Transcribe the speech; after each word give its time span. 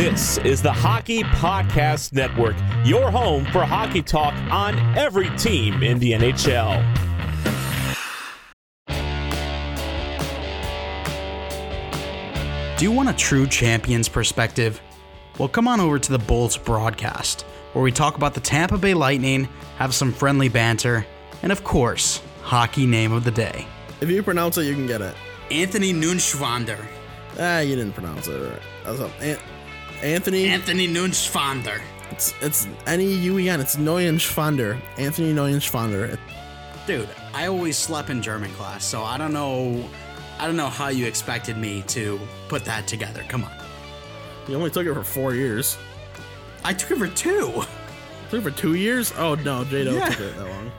This 0.00 0.38
is 0.38 0.62
the 0.62 0.72
Hockey 0.72 1.24
Podcast 1.24 2.14
Network, 2.14 2.56
your 2.86 3.10
home 3.10 3.44
for 3.44 3.66
hockey 3.66 4.00
talk 4.00 4.32
on 4.50 4.74
every 4.96 5.28
team 5.36 5.82
in 5.82 5.98
the 5.98 6.12
NHL. 6.12 6.80
Do 12.78 12.84
you 12.86 12.90
want 12.90 13.10
a 13.10 13.12
true 13.12 13.46
champion's 13.46 14.08
perspective? 14.08 14.80
Well, 15.36 15.48
come 15.48 15.68
on 15.68 15.80
over 15.80 15.98
to 15.98 16.12
the 16.12 16.18
Bolts 16.18 16.56
broadcast, 16.56 17.42
where 17.74 17.82
we 17.82 17.92
talk 17.92 18.16
about 18.16 18.32
the 18.32 18.40
Tampa 18.40 18.78
Bay 18.78 18.94
Lightning, 18.94 19.50
have 19.76 19.94
some 19.94 20.14
friendly 20.14 20.48
banter, 20.48 21.04
and 21.42 21.52
of 21.52 21.62
course, 21.62 22.22
hockey 22.40 22.86
name 22.86 23.12
of 23.12 23.24
the 23.24 23.32
day. 23.32 23.66
If 24.00 24.08
you 24.08 24.22
pronounce 24.22 24.56
it, 24.56 24.64
you 24.64 24.72
can 24.72 24.86
get 24.86 25.02
it. 25.02 25.14
Anthony 25.50 25.92
Nunschwander. 25.92 26.82
Ah, 27.38 27.60
you 27.60 27.76
didn't 27.76 27.92
pronounce 27.92 28.28
it 28.28 28.38
right. 28.38 28.62
That's 28.82 29.00
up. 29.00 29.10
An- 29.20 29.36
Anthony. 30.02 30.46
Anthony 30.48 30.88
Nunschwander. 30.88 31.80
It's 32.10 32.34
it's 32.40 32.66
N 32.86 33.00
E 33.00 33.12
U 33.14 33.38
E 33.38 33.48
N. 33.48 33.60
It's 33.60 33.76
Neuenschwander. 33.76 34.80
Anthony 34.98 35.32
Neuenschwander. 35.32 36.18
Dude, 36.86 37.08
I 37.34 37.46
always 37.46 37.76
slept 37.76 38.10
in 38.10 38.20
German 38.22 38.50
class, 38.52 38.84
so 38.84 39.02
I 39.02 39.16
don't 39.18 39.32
know. 39.32 39.88
I 40.38 40.46
don't 40.46 40.56
know 40.56 40.68
how 40.68 40.88
you 40.88 41.06
expected 41.06 41.56
me 41.56 41.82
to 41.88 42.18
put 42.48 42.64
that 42.64 42.86
together. 42.86 43.24
Come 43.28 43.44
on. 43.44 43.52
You 44.48 44.56
only 44.56 44.70
took 44.70 44.86
it 44.86 44.94
for 44.94 45.04
four 45.04 45.34
years. 45.34 45.76
I 46.64 46.72
took 46.72 46.92
it 46.92 46.98
for 46.98 47.08
two. 47.08 47.62
Took 48.30 48.40
it 48.40 48.42
for 48.42 48.50
two 48.50 48.74
years? 48.74 49.12
Oh 49.18 49.34
no, 49.34 49.64
Jado 49.64 49.94
Yeah. 49.94 50.08
took 50.08 50.20
it 50.20 50.36
that 50.36 50.48
long. 50.48 50.72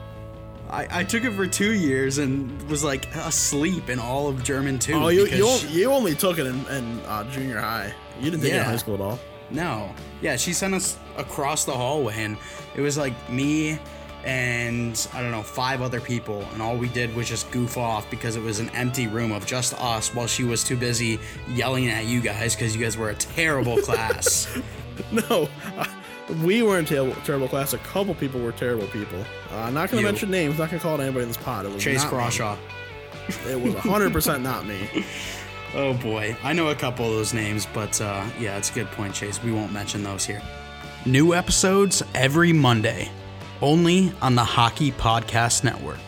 I, 0.68 1.00
I 1.00 1.04
took 1.04 1.24
it 1.24 1.32
for 1.32 1.46
two 1.46 1.72
years 1.74 2.18
and 2.18 2.60
was 2.68 2.82
like 2.82 3.06
asleep 3.14 3.88
in 3.90 3.98
all 3.98 4.26
of 4.28 4.42
German 4.42 4.78
too. 4.78 4.94
Oh, 4.94 5.08
you 5.08 5.26
you, 5.26 5.46
only, 5.46 5.68
you 5.68 5.90
only 5.92 6.14
took 6.14 6.38
it 6.38 6.46
in, 6.46 6.66
in 6.68 7.00
uh, 7.00 7.24
junior 7.30 7.60
high. 7.60 7.94
You 8.22 8.30
didn't 8.30 8.42
take 8.42 8.52
it 8.52 8.58
in 8.58 8.64
high 8.64 8.76
school 8.76 8.94
at 8.94 9.00
all. 9.00 9.18
No. 9.50 9.94
Yeah, 10.22 10.36
she 10.36 10.52
sent 10.52 10.74
us 10.74 10.98
across 11.16 11.64
the 11.64 11.72
hallway, 11.72 12.14
and 12.22 12.36
it 12.74 12.80
was 12.80 12.96
like 12.96 13.12
me 13.28 13.78
and 14.24 15.08
I 15.12 15.20
don't 15.20 15.32
know, 15.32 15.42
five 15.42 15.82
other 15.82 16.00
people, 16.00 16.46
and 16.52 16.62
all 16.62 16.76
we 16.76 16.88
did 16.88 17.14
was 17.16 17.28
just 17.28 17.50
goof 17.50 17.76
off 17.76 18.08
because 18.10 18.36
it 18.36 18.42
was 18.42 18.60
an 18.60 18.70
empty 18.70 19.08
room 19.08 19.32
of 19.32 19.46
just 19.46 19.74
us 19.74 20.14
while 20.14 20.28
she 20.28 20.44
was 20.44 20.62
too 20.62 20.76
busy 20.76 21.18
yelling 21.48 21.88
at 21.88 22.04
you 22.04 22.20
guys 22.20 22.54
because 22.54 22.74
you 22.76 22.80
guys 22.80 22.96
were 22.96 23.10
a 23.10 23.14
terrible 23.14 23.76
class. 23.82 24.46
No, 25.10 25.48
uh, 25.76 25.86
we 26.44 26.62
were 26.62 26.78
in 26.78 26.84
terrible, 26.84 27.48
class. 27.48 27.72
A 27.72 27.78
couple 27.78 28.14
people 28.14 28.40
were 28.40 28.52
terrible 28.52 28.86
people. 28.88 29.24
Uh, 29.50 29.70
not 29.70 29.90
gonna 29.90 30.02
mention 30.02 30.30
names. 30.30 30.58
Not 30.58 30.70
gonna 30.70 30.82
call 30.82 31.00
it 31.00 31.02
anybody 31.02 31.22
in 31.24 31.28
this 31.28 31.36
pod. 31.36 31.66
It 31.66 31.72
was 31.72 31.82
Chase 31.82 32.04
not 32.04 32.12
me. 32.12 32.18
Crawshaw. 32.18 32.56
It 33.48 33.60
was 33.60 33.74
100 33.74 34.12
percent 34.12 34.42
not 34.44 34.66
me. 34.66 35.04
Oh 35.74 35.94
boy, 35.94 36.36
I 36.42 36.52
know 36.52 36.68
a 36.68 36.74
couple 36.74 37.06
of 37.06 37.12
those 37.12 37.32
names, 37.32 37.66
but 37.72 37.98
uh, 37.98 38.26
yeah, 38.38 38.58
it's 38.58 38.70
a 38.70 38.74
good 38.74 38.88
point, 38.88 39.14
Chase. 39.14 39.42
We 39.42 39.52
won't 39.52 39.72
mention 39.72 40.02
those 40.02 40.26
here. 40.26 40.42
New 41.06 41.32
episodes 41.32 42.02
every 42.14 42.52
Monday, 42.52 43.10
only 43.62 44.12
on 44.20 44.34
the 44.34 44.44
Hockey 44.44 44.92
Podcast 44.92 45.64
Network. 45.64 45.98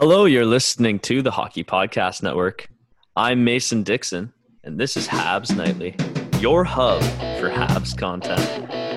Hello, 0.00 0.24
you're 0.24 0.44
listening 0.44 0.98
to 1.00 1.22
the 1.22 1.30
Hockey 1.30 1.62
Podcast 1.62 2.20
Network. 2.20 2.68
I'm 3.14 3.44
Mason 3.44 3.84
Dixon, 3.84 4.32
and 4.64 4.78
this 4.78 4.96
is 4.96 5.06
Habs 5.06 5.56
Nightly, 5.56 5.94
your 6.40 6.64
hub 6.64 7.00
for 7.38 7.48
Habs 7.48 7.96
content. 7.96 8.87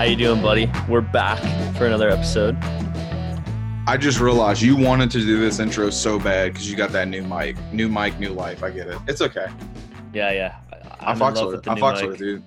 How 0.00 0.06
you 0.06 0.16
doing, 0.16 0.40
buddy? 0.40 0.66
We're 0.88 1.02
back 1.02 1.38
for 1.76 1.84
another 1.84 2.08
episode. 2.08 2.56
I 3.86 3.98
just 4.00 4.18
realized 4.18 4.62
you 4.62 4.74
wanted 4.74 5.10
to 5.10 5.18
do 5.18 5.38
this 5.38 5.58
intro 5.58 5.90
so 5.90 6.18
bad 6.18 6.54
because 6.54 6.70
you 6.70 6.74
got 6.74 6.90
that 6.92 7.06
new 7.08 7.22
mic, 7.22 7.58
new 7.70 7.86
mic, 7.86 8.18
new 8.18 8.30
life. 8.30 8.62
I 8.62 8.70
get 8.70 8.88
it. 8.88 8.96
It's 9.06 9.20
okay. 9.20 9.48
Yeah, 10.14 10.32
yeah. 10.32 10.56
I 10.72 11.10
I'm 11.10 11.16
in 11.16 11.22
fucks 11.22 11.34
love 11.34 11.34
with 11.34 11.56
with 11.56 11.60
it. 11.60 11.64
the 11.64 11.70
I 11.84 11.92
mic. 11.92 12.02
with 12.08 12.14
it, 12.14 12.18
dude. 12.18 12.42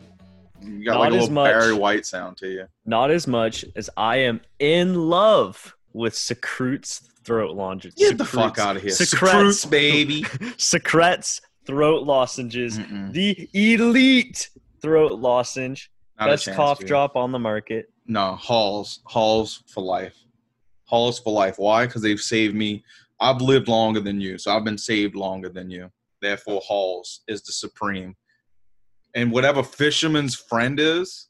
You 0.63 0.83
got 0.83 0.93
Not 0.93 0.99
like 1.01 1.09
a 1.09 1.13
little 1.13 1.29
much. 1.29 1.51
Barry 1.51 1.73
White 1.73 2.07
sound 2.07 2.37
to 2.37 2.47
you. 2.47 2.65
Not 2.87 3.11
as 3.11 3.27
much 3.27 3.63
as 3.75 3.87
I 3.95 4.15
am 4.15 4.41
in 4.57 4.95
love 4.95 5.75
with 5.93 6.15
Sucret's 6.15 7.07
throat 7.23 7.51
lozenges. 7.55 7.93
Get 7.93 8.17
the 8.17 8.25
fuck 8.25 8.57
out 8.57 8.77
of 8.77 8.81
here, 8.81 8.93
Sucrets, 8.93 9.63
Sucrets, 9.67 9.69
baby. 9.69 10.21
Sucrets 10.57 11.39
throat 11.67 12.01
lozenges. 12.01 12.79
Mm-mm. 12.79 13.11
The 13.11 13.47
elite 13.53 14.49
throat 14.81 15.19
lozenge. 15.19 15.91
Not 16.19 16.29
Best 16.29 16.45
chance, 16.45 16.55
cough 16.55 16.79
dude. 16.79 16.87
drop 16.87 17.15
on 17.15 17.31
the 17.31 17.39
market. 17.39 17.91
No, 18.05 18.35
Halls, 18.35 18.99
Halls 19.05 19.63
for 19.67 19.81
life. 19.81 20.15
Halls 20.85 21.19
for 21.19 21.33
life. 21.33 21.55
Why? 21.57 21.85
Because 21.85 22.01
they've 22.01 22.19
saved 22.19 22.55
me. 22.55 22.83
I've 23.19 23.41
lived 23.41 23.67
longer 23.67 23.99
than 23.99 24.19
you, 24.19 24.37
so 24.37 24.55
I've 24.55 24.63
been 24.63 24.77
saved 24.77 25.15
longer 25.15 25.49
than 25.49 25.69
you. 25.69 25.89
Therefore, 26.21 26.61
Halls 26.63 27.21
is 27.27 27.41
the 27.43 27.51
supreme. 27.51 28.15
And 29.15 29.31
whatever 29.31 29.63
fisherman's 29.63 30.35
friend 30.35 30.79
is, 30.79 31.27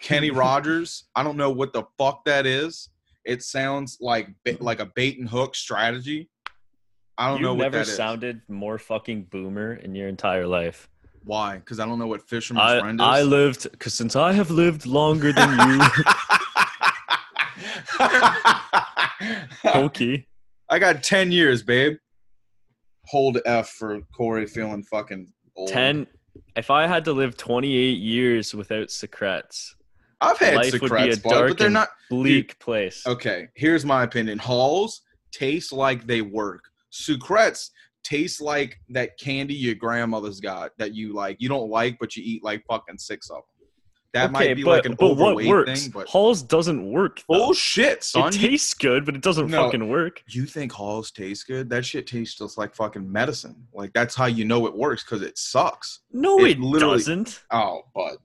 Kenny 0.00 0.30
Rogers. 0.32 1.04
I 1.14 1.22
don't 1.22 1.36
know 1.36 1.50
what 1.50 1.72
the 1.72 1.84
fuck 1.98 2.24
that 2.24 2.46
is. 2.46 2.90
It 3.24 3.42
sounds 3.42 3.98
like 4.00 4.28
like 4.60 4.80
a 4.80 4.86
bait 4.86 5.18
and 5.18 5.28
hook 5.28 5.54
strategy. 5.54 6.28
I 7.18 7.28
don't 7.28 7.38
You 7.38 7.44
know 7.44 7.54
what 7.54 7.72
never 7.72 7.84
sounded 7.84 8.40
more 8.48 8.78
fucking 8.78 9.24
boomer 9.24 9.74
in 9.74 9.94
your 9.94 10.08
entire 10.08 10.46
life. 10.46 10.88
Why? 11.24 11.56
Because 11.58 11.80
I 11.80 11.86
don't 11.86 11.98
know 11.98 12.06
what 12.06 12.28
fisherman's 12.28 12.72
I, 12.72 12.80
friend 12.80 13.00
is. 13.00 13.06
I 13.06 13.22
lived 13.22 13.70
because 13.70 13.94
since 13.94 14.16
I 14.16 14.32
have 14.32 14.50
lived 14.50 14.86
longer 14.86 15.32
than 15.32 15.50
you, 15.50 15.80
Pokey. 19.64 20.26
I 20.70 20.78
got 20.78 21.02
10 21.02 21.32
years, 21.32 21.62
babe. 21.62 21.96
Hold 23.06 23.38
F 23.44 23.70
for 23.70 24.00
Corey 24.16 24.46
feeling 24.46 24.84
fucking 24.84 25.32
old. 25.56 25.68
Ten. 25.68 26.06
If 26.54 26.70
I 26.70 26.86
had 26.86 27.04
to 27.06 27.12
live 27.12 27.36
28 27.36 27.98
years 27.98 28.54
without 28.54 28.88
Sucrets, 28.88 29.74
I've 30.20 30.38
had 30.38 30.54
life 30.54 30.72
would 30.72 30.82
be 30.82 30.86
Sucrets, 30.88 31.24
a 31.24 31.28
dark 31.28 31.48
but 31.48 31.58
they're 31.58 31.70
not. 31.70 31.88
bleak 32.08 32.58
place. 32.60 33.04
Okay, 33.06 33.48
here's 33.56 33.84
my 33.84 34.04
opinion. 34.04 34.38
Halls 34.38 35.02
taste 35.32 35.72
like 35.72 36.06
they 36.06 36.22
work. 36.22 36.64
Sucrets 36.92 37.70
taste 38.02 38.40
like 38.40 38.78
that 38.90 39.18
candy 39.18 39.54
your 39.54 39.74
grandmother's 39.74 40.40
got 40.40 40.72
that 40.78 40.94
you 40.94 41.12
like. 41.14 41.36
You 41.40 41.48
don't 41.48 41.70
like, 41.70 41.98
but 41.98 42.16
you 42.16 42.22
eat 42.24 42.42
like 42.44 42.64
fucking 42.66 42.98
six 42.98 43.30
of 43.30 43.36
them. 43.36 43.44
That 44.12 44.32
might 44.32 44.56
be 44.56 44.64
but, 44.64 44.70
like 44.70 44.86
an 44.86 44.94
but 44.98 45.10
what 45.14 45.28
overweight 45.34 45.46
works? 45.48 45.82
thing, 45.82 45.90
but 45.92 46.08
Halls 46.08 46.42
doesn't 46.42 46.90
work. 46.90 47.18
though. 47.28 47.50
Oh, 47.50 47.52
shit, 47.52 48.02
son. 48.02 48.34
It 48.34 48.38
tastes 48.38 48.74
good, 48.74 49.04
but 49.06 49.14
it 49.14 49.22
doesn't 49.22 49.48
No. 49.48 49.64
fucking 49.66 49.88
work. 49.88 50.20
you 50.30 50.46
think 50.46 50.72
Halls 50.72 51.12
taste 51.12 51.46
good? 51.46 51.70
That 51.70 51.84
shit 51.86 52.08
tastes 52.08 52.36
just 52.36 52.58
like 52.58 52.74
fucking 52.74 53.10
medicine. 53.10 53.68
Like 53.72 53.92
that's 53.92 54.16
how 54.16 54.26
you 54.26 54.44
know 54.44 54.66
it 54.66 54.74
works 54.76 55.04
because 55.04 55.22
it 55.22 55.38
sucks. 55.38 56.00
No, 56.10 56.40
It 56.44 56.58
it, 56.58 56.80
doesn't. 56.80 57.44
Oh, 57.52 57.82
but 57.94 58.16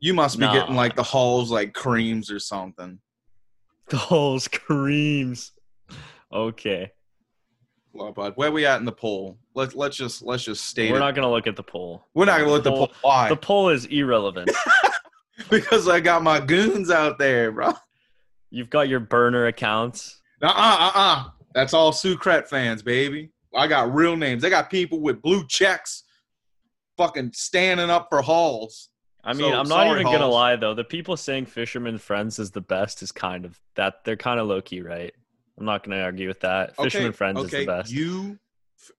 you 0.00 0.12
must 0.12 0.38
be 0.38 0.44
Nah. 0.44 0.52
getting 0.52 0.76
like 0.76 0.94
the 0.96 1.02
Halls 1.02 1.50
like 1.50 1.72
creams 1.72 2.30
or 2.30 2.38
something. 2.38 2.98
The 3.88 3.96
Halls 3.96 4.48
creams. 4.48 5.52
Okay, 6.30 6.92
Well, 7.92 8.12
bud, 8.12 8.34
where 8.36 8.52
we 8.52 8.66
at 8.66 8.78
in 8.78 8.84
the 8.84 8.92
poll? 8.92 9.38
Let's 9.54 9.74
let's 9.74 9.96
just 9.96 10.22
let's 10.22 10.44
just 10.44 10.64
state 10.64 10.90
we're 10.90 10.98
it. 10.98 11.00
not 11.00 11.14
gonna 11.14 11.30
look 11.30 11.46
at 11.46 11.56
the 11.56 11.62
poll. 11.62 12.06
We're 12.14 12.26
not 12.26 12.38
gonna 12.38 12.52
let 12.52 12.64
the 12.64 12.70
poll. 12.70 12.92
Why? 13.02 13.28
The 13.28 13.36
poll 13.36 13.70
is 13.70 13.86
irrelevant. 13.86 14.50
because 15.50 15.88
I 15.88 16.00
got 16.00 16.22
my 16.22 16.40
goons 16.40 16.90
out 16.90 17.18
there, 17.18 17.52
bro. 17.52 17.72
You've 18.50 18.70
got 18.70 18.88
your 18.88 19.00
burner 19.00 19.46
accounts. 19.46 20.20
Uh 20.42 20.46
uh 20.46 20.76
uh 20.80 20.92
uh. 20.94 21.24
That's 21.54 21.74
all 21.74 21.92
Sucret 21.92 22.48
fans, 22.48 22.82
baby. 22.82 23.30
I 23.54 23.66
got 23.66 23.94
real 23.94 24.16
names. 24.16 24.44
I 24.44 24.50
got 24.50 24.70
people 24.70 25.00
with 25.00 25.22
blue 25.22 25.46
checks, 25.46 26.04
fucking 26.96 27.32
standing 27.34 27.90
up 27.90 28.08
for 28.10 28.22
Halls. 28.22 28.90
I 29.24 29.32
mean, 29.32 29.50
So, 29.50 29.58
I'm 29.58 29.68
not 29.68 29.86
sorry, 29.86 30.00
even 30.00 30.12
gonna 30.12 30.28
lie 30.28 30.56
though. 30.56 30.74
The 30.74 30.84
people 30.84 31.16
saying 31.16 31.46
Fisherman 31.46 31.98
Friends 31.98 32.38
is 32.38 32.50
the 32.50 32.60
best 32.60 33.02
is 33.02 33.12
kind 33.12 33.44
of 33.44 33.60
that. 33.74 34.04
They're 34.04 34.16
kind 34.16 34.40
of 34.40 34.46
low 34.46 34.60
key, 34.60 34.82
right? 34.82 35.12
I'm 35.58 35.64
not 35.64 35.84
gonna 35.84 36.00
argue 36.00 36.28
with 36.28 36.40
that. 36.40 36.76
Fisherman 36.76 37.12
Friends 37.12 37.38
okay, 37.38 37.46
is 37.46 37.52
the 37.52 37.66
best. 37.66 37.92
You 37.92 38.38
f- 38.78 38.90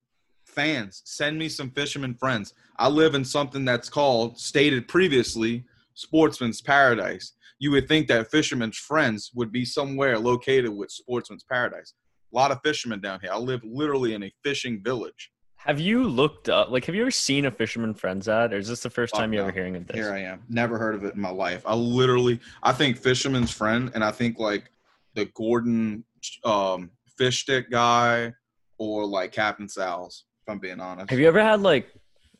fans, 0.45 1.01
send 1.05 1.37
me 1.37 1.49
some 1.49 1.71
fisherman 1.71 2.15
friends. 2.15 2.53
I 2.77 2.87
live 2.89 3.15
in 3.15 3.23
something 3.23 3.65
that's 3.65 3.89
called, 3.89 4.39
stated 4.39 4.87
previously, 4.87 5.65
Sportsman's 5.93 6.61
Paradise. 6.61 7.33
You 7.59 7.71
would 7.71 7.87
think 7.87 8.07
that 8.07 8.31
Fisherman's 8.31 8.77
Friends 8.77 9.31
would 9.35 9.51
be 9.51 9.65
somewhere 9.65 10.17
located 10.17 10.69
with 10.69 10.91
Sportsman's 10.91 11.43
Paradise. 11.43 11.93
A 12.31 12.35
lot 12.35 12.51
of 12.51 12.59
fishermen 12.63 13.01
down 13.01 13.19
here. 13.21 13.31
I 13.33 13.37
live 13.37 13.61
literally 13.63 14.13
in 14.13 14.23
a 14.23 14.31
fishing 14.43 14.81
village. 14.81 15.31
Have 15.57 15.79
you 15.79 16.05
looked 16.07 16.47
up? 16.47 16.69
Like, 16.69 16.85
have 16.85 16.95
you 16.95 17.01
ever 17.01 17.11
seen 17.11 17.45
a 17.45 17.51
Fisherman 17.51 17.93
Friends 17.93 18.29
ad, 18.29 18.53
or 18.53 18.57
is 18.57 18.69
this 18.69 18.81
the 18.81 18.89
first 18.89 19.13
time 19.13 19.33
you're 19.33 19.41
no. 19.41 19.49
ever 19.49 19.57
hearing 19.57 19.75
of 19.75 19.87
this? 19.87 19.97
Here 19.97 20.13
I 20.13 20.19
am. 20.19 20.41
Never 20.47 20.77
heard 20.77 20.95
of 20.95 21.03
it 21.03 21.15
in 21.15 21.21
my 21.21 21.31
life. 21.31 21.63
I 21.65 21.75
literally, 21.75 22.39
I 22.63 22.71
think 22.71 22.95
Fisherman's 22.95 23.51
Friend, 23.51 23.91
and 23.93 24.01
I 24.01 24.11
think 24.11 24.39
like 24.39 24.71
the 25.15 25.25
Gorton 25.25 26.05
um, 26.43 26.91
fish 27.17 27.41
stick 27.41 27.69
guy, 27.69 28.33
or 28.77 29.05
like 29.05 29.31
Captain 29.31 29.67
Sal's. 29.69 30.25
If 30.43 30.51
I'm 30.51 30.59
being 30.59 30.79
honest, 30.79 31.09
Have 31.09 31.19
you 31.19 31.27
ever 31.27 31.41
had 31.43 31.61
like 31.61 31.87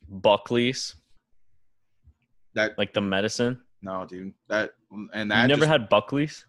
Buckley's, 0.09 0.95
that 2.55 2.77
like 2.77 2.93
the 2.93 3.01
medicine? 3.01 3.61
no, 3.81 4.05
dude. 4.05 4.33
That 4.49 4.71
and 5.13 5.31
that. 5.31 5.43
You 5.43 5.47
never 5.47 5.61
just- 5.61 5.71
had 5.71 5.89
Buckley's? 5.89 6.45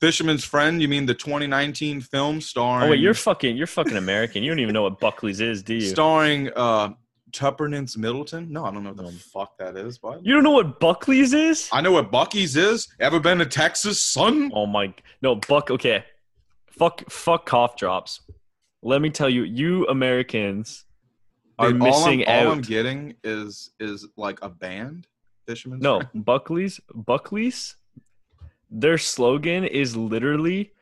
Fisherman's 0.00 0.44
Friend. 0.46 0.80
You 0.80 0.88
mean 0.88 1.04
the 1.04 1.12
2019 1.14 2.00
film 2.00 2.40
starring? 2.40 2.86
Oh 2.88 2.90
wait, 2.92 3.00
you're 3.00 3.12
fucking 3.12 3.54
you're 3.56 3.66
fucking 3.66 3.98
American. 3.98 4.42
You 4.42 4.50
don't 4.50 4.60
even 4.60 4.72
know 4.72 4.82
what 4.84 4.98
Buckley's 4.98 5.40
is, 5.42 5.62
do 5.62 5.74
you? 5.74 5.80
starring 5.82 6.50
uh 6.56 6.90
Tuppence 7.32 7.98
Middleton. 7.98 8.50
No, 8.50 8.64
I 8.64 8.72
don't 8.72 8.82
know 8.82 8.92
what 8.94 9.12
the 9.12 9.12
fuck 9.18 9.58
that 9.58 9.76
is, 9.76 9.98
but 9.98 10.24
You 10.24 10.32
don't 10.34 10.42
know 10.42 10.50
what 10.52 10.80
Buckley's 10.80 11.34
is? 11.34 11.68
I 11.70 11.80
know 11.82 11.92
what 11.92 12.10
Buc-ee's 12.10 12.56
is. 12.56 12.88
Ever 12.98 13.20
been 13.20 13.38
to 13.38 13.46
Texas, 13.46 14.02
son? 14.02 14.50
Oh 14.54 14.64
my 14.66 14.92
no, 15.22 15.34
Buck. 15.36 15.70
Okay, 15.70 16.02
fuck, 16.80 17.10
fuck 17.10 17.46
cough 17.46 17.76
drops. 17.76 18.22
Let 18.82 19.02
me 19.02 19.10
tell 19.10 19.28
you, 19.28 19.42
you 19.42 19.86
Americans 19.88 20.86
are 21.58 21.70
Dude, 21.72 21.82
missing 21.82 22.24
all 22.24 22.32
I'm, 22.32 22.40
out. 22.40 22.46
All 22.46 22.52
I'm 22.52 22.60
getting 22.62 23.14
is 23.22 23.70
is 23.78 24.08
like 24.16 24.38
a 24.42 24.48
band. 24.48 25.06
Fisherman's 25.46 25.82
no, 25.82 26.00
Friend. 26.00 26.24
Buckley's, 26.24 26.80
Buckley's. 26.94 27.76
Their 28.70 28.96
slogan 28.98 29.64
is 29.64 29.96
literally 29.96 30.72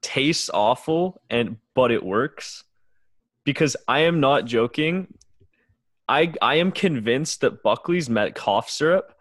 "tastes 0.00 0.48
awful 0.54 1.20
and 1.28 1.56
but 1.74 1.90
it 1.90 2.04
works," 2.04 2.62
because 3.44 3.76
I 3.88 4.00
am 4.00 4.20
not 4.20 4.44
joking. 4.44 5.12
I 6.08 6.32
I 6.40 6.56
am 6.56 6.70
convinced 6.70 7.40
that 7.40 7.64
Buckley's 7.64 8.08
met 8.08 8.36
cough 8.36 8.70
syrup 8.70 9.14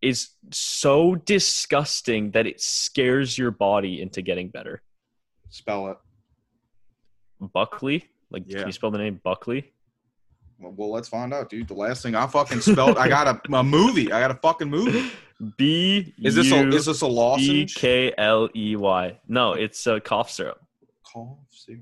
is 0.00 0.30
so 0.52 1.14
disgusting 1.14 2.32
that 2.32 2.46
it 2.46 2.60
scares 2.60 3.36
your 3.36 3.50
body 3.50 4.00
into 4.00 4.22
getting 4.22 4.48
better. 4.48 4.82
Spell 5.52 5.88
it. 5.90 5.98
Buckley, 7.52 8.08
like 8.30 8.44
Yeah. 8.46 8.60
can 8.60 8.68
you 8.68 8.72
spell 8.72 8.90
the 8.90 8.96
name 8.98 9.20
Buckley? 9.22 9.70
Well, 10.58 10.72
well, 10.76 10.90
let's 10.92 11.08
find 11.08 11.34
out, 11.34 11.50
dude. 11.50 11.68
The 11.68 11.74
last 11.74 12.02
thing 12.02 12.14
I 12.14 12.26
fucking 12.26 12.60
spelled, 12.62 12.96
I 12.96 13.08
got 13.08 13.26
a, 13.28 13.54
a 13.54 13.62
movie. 13.62 14.10
I 14.10 14.20
got 14.20 14.30
a 14.30 14.36
fucking 14.36 14.70
movie. 14.70 15.10
B 15.58 16.14
Is 16.22 16.36
this 16.36 16.52
a 16.52 16.68
is 16.68 16.86
this 16.86 17.02
a 17.02 17.06
lozenge? 17.06 17.74
K 17.74 18.14
L 18.16 18.48
E 18.56 18.76
Y. 18.76 19.20
No, 19.28 19.52
it's 19.54 19.86
a 19.88 20.00
cough 20.00 20.30
syrup. 20.30 20.60
Cough 21.04 21.36
syrup. 21.50 21.80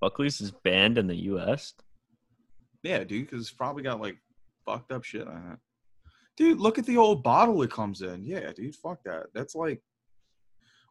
Buckley's 0.00 0.40
is 0.40 0.50
banned 0.50 0.98
in 0.98 1.06
the 1.06 1.16
U.S. 1.32 1.74
Yeah, 2.82 3.04
dude, 3.04 3.26
because 3.26 3.42
it's 3.42 3.52
probably 3.52 3.82
got 3.82 4.00
like 4.00 4.16
fucked 4.66 4.90
up 4.90 5.04
shit 5.04 5.28
on 5.28 5.52
it. 5.52 5.58
Dude, 6.36 6.60
look 6.60 6.78
at 6.78 6.86
the 6.86 6.96
old 6.96 7.22
bottle 7.22 7.62
it 7.62 7.70
comes 7.70 8.02
in. 8.02 8.24
Yeah, 8.24 8.52
dude, 8.52 8.74
fuck 8.74 9.02
that. 9.04 9.26
That's 9.34 9.54
like 9.54 9.80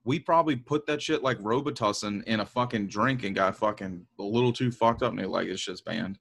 we 0.05 0.19
probably 0.19 0.55
put 0.55 0.85
that 0.85 1.01
shit 1.01 1.23
like 1.23 1.39
Robitussin 1.39 2.23
in 2.25 2.41
a 2.41 2.45
fucking 2.45 2.87
drink 2.87 3.23
and 3.23 3.35
got 3.35 3.55
fucking 3.55 4.05
a 4.19 4.23
little 4.23 4.53
too 4.53 4.71
fucked 4.71 5.01
up 5.01 5.11
and 5.11 5.19
they 5.19 5.25
like 5.25 5.47
it's 5.47 5.63
just 5.63 5.85
banned. 5.85 6.17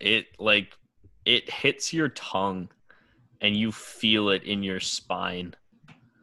It 0.00 0.26
like 0.38 0.76
it 1.24 1.50
hits 1.50 1.92
your 1.92 2.10
tongue, 2.10 2.68
and 3.40 3.56
you 3.56 3.72
feel 3.72 4.30
it 4.30 4.44
in 4.44 4.62
your 4.62 4.80
spine. 4.80 5.54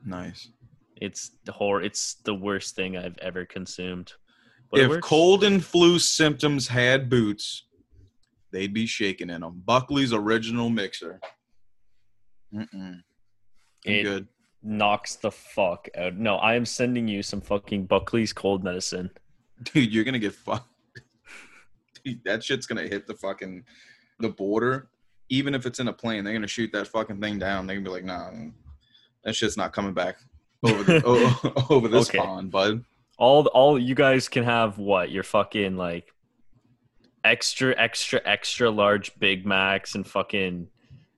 Nice. 0.06 0.50
It's 0.98 1.32
the 1.46 1.52
hor. 1.52 1.82
It's 1.82 2.16
the 2.24 2.34
worst 2.34 2.76
thing 2.76 2.98
I've 2.98 3.18
ever 3.20 3.46
consumed. 3.46 4.14
But 4.72 4.82
if 4.82 5.02
cold 5.02 5.44
and 5.44 5.64
flu 5.64 6.00
symptoms 6.00 6.68
had 6.68 7.10
boots, 7.10 7.66
they'd 8.52 8.74
be 8.74 8.86
shaking 8.86 9.30
in 9.30 9.42
them. 9.42 9.62
Buckley's 9.66 10.14
original 10.14 10.70
mixer. 10.70 11.20
Mm-mm. 12.54 13.02
It- 13.86 14.04
good. 14.04 14.28
knocks 14.64 15.16
the 15.16 15.32
fuck 15.32 15.88
out. 15.98 16.16
No, 16.16 16.36
I 16.38 16.54
am 16.56 16.66
sending 16.66 17.08
you 17.08 17.24
some 17.24 17.42
fucking 17.42 17.86
Buckley's 17.88 18.32
cold 18.34 18.64
medicine. 18.64 19.10
Dude, 19.64 19.94
you're 19.94 20.04
gonna 20.04 20.20
get 20.20 20.34
fucked. 20.34 20.68
Dude, 22.04 22.24
that 22.26 22.44
shit's 22.44 22.66
gonna 22.68 22.88
hit 22.88 23.08
the 23.08 23.16
fucking 23.16 23.64
the 24.20 24.30
border. 24.30 24.90
Even 25.30 25.56
if 25.56 25.66
it's 25.66 25.80
in 25.80 25.88
a 25.88 25.94
plane, 25.94 26.24
they're 26.24 26.34
gonna 26.34 26.48
shoot 26.48 26.72
that 26.74 26.88
fucking 26.88 27.20
thing 27.22 27.40
down. 27.40 27.66
They're 27.66 27.76
gonna 27.76 27.86
be 27.86 27.92
like, 27.92 28.04
nah, 28.04 28.30
that 29.24 29.36
shit's 29.36 29.58
not 29.58 29.72
coming 29.74 29.94
back 29.94 30.18
over 30.64 30.84
the, 30.84 31.02
o- 31.06 31.66
over 31.76 31.88
this 31.88 32.10
Okay. 32.10 32.18
pond, 32.20 32.52
bud. 32.52 32.84
All 33.18 33.46
all 33.48 33.80
you 33.80 33.96
guys 33.96 34.28
can 34.30 34.44
have 34.44 34.78
what 34.78 35.10
your 35.12 35.24
fucking 35.24 35.76
like 35.78 36.12
extra 37.24 37.74
extra 37.78 38.20
extra 38.26 38.70
large 38.70 39.18
Big 39.20 39.46
Macs 39.46 39.96
and 39.96 40.06
fucking 40.06 40.68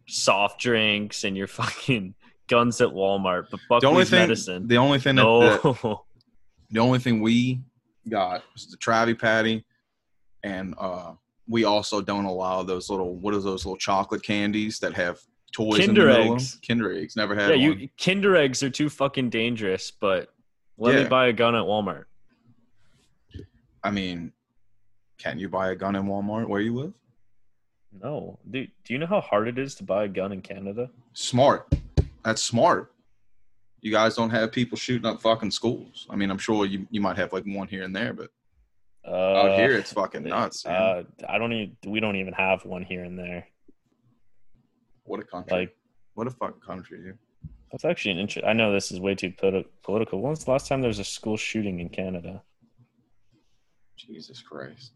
soft 0.08 0.60
drinks 0.60 1.24
and 1.24 1.36
your 1.38 1.48
fucking 1.60 2.16
guns 2.48 2.82
at 2.82 2.90
Walmart. 2.90 3.46
But 3.50 3.82
The 3.82 3.88
only 3.88 4.04
Buckley's 4.04 4.10
thing, 4.10 4.20
medicine. 4.20 4.68
the 4.68 4.78
only 4.78 5.00
thing 5.00 5.16
that, 5.16 5.24
no. 5.24 5.58
that 5.62 5.98
the 6.72 6.80
only 6.80 7.00
thing 7.00 7.22
we 7.22 7.62
got 8.10 8.44
was 8.54 8.68
the 8.68 8.78
Travi 8.78 9.18
Patty, 9.18 9.66
and 10.44 10.76
uh, 10.78 11.14
we 11.48 11.64
also 11.64 12.02
don't 12.02 12.26
allow 12.26 12.64
those 12.64 12.90
little 12.90 13.16
what 13.16 13.34
are 13.34 13.40
those 13.40 13.66
little 13.66 13.78
chocolate 13.78 14.24
candies 14.24 14.80
that 14.80 14.94
have 14.94 15.20
toys 15.52 15.80
in 15.80 15.94
the 15.94 16.02
Kinder 16.02 16.10
eggs. 16.10 16.60
Kinder 16.68 16.94
eggs. 16.94 17.16
Never 17.16 17.36
had 17.36 17.60
yeah, 17.60 17.70
one. 17.70 17.80
you 17.80 17.90
Kinder 18.04 18.36
eggs 18.36 18.64
are 18.64 18.70
too 18.70 18.90
fucking 18.90 19.30
dangerous. 19.30 19.92
But 19.92 20.30
let 20.78 20.96
me 20.96 21.06
buy 21.08 21.28
a 21.28 21.34
gun 21.34 21.56
at 21.56 21.64
Walmart. 21.64 22.06
I 23.84 23.92
mean, 23.92 24.32
can 25.18 25.40
you 25.40 25.50
buy 25.50 25.72
a 25.72 25.76
gun 25.76 25.96
in 25.96 26.04
Walmart 26.04 26.48
where 26.48 26.62
you 26.62 26.74
live? 26.74 26.94
No, 28.02 28.40
dude. 28.50 28.72
Do 28.86 28.94
you 28.94 29.00
know 29.00 29.06
how 29.06 29.22
hard 29.22 29.48
it 29.48 29.58
is 29.58 29.76
to 29.76 29.84
buy 29.84 30.06
a 30.06 30.08
gun 30.08 30.32
in 30.32 30.42
Canada? 30.42 30.90
Smart. 31.14 31.72
That's 32.24 32.42
smart. 32.42 32.92
You 33.82 33.92
guys 33.92 34.16
don't 34.16 34.30
have 34.30 34.52
people 34.52 34.78
shooting 34.78 35.06
up 35.06 35.22
fucking 35.22 35.52
schools. 35.52 36.08
I 36.10 36.16
mean, 36.16 36.32
I'm 36.32 36.38
sure 36.38 36.66
you, 36.66 36.88
you 36.90 37.02
might 37.02 37.18
have 37.18 37.34
like 37.34 37.44
one 37.46 37.68
here 37.68 37.84
and 37.84 37.96
there, 37.96 38.14
but 38.14 38.30
Uh, 39.06 39.12
out 39.36 39.60
here 39.60 39.74
it's 39.78 39.92
fucking 39.92 40.24
nuts. 40.24 40.66
Uh, 40.66 41.04
I 41.28 41.38
don't 41.38 41.52
even. 41.54 41.76
We 41.86 42.00
don't 42.00 42.16
even 42.16 42.34
have 42.34 42.64
one 42.66 42.84
here 42.84 43.04
and 43.04 43.20
there. 43.20 43.46
what 45.04 45.20
a 45.20 45.24
country. 45.24 45.58
Like 45.58 45.76
what 46.14 46.28
a 46.28 46.32
fucking 46.32 46.62
country, 46.62 47.00
dude. 47.00 47.18
that's 47.72 47.84
actually 47.84 48.12
an 48.12 48.20
interest. 48.20 48.48
I 48.48 48.54
know 48.54 48.72
this 48.72 48.92
is 48.92 49.00
way 49.02 49.16
too 49.16 49.32
politi- 49.32 49.66
political. 49.84 50.22
When's 50.22 50.46
the 50.46 50.52
last 50.52 50.68
time 50.70 50.80
there 50.82 50.88
was 50.88 51.00
a 51.00 51.04
school 51.04 51.36
shooting 51.36 51.80
in 51.82 51.90
Canada? 51.90 52.42
Jesus 53.98 54.42
Christ. 54.42 54.94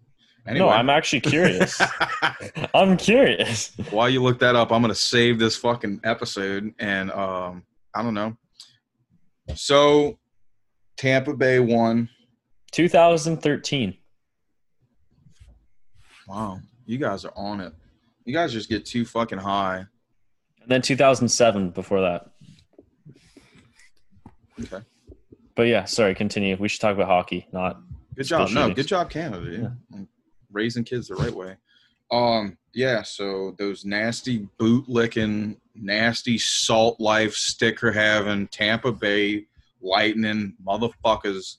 No, 0.53 0.69
I'm 0.69 0.89
actually 0.89 1.21
curious. 1.21 1.81
I'm 2.73 2.97
curious. 2.97 3.73
While 3.89 4.09
you 4.09 4.23
look 4.23 4.39
that 4.39 4.55
up, 4.55 4.71
I'm 4.71 4.81
gonna 4.81 4.95
save 4.95 5.39
this 5.39 5.55
fucking 5.57 6.01
episode 6.03 6.73
and 6.79 7.11
um 7.11 7.63
I 7.93 8.03
don't 8.03 8.13
know. 8.13 8.37
So 9.55 10.19
Tampa 10.97 11.33
Bay 11.33 11.59
won. 11.59 12.09
2013. 12.71 13.97
Wow, 16.27 16.59
you 16.85 16.97
guys 16.97 17.25
are 17.25 17.33
on 17.35 17.61
it. 17.61 17.73
You 18.25 18.33
guys 18.33 18.51
just 18.51 18.69
get 18.69 18.85
too 18.85 19.05
fucking 19.05 19.39
high. 19.39 19.85
And 20.61 20.69
then 20.69 20.81
2007 20.81 21.69
before 21.71 22.01
that. 22.01 22.29
Okay. 24.61 24.83
But 25.55 25.63
yeah, 25.63 25.85
sorry, 25.85 26.13
continue. 26.13 26.57
We 26.59 26.67
should 26.67 26.81
talk 26.81 26.95
about 26.95 27.07
hockey, 27.07 27.47
not 27.53 27.81
Good 28.17 28.25
job. 28.25 28.49
No, 28.49 28.73
good 28.73 28.87
job, 28.87 29.11
Canada. 29.11 29.75
Yeah. 29.91 29.99
Raising 30.57 30.83
kids 30.83 31.07
the 31.07 31.15
right 31.15 31.33
way. 31.33 31.55
Um, 32.11 32.57
yeah, 32.73 33.03
so 33.03 33.53
those 33.59 33.85
nasty 33.85 34.47
boot 34.57 34.89
licking, 34.89 35.57
nasty 35.75 36.39
salt 36.39 36.99
life 36.99 37.33
sticker 37.35 37.91
having 37.91 38.47
Tampa 38.47 38.91
Bay 38.91 39.45
Lightning 39.81 40.55
motherfuckers 40.65 41.57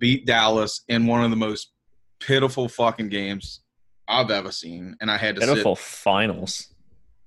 beat 0.00 0.26
Dallas 0.26 0.82
in 0.88 1.06
one 1.06 1.22
of 1.22 1.30
the 1.30 1.36
most 1.36 1.70
pitiful 2.18 2.68
fucking 2.68 3.10
games 3.10 3.60
I've 4.08 4.32
ever 4.32 4.50
seen. 4.50 4.96
And 5.00 5.08
I 5.08 5.16
had 5.16 5.36
to 5.36 5.40
pitiful 5.40 5.76
sit 5.76 5.84
finals. 5.84 6.74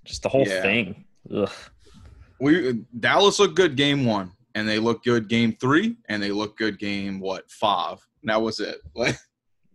Just 0.03 0.23
the 0.23 0.29
whole 0.29 0.45
Yeah. 0.45 0.61
thing. 0.61 1.05
Ugh. 1.33 1.49
we 2.41 2.83
Dallas 2.99 3.39
looked 3.39 3.55
good 3.55 3.75
game 3.77 4.05
one, 4.05 4.31
and 4.55 4.67
they 4.67 4.79
looked 4.79 5.05
good 5.05 5.29
game 5.29 5.55
three, 5.61 5.95
and 6.09 6.21
they 6.21 6.31
looked 6.31 6.57
good 6.57 6.77
game 6.79 7.19
what 7.21 7.49
five. 7.49 7.99
And 8.21 8.29
that 8.29 8.41
was 8.41 8.59
it. 8.59 8.81
Like 8.95 9.17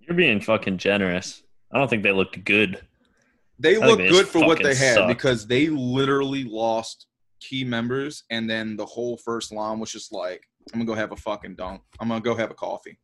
You're 0.07 0.17
being 0.17 0.41
fucking 0.41 0.79
generous. 0.79 1.43
I 1.73 1.79
don't 1.79 1.89
think 1.89 2.03
they 2.03 2.13
looked 2.13 2.45
good. 2.45 2.81
They 3.59 3.75
think 3.75 3.87
look 3.87 3.99
they 3.99 4.09
good 4.09 4.27
for 4.27 4.45
what 4.45 4.63
they 4.63 4.75
had 4.75 4.95
sucked. 4.95 5.09
because 5.09 5.47
they 5.47 5.69
literally 5.69 6.45
lost 6.45 7.07
key 7.41 7.65
members, 7.65 8.25
and 8.31 8.49
then 8.49 8.77
the 8.77 8.87
whole 8.87 9.17
first 9.17 9.53
line 9.53 9.79
was 9.79 9.91
just 9.91 10.13
like, 10.13 10.43
"I'm 10.73 10.81
gonna 10.81 10.87
go 10.87 10.95
have 10.95 11.13
a 11.13 11.17
fucking 11.17 11.57
dunk. 11.57 11.83
I'm 12.01 12.09
gonna 12.09 12.21
go 12.21 12.35
have 12.35 12.51
a 12.51 12.55
coffee." 12.55 12.99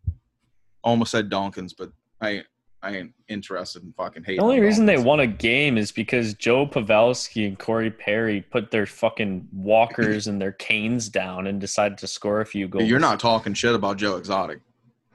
Almost 0.83 1.13
said 1.13 1.29
Donkins, 1.29 1.73
but 1.73 1.93
I 2.21 2.45
I 2.83 2.97
ain't 2.97 3.13
interested 3.29 3.83
in 3.83 3.93
fucking 3.93 4.25
hating. 4.25 4.39
The 4.39 4.43
only 4.43 4.57
on 4.57 4.63
reason 4.63 4.87
they 4.87 4.97
won 4.97 5.21
a 5.21 5.27
game 5.27 5.77
is 5.77 5.93
because 5.93 6.35
Joe 6.35 6.67
Pavelski 6.67 7.47
and 7.47 7.59
Corey 7.59 7.91
Perry 7.91 8.41
put 8.41 8.71
their 8.71 8.87
fucking 8.87 9.49
walkers 9.53 10.27
and 10.27 10.41
their 10.41 10.53
canes 10.53 11.09
down 11.09 11.47
and 11.47 11.61
decided 11.61 11.99
to 11.99 12.07
score 12.07 12.41
a 12.41 12.47
few 12.47 12.69
goals. 12.69 12.89
You're 12.89 12.99
not 12.99 13.21
talking 13.21 13.53
shit 13.53 13.75
about 13.75 13.99
Joe 13.99 14.17
Exotic. 14.17 14.61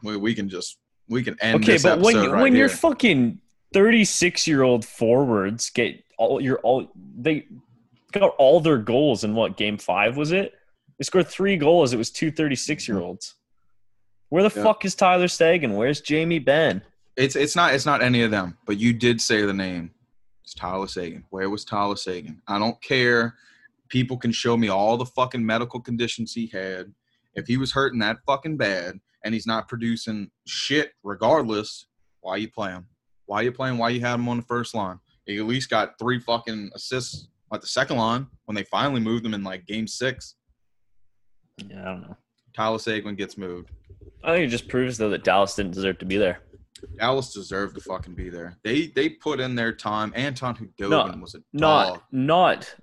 We, 0.04 0.15
we 0.18 0.36
can 0.36 0.48
just 0.48 0.77
we 1.10 1.24
can 1.24 1.38
end 1.42 1.64
okay, 1.64 1.74
this 1.74 1.84
but 1.84 2.00
when 2.00 2.16
episode 2.16 2.32
right 2.32 2.42
when 2.42 2.54
here. 2.54 2.62
your 2.62 2.70
fucking 2.70 3.40
36 3.74 4.48
year 4.48 4.64
old 4.64 4.86
forwards 4.86 5.70
get 5.70 6.04
all 6.18 6.40
your 6.42 6.60
all 6.60 6.90
they 7.18 7.46
got 8.12 8.34
all 8.38 8.60
their 8.60 8.78
goals 8.78 9.24
in 9.24 9.36
what 9.36 9.58
game 9.58 9.78
five 9.78 10.16
was 10.18 10.32
it? 10.32 10.54
They 10.98 11.04
scored 11.04 11.28
three 11.28 11.58
goals. 11.58 11.92
It 11.92 11.98
was 11.98 12.10
two 12.10 12.32
36 12.32 12.88
year 12.88 13.00
olds. 13.00 13.36
Where 14.30 14.48
the 14.48 14.56
Yeah. 14.56 14.64
fuck 14.64 14.86
is 14.86 14.96
Tyler 14.96 15.28
Seguin? 15.28 15.76
Where's 15.76 16.02
Jamie 16.02 16.40
Benn? 16.40 16.82
It's 17.18 17.36
it's 17.36 17.56
not 17.56 17.74
it's 17.74 17.86
not 17.86 18.02
any 18.02 18.22
of 18.24 18.32
them, 18.32 18.58
but 18.66 18.78
you 18.78 18.94
did 18.94 19.22
say 19.22 19.46
the 19.46 19.54
name. 19.54 19.92
It's 20.44 20.54
Tyler 20.54 20.88
Seguin. 20.88 21.24
Where 21.30 21.50
was 21.50 21.66
Tyler 21.66 21.96
Seguin? 21.96 22.42
I 22.48 22.60
don't 22.60 22.82
care. 22.82 23.36
People 23.90 24.18
can 24.18 24.32
show 24.32 24.56
me 24.58 24.70
all 24.70 24.98
the 24.98 25.06
fucking 25.06 25.46
medical 25.46 25.80
conditions 25.80 26.34
he 26.34 26.48
had. 26.48 26.94
If 27.36 27.48
he 27.48 27.58
was 27.58 27.72
hurting 27.74 28.00
that 28.00 28.18
fucking 28.26 28.58
bad 28.58 29.00
and 29.25 29.34
he's 29.34 29.48
not 29.48 29.67
producing 29.67 30.29
shit 30.48 30.91
regardless, 31.03 31.88
why 32.22 32.38
you 32.38 32.50
play 32.50 32.70
him? 32.72 32.86
Why 33.25 33.41
you 33.41 33.51
playing? 33.51 33.77
Why 33.79 33.89
you 33.89 34.00
had 34.01 34.15
him 34.15 34.29
on 34.29 34.38
the 34.38 34.44
first 34.44 34.74
line? 34.75 35.00
He 35.25 35.38
at 35.39 35.46
least 35.46 35.70
got 35.70 35.98
three 36.00 36.20
fucking 36.20 36.70
assists 36.75 37.27
at 37.51 37.60
the 37.62 37.67
second 37.67 37.98
line 37.98 38.27
when 38.46 38.55
they 38.55 38.63
finally 38.63 39.01
moved 39.01 39.25
him 39.25 39.34
in 39.34 39.44
like 39.44 39.65
game 39.65 39.88
six. 39.88 40.36
Yeah, 41.67 41.82
I 41.82 41.86
don't 41.86 42.01
know. 42.01 42.17
Tyler 42.55 42.79
Seguin 42.79 43.15
gets 43.15 43.38
moved. 43.38 43.72
I 44.24 44.34
think 44.34 44.46
it 44.48 44.50
just 44.51 44.67
proves 44.67 44.98
though 44.98 45.10
that 45.10 45.24
Dallas 45.24 45.55
didn't 45.55 45.74
deserve 45.74 45.98
to 46.00 46.05
be 46.05 46.17
there. 46.17 46.39
Dallas 47.00 47.34
deserved 47.34 47.75
to 47.75 47.82
fucking 47.82 48.13
be 48.13 48.29
there. 48.29 48.58
They 48.63 48.88
they 48.88 49.10
put 49.10 49.39
in 49.39 49.55
their 49.55 49.74
time. 49.74 50.13
Anton 50.15 50.55
Khudobin 50.55 50.89
No, 51.15 51.22
was 51.22 51.34
a 51.36 51.39
Not 51.53 51.88
dog. 51.88 52.01
not 52.12 52.75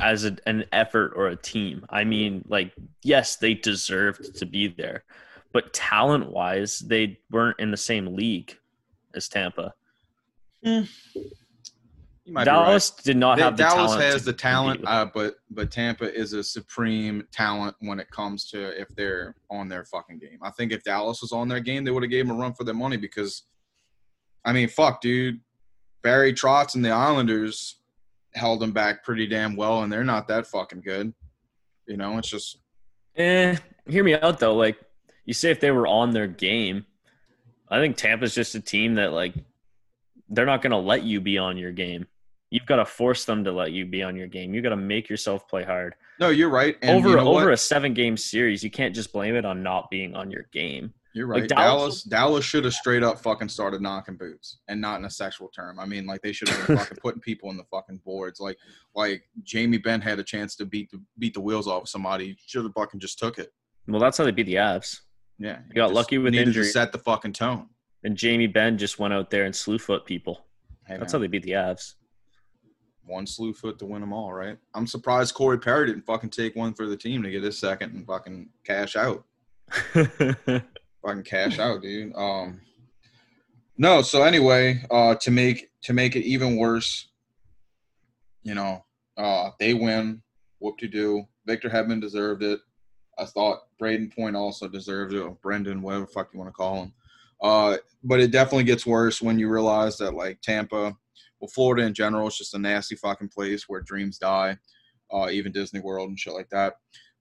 as 0.00 0.24
a, 0.24 0.36
an 0.46 0.64
effort 0.72 1.12
or 1.14 1.28
a 1.28 1.36
team. 1.36 1.84
I 1.90 2.04
mean, 2.04 2.44
like 2.48 2.72
yes, 3.04 3.36
they 3.36 3.54
deserved 3.54 4.34
to 4.36 4.46
be 4.46 4.68
there, 4.68 5.04
but 5.52 5.72
talent 5.72 6.30
wise, 6.30 6.78
they 6.80 7.18
weren't 7.30 7.58
in 7.58 7.70
the 7.70 7.76
same 7.76 8.14
league 8.16 8.56
as 9.14 9.28
Tampa. 9.28 9.74
You 10.62 10.82
might 10.82 10.86
be 12.26 12.32
right. 12.34 12.44
Dallas 12.44 12.90
did 12.90 13.16
not 13.16 13.36
They- 13.38 13.42
have 13.42 13.56
the 13.56 13.62
Dallas 13.64 13.92
talent. 13.92 14.12
has 14.12 14.24
the 14.24 14.32
talent, 14.32 14.84
uh, 14.86 15.06
but 15.12 15.36
but 15.50 15.70
Tampa 15.70 16.12
is 16.14 16.32
a 16.32 16.44
supreme 16.44 17.26
talent 17.32 17.74
when 17.80 17.98
it 17.98 18.10
comes 18.10 18.48
to 18.50 18.80
if 18.80 18.88
they're 18.94 19.34
on 19.50 19.68
their 19.68 19.84
fucking 19.84 20.18
game. 20.18 20.38
I 20.42 20.50
think 20.50 20.70
if 20.72 20.84
Dallas 20.84 21.22
was 21.22 21.32
on 21.32 21.48
their 21.48 21.60
game, 21.60 21.82
they 21.84 21.90
would 21.90 22.02
have 22.02 22.10
gave 22.10 22.26
them 22.28 22.36
a 22.36 22.38
run 22.38 22.54
for 22.54 22.64
their 22.64 22.74
money 22.74 22.96
because, 22.98 23.44
I 24.44 24.52
mean, 24.52 24.68
fuck, 24.68 25.00
dude, 25.00 25.40
Barry 26.02 26.32
Trotz 26.32 26.74
and 26.76 26.84
the 26.84 26.90
Islanders 26.90 27.80
held 28.34 28.60
them 28.60 28.70
back 28.72 29.02
pretty 29.02 29.26
damn 29.26 29.56
well, 29.56 29.82
and 29.82 29.92
they're 29.92 30.04
not 30.04 30.28
that 30.28 30.46
fucking 30.46 30.82
good. 30.82 31.12
You 31.86 31.96
know, 31.96 32.16
it's 32.18 32.28
just 32.30 32.58
Eh, 33.16 33.56
hear 33.88 34.04
me 34.04 34.14
out 34.14 34.38
though. 34.38 34.54
Like 34.54 34.78
you 35.24 35.34
say, 35.34 35.50
if 35.50 35.60
they 35.60 35.70
were 35.70 35.86
on 35.86 36.10
their 36.12 36.26
game, 36.26 36.86
I 37.68 37.78
think 37.78 37.96
Tampa's 37.96 38.34
just 38.34 38.54
a 38.54 38.60
team 38.60 38.94
that 38.96 39.12
like 39.12 39.34
they're 40.28 40.46
not 40.46 40.62
going 40.62 40.72
to 40.72 40.76
let 40.78 41.02
you 41.02 41.20
be 41.20 41.38
on 41.38 41.56
your 41.56 41.72
game. 41.72 42.06
You've 42.50 42.66
got 42.66 42.76
to 42.76 42.84
force 42.84 43.24
them 43.26 43.44
to 43.44 43.52
let 43.52 43.70
you 43.72 43.86
be 43.86 44.02
on 44.02 44.16
your 44.16 44.26
game. 44.26 44.54
You 44.54 44.60
got 44.62 44.70
to 44.70 44.76
make 44.76 45.08
yourself 45.08 45.46
play 45.48 45.62
hard. 45.62 45.94
no, 46.18 46.30
you're 46.30 46.48
right. 46.50 46.76
And 46.82 46.98
over 46.98 47.10
you 47.10 47.16
know 47.16 47.28
over 47.28 47.44
what? 47.44 47.52
a 47.52 47.56
seven 47.56 47.94
game 47.94 48.16
series, 48.16 48.64
you 48.64 48.70
can't 48.70 48.94
just 48.94 49.12
blame 49.12 49.36
it 49.36 49.44
on 49.44 49.62
not 49.62 49.88
being 49.90 50.16
on 50.16 50.30
your 50.30 50.46
game. 50.52 50.92
You're 51.12 51.28
Like, 51.28 51.42
right. 51.42 51.48
Dallas- 51.48 52.02
Dallas 52.02 52.02
Dallas 52.04 52.44
should 52.44 52.64
have 52.64 52.72
straight 52.74 53.02
up 53.04 53.20
fucking 53.20 53.48
started 53.48 53.80
knocking 53.82 54.16
boots 54.16 54.58
and 54.68 54.80
not 54.80 54.98
in 54.98 55.04
a 55.04 55.10
sexual 55.10 55.48
term. 55.48 55.78
I 55.80 55.86
mean, 55.86 56.06
like 56.06 56.22
they 56.22 56.32
should 56.32 56.48
have 56.48 56.66
been 56.66 56.76
fucking 56.78 56.98
putting 57.02 57.20
people 57.20 57.50
in 57.50 57.56
the 57.56 57.64
fucking 57.70 58.00
boards. 58.04 58.40
Like 58.40 58.56
like 58.96 59.22
Jamie 59.44 59.78
Benn 59.78 60.00
had 60.00 60.18
a 60.18 60.24
chance 60.24 60.56
to 60.56 60.64
beat 60.66 60.90
the 60.90 61.00
beat 61.18 61.34
the 61.34 61.40
wheels 61.40 61.68
off 61.68 61.88
somebody. 61.88 62.36
Should 62.46 62.64
have 62.64 62.74
fucking 62.74 62.98
just 63.00 63.18
took 63.20 63.38
it. 63.38 63.52
Well, 63.86 64.00
that's 64.00 64.18
how 64.18 64.24
they 64.24 64.30
beat 64.32 64.46
the 64.46 64.54
Avs. 64.54 65.00
Yeah. 65.40 65.58
You 65.68 65.74
got 65.74 65.86
just 65.86 65.94
lucky 65.94 66.18
with 66.18 66.32
needed 66.32 66.48
injury. 66.48 66.64
to 66.64 66.70
set 66.70 66.92
the 66.92 66.98
fucking 66.98 67.32
tone. 67.32 67.66
And 68.04 68.16
Jamie 68.16 68.46
Benn 68.46 68.78
just 68.78 68.98
went 68.98 69.12
out 69.12 69.30
there 69.30 69.44
and 69.44 69.56
slew 69.56 69.78
foot 69.78 70.04
people. 70.04 70.44
Hey, 70.86 70.98
That's 70.98 71.12
how 71.12 71.18
they 71.18 71.26
beat 71.26 71.42
the 71.42 71.52
Avs. 71.52 71.94
one 73.04 73.26
slew 73.26 73.52
foot 73.52 73.78
to 73.80 73.86
win 73.86 74.00
them 74.02 74.12
all, 74.12 74.32
right? 74.32 74.58
I'm 74.74 74.86
surprised 74.86 75.34
Corey 75.34 75.58
Perry 75.58 75.86
didn't 75.86 76.06
fucking 76.06 76.30
take 76.30 76.54
one 76.54 76.74
for 76.74 76.86
the 76.86 76.96
team 76.96 77.22
to 77.22 77.30
get 77.30 77.42
his 77.42 77.58
second 77.58 77.94
and 77.94 78.06
fucking 78.06 78.48
cash 78.64 78.96
out. 78.96 79.24
fucking 79.92 81.24
cash 81.24 81.58
out, 81.58 81.82
dude. 81.82 82.14
Um, 82.14 82.60
no. 83.78 84.02
So 84.02 84.22
anyway, 84.22 84.84
uh, 84.90 85.14
to 85.16 85.30
make 85.30 85.70
to 85.82 85.92
make 85.92 86.16
it 86.16 86.24
even 86.24 86.56
worse, 86.56 87.08
you 88.42 88.54
know, 88.54 88.84
uh, 89.16 89.50
they 89.58 89.74
win. 89.74 90.22
Whoop 90.58 90.76
to 90.78 90.88
do. 90.88 91.24
Victor 91.46 91.70
Hedman 91.70 92.00
deserved 92.00 92.42
it. 92.42 92.60
I 93.20 93.26
thought 93.26 93.64
Brayden 93.80 94.14
Point 94.14 94.34
also 94.34 94.66
deserved 94.66 95.12
it, 95.12 95.42
Brendan, 95.42 95.82
whatever 95.82 96.06
fuck 96.06 96.30
you 96.32 96.38
want 96.38 96.48
to 96.48 96.54
call 96.54 96.84
him. 96.84 96.94
Uh, 97.42 97.76
but 98.02 98.20
it 98.20 98.30
definitely 98.30 98.64
gets 98.64 98.86
worse 98.86 99.20
when 99.20 99.38
you 99.38 99.48
realize 99.48 99.98
that 99.98 100.14
like 100.14 100.40
Tampa, 100.40 100.94
well, 101.40 101.50
Florida 101.54 101.86
in 101.86 101.94
general 101.94 102.28
is 102.28 102.36
just 102.36 102.54
a 102.54 102.58
nasty 102.58 102.96
fucking 102.96 103.28
place 103.28 103.64
where 103.68 103.80
dreams 103.80 104.18
die. 104.18 104.56
Uh, 105.12 105.28
even 105.30 105.52
Disney 105.52 105.80
World 105.80 106.08
and 106.08 106.18
shit 106.18 106.34
like 106.34 106.48
that. 106.50 106.74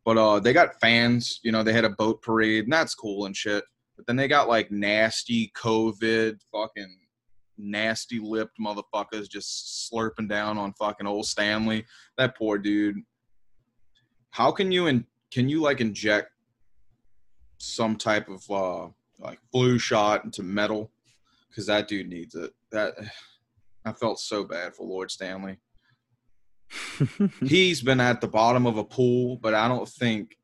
But 0.06 0.18
uh, 0.18 0.40
they 0.40 0.54
got 0.54 0.80
fans. 0.80 1.40
You 1.44 1.52
know, 1.52 1.64
they 1.64 1.74
had 1.74 1.86
a 1.86 1.90
boat 1.90 2.22
parade, 2.22 2.66
and 2.66 2.74
that's 2.74 2.96
cool 2.96 3.26
and 3.26 3.36
shit. 3.36 3.64
But 3.96 4.06
then 4.06 4.16
they 4.16 4.28
got 4.28 4.48
like 4.48 4.72
nasty 4.72 5.52
COVID, 5.58 6.40
fucking 6.52 6.98
nasty 7.58 8.20
lipped 8.20 8.58
motherfuckers 8.60 9.30
just 9.30 9.92
slurping 9.92 10.30
down 10.30 10.58
on 10.58 10.74
fucking 10.74 11.08
old 11.08 11.26
Stanley. 11.26 11.86
That 12.18 12.38
poor 12.38 12.58
dude. 12.58 12.98
How 14.32 14.52
can 14.52 14.72
you 14.72 14.88
and 14.88 15.06
can 15.32 15.50
you 15.50 15.62
like 15.62 15.82
inject 15.82 16.32
some 17.58 17.96
type 17.96 18.30
of 18.30 18.50
uh 18.50 18.88
like 19.20 19.40
flu 19.52 19.78
shot 19.78 20.26
into 20.26 20.44
metal? 20.44 20.92
Because 21.50 21.66
that 21.68 21.88
dude 21.88 22.10
needs 22.10 22.36
it. 22.36 22.52
That 22.72 22.94
I 23.86 23.94
felt 23.94 24.20
so 24.20 24.44
bad 24.44 24.76
for 24.76 24.86
Lord 24.86 25.10
Stanley 25.10 25.58
he's 27.46 27.82
been 27.82 28.00
at 28.00 28.22
the 28.22 28.28
bottom 28.28 28.66
of 28.66 28.78
a 28.78 28.84
pool, 28.84 29.38
but 29.38 29.54
I 29.54 29.68
don't 29.68 29.88
think 29.88 30.38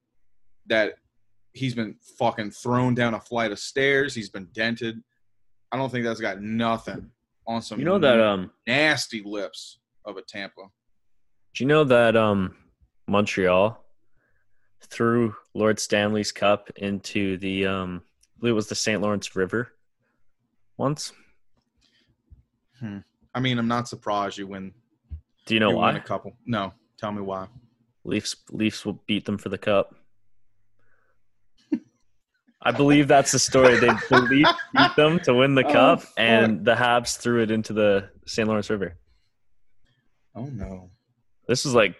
that 0.67 0.95
he's 1.53 1.75
been 1.75 1.95
fucking 2.17 2.51
thrown 2.51 2.95
down 2.95 3.13
a 3.13 3.19
flight 3.19 3.51
of 3.51 3.59
stairs. 3.59 4.15
He's 4.15 4.29
been 4.29 4.47
dented. 4.53 5.01
I 5.71 5.77
don't 5.77 5.91
think 5.91 6.05
that's 6.05 6.21
got 6.21 6.41
nothing 6.41 7.11
on 7.47 7.61
some 7.61 7.77
you 7.77 7.85
know 7.85 7.99
that 7.99 8.19
um 8.19 8.49
nasty 8.65 9.21
lips 9.23 9.77
of 10.03 10.17
a 10.17 10.21
Tampa. 10.23 10.63
do 11.53 11.63
you 11.63 11.67
know 11.67 11.83
that 11.83 12.15
um 12.15 12.55
Montreal 13.07 13.84
threw 14.85 15.35
Lord 15.53 15.79
Stanley's 15.79 16.31
cup 16.31 16.69
into 16.77 17.37
the 17.37 17.65
um 17.67 18.01
I 18.37 18.39
believe 18.39 18.51
it 18.51 18.55
was 18.55 18.67
the 18.69 18.75
St. 18.75 19.01
Lawrence 19.01 19.35
River 19.35 19.71
once? 20.77 21.13
I 23.33 23.39
mean, 23.39 23.57
I'm 23.57 23.67
not 23.67 23.87
surprised 23.87 24.37
you 24.37 24.47
win. 24.47 24.73
Do 25.45 25.53
you 25.53 25.59
know 25.59 25.69
you 25.71 25.77
why? 25.77 25.95
A 25.95 25.99
couple. 25.99 26.33
No, 26.45 26.73
tell 26.97 27.11
me 27.11 27.21
why. 27.21 27.47
Leafs 28.03 28.35
Leafs 28.51 28.85
will 28.85 29.01
beat 29.07 29.25
them 29.25 29.37
for 29.37 29.49
the 29.49 29.57
cup. 29.57 29.95
I 32.61 32.71
believe 32.71 33.07
that's 33.07 33.31
the 33.31 33.39
story. 33.39 33.77
They 33.79 33.87
the 34.09 34.21
Leafs 34.29 34.51
beat 34.75 34.95
them 34.95 35.19
to 35.21 35.33
win 35.33 35.53
the 35.55 35.65
Oh, 35.67 35.71
cup, 35.71 36.01
fuck. 36.01 36.13
and 36.17 36.65
the 36.65 36.73
Habs 36.75 37.17
threw 37.17 37.41
it 37.43 37.51
into 37.51 37.73
the 37.73 38.09
St. 38.25 38.47
Lawrence 38.47 38.69
River. 38.69 38.97
Oh 40.35 40.45
no, 40.47 40.89
This 41.47 41.63
was 41.63 41.73
like 41.75 41.95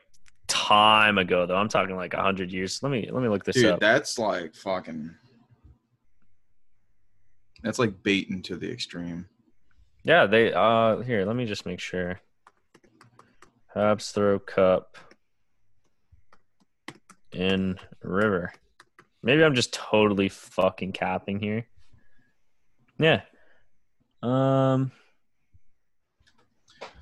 time 0.48 1.18
ago, 1.18 1.46
though. 1.46 1.56
I'm 1.56 1.70
talking 1.70 1.96
like 1.96 2.14
hundred 2.14 2.52
years. 2.52 2.82
Let 2.84 2.92
me 2.92 3.10
let 3.12 3.22
me 3.22 3.30
look 3.30 3.44
this 3.44 3.56
dude, 3.56 3.66
up. 3.66 3.80
that's 3.80 4.18
like 4.20 4.56
fucking. 4.56 5.14
That's 7.64 7.80
like 7.80 8.04
baiting 8.04 8.42
to 8.44 8.58
the 8.58 8.72
extreme. 8.72 9.28
Yeah, 10.04 10.28
they 10.28 10.54
uh 10.54 10.98
here, 10.98 11.26
let 11.26 11.36
me 11.36 11.46
just 11.46 11.66
make 11.66 11.80
sure. 11.80 12.20
Habs 13.76 14.12
throw 14.12 14.40
cup 14.40 14.98
in 17.32 17.78
river. 18.02 18.54
Maybe 19.24 19.44
I'm 19.44 19.56
just 19.56 19.74
totally 19.74 20.30
fucking 20.30 20.92
capping 20.94 21.40
here. 21.40 21.66
Yeah. 23.00 23.22
Um 24.22 24.92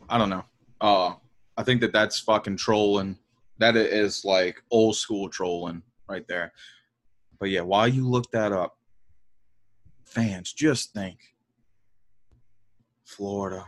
I 0.09 0.17
don't 0.17 0.29
know. 0.29 0.45
Uh, 0.79 1.15
I 1.57 1.63
think 1.63 1.81
that 1.81 1.93
that's 1.93 2.19
fucking 2.19 2.57
trolling. 2.57 3.17
That 3.63 3.77
is 3.77 4.25
like 4.25 4.61
old 4.71 4.97
school 4.97 5.29
trolling 5.29 5.83
right 6.09 6.27
there. 6.27 6.51
But 7.39 7.49
yeah, 7.49 7.61
while 7.61 7.87
you 7.87 8.05
look 8.05 8.29
that 8.31 8.51
up, 8.51 8.77
fans, 10.03 10.51
just 10.51 10.91
think 10.91 11.17
Florida, 13.05 13.63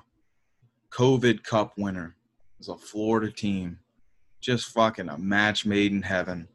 COVID 0.91 1.45
Cup 1.45 1.77
winner 1.77 2.17
is 2.59 2.67
a 2.67 2.75
Florida 2.75 3.31
team. 3.31 3.79
Just 4.41 4.73
fucking 4.73 5.07
a 5.07 5.17
match 5.17 5.65
made 5.65 5.93
in 5.93 6.01
heaven. 6.01 6.49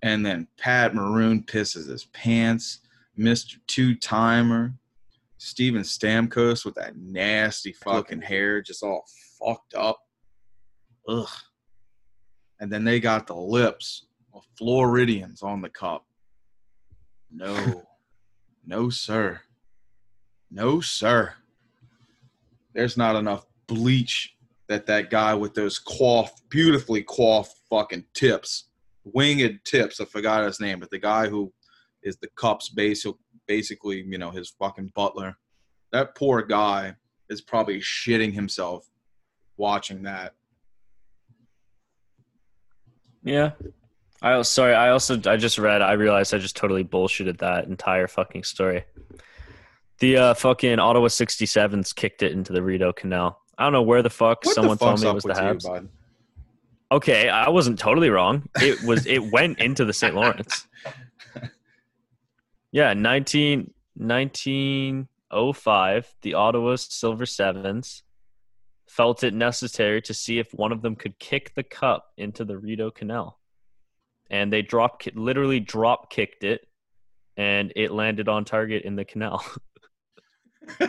And 0.00 0.24
then 0.24 0.48
Pat 0.56 0.94
Maroon 0.94 1.42
pisses 1.42 1.90
his 1.90 2.06
pants. 2.06 2.80
Mr. 3.18 3.56
Two 3.66 3.94
Timer, 3.94 4.72
Steven 5.36 5.82
Stamkos 5.82 6.64
with 6.64 6.76
that 6.76 6.96
nasty 6.96 7.74
fucking 7.74 8.22
hair, 8.22 8.62
just 8.62 8.82
all 8.82 9.04
fucked 9.38 9.74
up. 9.74 9.98
Ugh. 11.06 11.28
And 12.62 12.70
then 12.70 12.84
they 12.84 13.00
got 13.00 13.26
the 13.26 13.34
lips 13.34 14.06
of 14.32 14.44
Floridians 14.56 15.42
on 15.42 15.60
the 15.60 15.68
cup. 15.68 16.06
No. 17.28 17.82
no, 18.64 18.88
sir. 18.88 19.40
No, 20.48 20.80
sir. 20.80 21.34
There's 22.72 22.96
not 22.96 23.16
enough 23.16 23.46
bleach 23.66 24.36
that 24.68 24.86
that 24.86 25.10
guy 25.10 25.34
with 25.34 25.54
those 25.54 25.80
coiffed, 25.80 26.48
beautifully 26.50 27.02
coiffed 27.02 27.56
fucking 27.68 28.04
tips, 28.14 28.68
winged 29.02 29.58
tips, 29.64 30.00
I 30.00 30.04
forgot 30.04 30.44
his 30.44 30.60
name, 30.60 30.78
but 30.78 30.90
the 30.90 31.00
guy 31.00 31.26
who 31.26 31.52
is 32.04 32.16
the 32.18 32.28
Cup's 32.36 32.68
basic, 32.68 33.16
basically, 33.48 34.04
you 34.06 34.18
know, 34.18 34.30
his 34.30 34.50
fucking 34.50 34.92
butler. 34.94 35.36
That 35.90 36.14
poor 36.14 36.42
guy 36.42 36.94
is 37.28 37.40
probably 37.40 37.80
shitting 37.80 38.32
himself 38.32 38.86
watching 39.56 40.04
that. 40.04 40.34
Yeah. 43.22 43.52
I 44.20 44.34
also, 44.34 44.48
sorry. 44.48 44.74
I 44.74 44.90
also 44.90 45.20
I 45.26 45.36
just 45.36 45.58
read. 45.58 45.82
I 45.82 45.92
realized 45.92 46.32
I 46.32 46.38
just 46.38 46.56
totally 46.56 46.84
bullshitted 46.84 47.38
that 47.38 47.66
entire 47.66 48.06
fucking 48.06 48.44
story. 48.44 48.84
The 49.98 50.16
uh, 50.16 50.34
fucking 50.34 50.78
Ottawa 50.78 51.08
67s 51.08 51.92
kicked 51.94 52.22
it 52.22 52.32
into 52.32 52.52
the 52.52 52.62
Rideau 52.62 52.92
Canal. 52.92 53.40
I 53.58 53.64
don't 53.64 53.72
know 53.72 53.82
where 53.82 54.02
the 54.02 54.10
fuck 54.10 54.44
What 54.44 54.54
someone 54.54 54.76
the 54.76 54.84
told 54.84 55.00
me 55.00 55.08
it 55.08 55.14
was 55.14 55.24
the 55.24 55.30
with 55.30 55.38
you, 55.38 55.44
Habs. 55.44 55.88
Okay, 56.90 57.28
I 57.28 57.48
wasn't 57.48 57.78
totally 57.78 58.10
wrong. 58.10 58.48
It 58.60 58.82
was 58.82 59.06
it 59.16 59.32
went 59.32 59.58
into 59.58 59.84
the 59.84 59.92
St. 59.92 60.14
Lawrence. 60.14 60.66
Yeah, 62.74 62.94
19, 62.94 63.70
1905, 63.96 66.14
the 66.22 66.34
Ottawa 66.34 66.76
Silver 66.76 67.26
Sevens 67.26 68.02
felt 68.96 69.24
it 69.24 69.32
necessary 69.32 70.02
to 70.02 70.12
see 70.12 70.38
if 70.38 70.52
one 70.52 70.70
of 70.70 70.82
them 70.82 70.94
could 70.94 71.18
kick 71.18 71.54
the 71.54 71.62
cup 71.62 72.08
into 72.18 72.44
the 72.44 72.58
Rideau 72.58 72.90
Canal. 72.90 73.38
And 74.28 74.52
they 74.52 74.60
drop 74.60 75.02
literally 75.14 75.60
drop 75.60 76.10
kicked 76.10 76.44
it 76.44 76.66
and 77.36 77.72
it 77.74 77.90
landed 77.90 78.28
on 78.28 78.44
target 78.44 78.82
in 78.82 78.96
the 78.96 79.04
canal. 79.06 79.44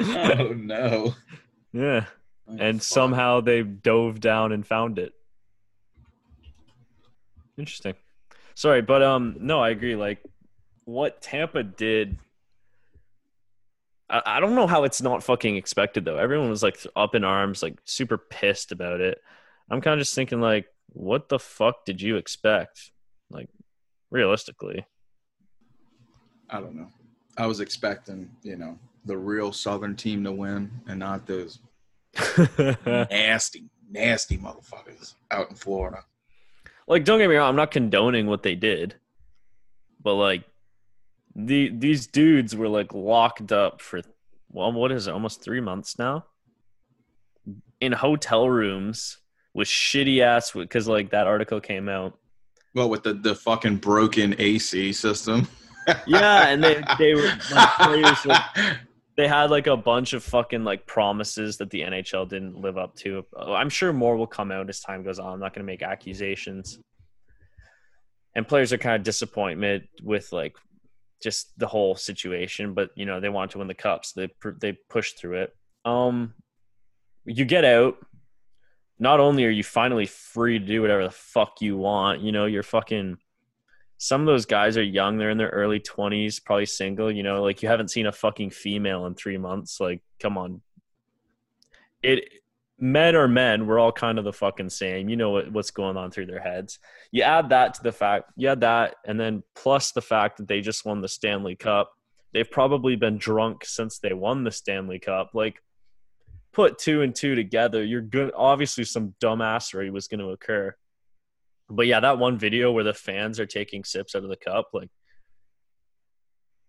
oh 0.00 0.54
no! 0.56 1.14
yeah. 1.72 2.06
Oh, 2.48 2.56
And 2.58 2.78
fuck. 2.78 2.82
somehow 2.82 3.40
they 3.40 3.62
dove 3.62 4.20
down 4.20 4.52
and 4.52 4.66
found 4.66 4.98
it. 4.98 5.12
Interesting. 7.58 7.94
Sorry, 8.54 8.80
but 8.82 9.02
um 9.02 9.36
no, 9.40 9.60
I 9.60 9.70
agree 9.70 9.96
like 9.96 10.20
what 10.84 11.20
Tampa 11.20 11.62
did 11.64 12.18
I, 14.12 14.22
I 14.36 14.40
don't 14.40 14.54
know 14.54 14.68
how 14.68 14.84
it's 14.84 15.02
not 15.02 15.24
fucking 15.24 15.56
expected 15.56 16.04
though. 16.04 16.18
Everyone 16.18 16.50
was 16.50 16.62
like 16.62 16.78
up 16.94 17.14
in 17.16 17.24
arms, 17.24 17.62
like 17.62 17.78
super 17.84 18.18
pissed 18.18 18.70
about 18.70 19.00
it. 19.00 19.20
I'm 19.70 19.80
kind 19.80 19.94
of 19.94 20.00
just 20.00 20.14
thinking 20.14 20.40
like 20.40 20.66
what 20.90 21.28
the 21.28 21.38
fuck 21.38 21.84
did 21.84 22.00
you 22.00 22.16
expect? 22.16 22.92
Like 23.30 23.48
realistically. 24.10 24.86
I 26.50 26.60
don't 26.60 26.76
know. 26.76 26.88
I 27.38 27.46
was 27.46 27.60
expecting, 27.60 28.30
you 28.42 28.56
know, 28.56 28.78
the 29.06 29.16
real 29.16 29.52
Southern 29.52 29.96
team 29.96 30.22
to 30.24 30.32
win, 30.32 30.70
and 30.86 30.98
not 31.00 31.26
those 31.26 31.60
nasty, 32.86 33.64
nasty 33.90 34.36
motherfuckers 34.36 35.14
out 35.30 35.48
in 35.48 35.56
Florida. 35.56 36.04
like 36.86 37.04
don't 37.04 37.18
get 37.18 37.28
me 37.28 37.36
wrong 37.36 37.48
i'm 37.48 37.56
not 37.56 37.70
condoning 37.70 38.26
what 38.26 38.42
they 38.42 38.54
did 38.54 38.94
but 40.02 40.14
like 40.14 40.44
the 41.34 41.70
these 41.76 42.06
dudes 42.06 42.54
were 42.54 42.68
like 42.68 42.92
locked 42.92 43.52
up 43.52 43.80
for 43.80 44.02
well 44.50 44.70
what 44.72 44.92
is 44.92 45.06
it 45.06 45.14
almost 45.14 45.42
three 45.42 45.60
months 45.60 45.98
now 45.98 46.24
in 47.80 47.92
hotel 47.92 48.48
rooms 48.48 49.18
with 49.54 49.68
shitty 49.68 50.20
ass 50.20 50.52
because 50.52 50.86
like 50.86 51.10
that 51.10 51.26
article 51.26 51.60
came 51.60 51.88
out 51.88 52.18
Well, 52.74 52.88
with 52.88 53.02
the 53.02 53.14
the 53.14 53.34
fucking 53.34 53.76
broken 53.76 54.34
AC 54.38 54.92
system. 54.92 55.48
yeah 56.06 56.48
and 56.48 56.62
they 56.62 56.82
they 56.98 57.14
were 57.14 57.32
like, 57.52 57.68
players 57.80 58.24
like 58.26 58.42
they 59.16 59.26
had 59.28 59.50
like 59.50 59.66
a 59.66 59.76
bunch 59.76 60.12
of 60.12 60.22
fucking 60.22 60.64
like 60.64 60.86
promises 60.86 61.56
that 61.58 61.70
the 61.70 61.80
NHL 61.80 62.28
didn't 62.28 62.58
live 62.60 62.78
up 62.78 62.94
to. 62.96 63.26
Oh, 63.36 63.52
I'm 63.52 63.68
sure 63.68 63.92
more 63.92 64.16
will 64.16 64.26
come 64.26 64.50
out 64.50 64.68
as 64.70 64.80
time 64.80 65.02
goes 65.02 65.18
on. 65.18 65.34
I'm 65.34 65.40
not 65.40 65.52
going 65.52 65.66
to 65.66 65.70
make 65.70 65.82
accusations. 65.82 66.78
And 68.34 68.48
players 68.48 68.72
are 68.72 68.78
kind 68.78 68.96
of 68.96 69.02
disappointed 69.02 69.86
with 70.02 70.32
like 70.32 70.56
just 71.22 71.58
the 71.58 71.66
whole 71.66 71.96
situation, 71.96 72.74
but 72.74 72.90
you 72.94 73.06
know 73.06 73.20
they 73.20 73.28
want 73.28 73.50
to 73.52 73.58
win 73.58 73.68
the 73.68 73.74
cups. 73.74 74.12
They 74.12 74.28
they 74.60 74.72
push 74.88 75.12
through 75.12 75.42
it. 75.42 75.56
Um, 75.84 76.34
you 77.24 77.44
get 77.44 77.64
out. 77.64 77.96
Not 78.98 79.18
only 79.18 79.44
are 79.44 79.50
you 79.50 79.64
finally 79.64 80.06
free 80.06 80.58
to 80.58 80.64
do 80.64 80.80
whatever 80.80 81.04
the 81.04 81.10
fuck 81.10 81.60
you 81.60 81.76
want, 81.76 82.20
you 82.20 82.32
know 82.32 82.46
you're 82.46 82.62
fucking 82.62 83.18
some 84.02 84.20
of 84.20 84.26
those 84.26 84.46
guys 84.46 84.76
are 84.76 84.82
young 84.82 85.16
they're 85.16 85.30
in 85.30 85.38
their 85.38 85.50
early 85.50 85.78
20s 85.78 86.42
probably 86.44 86.66
single 86.66 87.08
you 87.08 87.22
know 87.22 87.40
like 87.40 87.62
you 87.62 87.68
haven't 87.68 87.86
seen 87.86 88.06
a 88.06 88.10
fucking 88.10 88.50
female 88.50 89.06
in 89.06 89.14
three 89.14 89.38
months 89.38 89.78
like 89.78 90.02
come 90.18 90.36
on 90.36 90.60
it 92.02 92.24
men 92.82 93.14
are 93.14 93.28
men. 93.28 93.68
We're 93.68 93.78
all 93.78 93.92
kind 93.92 94.18
of 94.18 94.24
the 94.24 94.32
fucking 94.32 94.70
same. 94.70 95.08
You 95.08 95.16
know 95.16 95.30
what, 95.30 95.52
what's 95.52 95.70
going 95.70 95.96
on 95.96 96.10
through 96.10 96.26
their 96.26 96.40
heads. 96.40 96.80
You 97.12 97.22
add 97.22 97.50
that 97.50 97.74
to 97.74 97.82
the 97.84 97.92
fact 97.92 98.32
you 98.36 98.48
add 98.48 98.62
that 98.62 98.96
and 99.06 99.18
then 99.20 99.44
plus 99.54 99.92
the 99.92 100.02
fact 100.02 100.38
that 100.38 100.48
they 100.48 100.60
just 100.60 100.84
won 100.84 101.00
the 101.00 101.08
stanley 101.08 101.54
cup. 101.54 101.92
They've 102.34 102.50
probably 102.50 102.96
been 102.96 103.18
drunk 103.18 103.64
since 103.64 104.00
they 104.00 104.12
won 104.12 104.42
the 104.42 104.50
stanley 104.50 104.98
cup. 104.98 105.30
Like 105.32 105.62
put 106.52 106.76
two 106.76 107.02
and 107.02 107.14
two 107.14 107.36
together 107.36 107.84
you're 107.84 108.02
good. 108.02 108.32
Obviously 108.36 108.82
some 108.82 109.14
dumbassery 109.22 109.92
was 109.92 110.08
going 110.08 110.20
to 110.20 110.30
occur. 110.30 110.74
But 111.70 111.86
yeah, 111.86 112.00
that 112.00 112.18
one 112.18 112.36
video 112.36 112.72
where 112.72 112.84
the 112.84 112.92
fans 112.92 113.38
are 113.38 113.46
taking 113.46 113.84
sips 113.84 114.16
out 114.16 114.24
of 114.24 114.28
the 114.28 114.36
cup, 114.36 114.70
like 114.72 114.90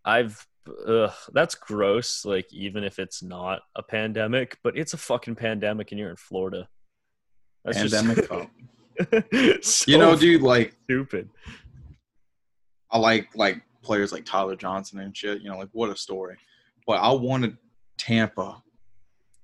I've 0.06 0.46
ugh, 0.88 1.14
that's 1.34 1.56
gross. 1.56 2.26
Like 2.26 2.52
even 2.54 2.84
if 2.84 3.00
it's 3.00 3.24
not 3.24 3.62
a 3.76 3.84
pandemic, 3.84 4.58
but 4.64 4.78
it's 4.78 4.94
a 4.94 4.98
fucking 4.98 5.36
pandemic, 5.36 5.92
and 5.92 6.00
you're 6.00 6.10
in 6.10 6.16
Florida. 6.16 6.68
That's 7.66 7.78
Pandemic 7.78 8.28
oh. 8.32 8.48
just 9.32 9.88
You 9.88 9.98
know, 9.98 10.16
dude, 10.16 10.42
like 10.42 10.76
stupid. 10.84 11.30
I 12.92 12.98
like 12.98 13.30
like 13.36 13.62
players 13.82 14.12
like 14.12 14.26
Tyler 14.26 14.56
Johnson 14.56 15.00
and 15.00 15.16
shit. 15.16 15.42
You 15.42 15.50
know, 15.50 15.58
like 15.58 15.70
what 15.72 15.90
a 15.90 15.96
story. 15.96 16.38
But 16.86 16.94
I 16.94 17.12
wanted 17.12 17.58
Tampa. 17.98 18.62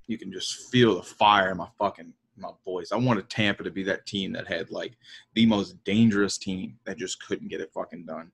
You 0.08 0.18
can 0.18 0.32
just 0.32 0.72
feel 0.72 0.96
the 0.96 1.04
fire 1.04 1.52
in 1.52 1.58
my 1.58 1.68
fucking 1.78 2.14
my 2.36 2.50
voice. 2.66 2.92
I 2.92 2.98
wanted 2.98 3.30
Tampa 3.30 3.64
to 3.64 3.72
be 3.72 3.84
that 3.84 4.06
team 4.06 4.34
that 4.34 4.48
had 4.48 4.72
like 4.72 4.98
the 5.36 5.46
most 5.46 5.84
dangerous 5.84 6.38
team 6.38 6.78
that 6.86 6.98
just 6.98 7.26
couldn't 7.26 7.50
get 7.50 7.62
it 7.62 7.72
fucking 7.74 8.06
done. 8.06 8.32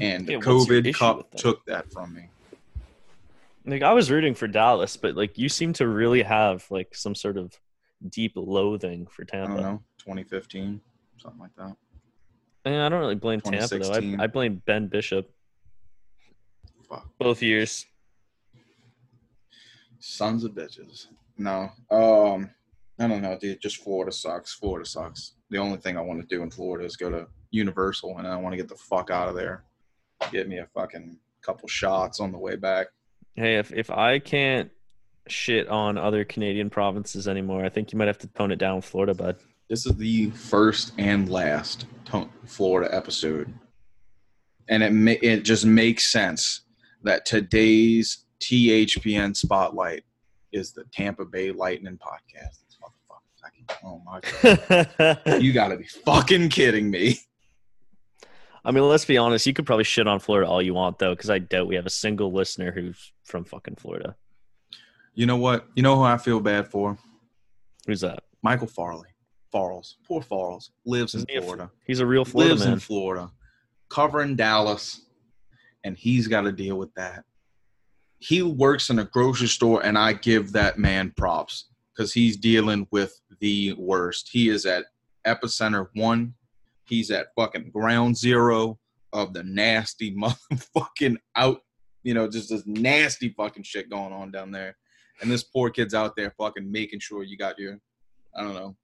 And 0.00 0.26
the 0.26 0.32
Yeah, 0.34 0.38
COVID 0.38 0.94
Cup 0.94 1.34
took 1.36 1.64
that 1.66 1.90
from 1.92 2.14
me. 2.14 2.28
Like 3.66 3.82
I 3.82 3.92
was 3.92 4.10
rooting 4.10 4.34
for 4.34 4.46
Dallas, 4.48 4.96
but 4.96 5.16
like 5.16 5.36
you 5.36 5.48
seem 5.48 5.72
to 5.74 5.86
really 5.88 6.22
have 6.22 6.64
like 6.70 6.94
some 6.94 7.14
sort 7.14 7.36
of 7.36 7.58
deep 8.08 8.32
loathing 8.36 9.06
for 9.06 9.22
I 9.22 9.26
Tampa. 9.26 9.54
don't 9.54 9.62
know, 9.62 9.82
2015, 9.98 10.80
something 11.18 11.40
like 11.40 11.54
that. 11.56 11.76
And 12.64 12.76
I 12.82 12.88
don't 12.88 13.00
really 13.00 13.14
blame 13.14 13.40
Tampa 13.40 13.78
though. 13.78 13.92
I, 13.92 14.24
I 14.24 14.26
blame 14.26 14.62
Ben 14.66 14.86
Bishop 14.88 15.30
Fuck. 16.88 17.08
both 17.18 17.42
years. 17.42 17.86
Sons 19.98 20.44
of 20.44 20.52
bitches. 20.52 21.06
No. 21.36 21.70
Um, 21.90 22.50
I 22.98 23.06
don't 23.06 23.22
know, 23.22 23.36
dude. 23.38 23.60
Just 23.60 23.78
Florida 23.78 24.12
sucks. 24.12 24.54
Florida 24.54 24.88
sucks. 24.88 25.32
The 25.50 25.58
only 25.58 25.78
thing 25.78 25.96
I 25.96 26.00
want 26.00 26.20
to 26.20 26.26
do 26.26 26.42
in 26.42 26.50
Florida 26.50 26.84
is 26.86 26.96
go 26.96 27.10
to 27.10 27.26
Universal, 27.50 28.18
and 28.18 28.26
I 28.26 28.36
want 28.36 28.52
to 28.52 28.56
get 28.56 28.68
the 28.68 28.76
fuck 28.76 29.10
out 29.10 29.28
of 29.28 29.34
there. 29.34 29.64
Get 30.32 30.48
me 30.48 30.58
a 30.58 30.66
fucking 30.74 31.18
couple 31.42 31.68
shots 31.68 32.20
on 32.20 32.32
the 32.32 32.38
way 32.38 32.56
back. 32.56 32.88
Hey, 33.34 33.56
if 33.56 33.72
if 33.72 33.90
I 33.90 34.18
can't 34.18 34.70
shit 35.28 35.68
on 35.68 35.96
other 35.98 36.24
Canadian 36.24 36.70
provinces 36.70 37.26
anymore, 37.28 37.64
I 37.64 37.68
think 37.68 37.92
you 37.92 37.98
might 37.98 38.08
have 38.08 38.18
to 38.18 38.26
tone 38.28 38.50
it 38.52 38.56
down, 38.58 38.80
Florida, 38.80 39.14
bud. 39.14 39.36
This 39.68 39.86
is 39.86 39.96
the 39.96 40.30
first 40.30 40.92
and 40.98 41.28
last 41.28 41.86
Florida 42.46 42.92
episode, 42.94 43.52
and 44.68 44.82
it 44.82 44.92
ma- 44.92 45.14
it 45.22 45.40
just 45.44 45.64
makes 45.64 46.10
sense 46.12 46.62
that 47.02 47.24
today's 47.24 48.26
THPN 48.40 49.36
spotlight 49.36 50.02
is 50.52 50.72
the 50.72 50.84
Tampa 50.92 51.24
Bay 51.24 51.50
Lightning 51.52 51.98
podcast. 51.98 52.58
These 52.68 52.78
motherfuckers, 52.82 53.44
I 53.44 53.48
can- 53.50 53.66
Oh 53.84 54.02
my 54.04 55.18
god. 55.26 55.42
You 55.42 55.52
gotta 55.52 55.76
be 55.76 55.84
fucking 56.04 56.48
kidding 56.50 56.90
me. 56.90 57.18
I 58.64 58.72
mean, 58.72 58.84
let's 58.88 59.04
be 59.04 59.16
honest. 59.16 59.46
You 59.46 59.54
could 59.54 59.66
probably 59.66 59.84
shit 59.84 60.06
on 60.06 60.20
Florida 60.20 60.48
all 60.48 60.60
you 60.60 60.74
want, 60.74 60.98
though, 60.98 61.14
because 61.14 61.30
I 61.30 61.38
doubt 61.38 61.66
we 61.68 61.76
have 61.76 61.86
a 61.86 61.90
single 61.90 62.32
listener 62.32 62.72
who's 62.72 63.12
from 63.24 63.44
fucking 63.44 63.76
Florida. 63.76 64.16
You 65.14 65.26
know 65.26 65.36
what? 65.36 65.66
You 65.74 65.82
know 65.82 65.96
who 65.96 66.02
I 66.02 66.18
feel 66.18 66.40
bad 66.40 66.68
for? 66.68 66.98
Who's 67.86 68.02
that? 68.02 68.22
Michael 68.42 68.66
Farley. 68.66 69.08
Farles. 69.52 69.94
Poor 70.06 70.20
Farles. 70.22 70.70
Lives 70.84 71.14
in 71.14 71.20
Isn't 71.20 71.30
he 71.30 71.36
a- 71.36 71.42
Florida. 71.42 71.70
He's 71.86 72.00
a 72.00 72.06
real 72.06 72.24
Florida 72.24 72.54
Lives 72.54 72.64
man. 72.64 72.74
in 72.74 72.78
Florida. 72.80 73.30
Covering 73.88 74.36
Dallas. 74.36 75.00
And 75.82 75.96
he's 75.96 76.28
got 76.28 76.42
to 76.42 76.52
deal 76.52 76.76
with 76.76 76.92
that. 76.94 77.24
He 78.18 78.42
works 78.42 78.90
in 78.90 78.98
a 78.98 79.04
grocery 79.06 79.48
store, 79.48 79.82
and 79.84 79.96
I 79.96 80.12
give 80.12 80.52
that 80.52 80.78
man 80.78 81.12
props 81.16 81.70
because 81.94 82.12
he's 82.12 82.36
dealing 82.36 82.86
with 82.90 83.18
the 83.40 83.72
worst. 83.78 84.28
He 84.30 84.50
is 84.50 84.66
at 84.66 84.84
epicenter 85.26 85.88
one. 85.94 86.34
He's 86.90 87.10
at 87.12 87.28
fucking 87.36 87.70
ground 87.70 88.16
zero 88.18 88.78
of 89.12 89.32
the 89.32 89.44
nasty 89.44 90.14
motherfucking 90.16 91.16
out, 91.36 91.60
you 92.02 92.14
know, 92.14 92.28
just 92.28 92.50
this 92.50 92.64
nasty 92.66 93.30
fucking 93.30 93.62
shit 93.62 93.88
going 93.88 94.12
on 94.12 94.30
down 94.32 94.50
there. 94.50 94.76
And 95.22 95.30
this 95.30 95.44
poor 95.44 95.70
kid's 95.70 95.94
out 95.94 96.16
there 96.16 96.32
fucking 96.36 96.70
making 96.70 97.00
sure 97.00 97.22
you 97.22 97.38
got 97.38 97.58
your, 97.58 97.78
I 98.36 98.42
don't 98.42 98.54
know, 98.54 98.76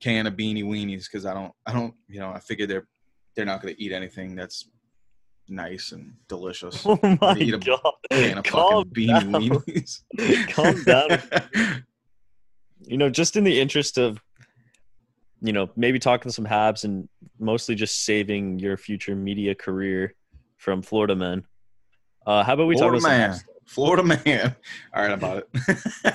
can 0.00 0.26
of 0.26 0.34
beanie 0.34 0.64
weenies 0.64 1.04
because 1.04 1.26
I 1.26 1.34
don't, 1.34 1.52
I 1.66 1.72
don't, 1.74 1.94
you 2.08 2.20
know, 2.20 2.30
I 2.30 2.40
figure 2.40 2.66
they're, 2.66 2.88
they're 3.36 3.44
not 3.44 3.60
going 3.60 3.74
to 3.74 3.82
eat 3.82 3.92
anything 3.92 4.34
that's 4.34 4.70
nice 5.50 5.92
and 5.92 6.14
delicious. 6.28 6.84
Oh 6.86 6.98
my 7.20 7.36
Eat 7.36 7.54
a 7.54 7.58
god! 7.58 7.92
Can 8.10 8.38
of 8.38 8.44
Calm 8.44 8.88
fucking 8.88 8.92
beanie 8.92 9.32
down. 9.32 9.32
weenies. 9.32 10.48
Calm 10.54 10.82
down. 10.84 11.84
You 12.82 12.96
know, 12.96 13.10
just 13.10 13.36
in 13.36 13.44
the 13.44 13.60
interest 13.60 13.98
of, 13.98 14.22
you 15.40 15.52
know, 15.52 15.70
maybe 15.76 15.98
talking 15.98 16.30
some 16.30 16.46
Habs 16.46 16.84
and 16.84 17.08
mostly 17.38 17.74
just 17.74 18.04
saving 18.04 18.58
your 18.58 18.76
future 18.76 19.14
media 19.16 19.54
career 19.54 20.14
from 20.56 20.82
Florida 20.82 21.16
men. 21.16 21.44
Uh, 22.26 22.44
how 22.44 22.54
about 22.54 22.66
we 22.66 22.76
Florida 22.76 23.00
talk 23.00 23.08
about 23.08 23.30
man. 23.30 23.40
Florida 23.64 24.02
man. 24.02 24.56
All 24.94 25.02
right, 25.02 25.12
about 25.12 25.38
it. 25.38 25.48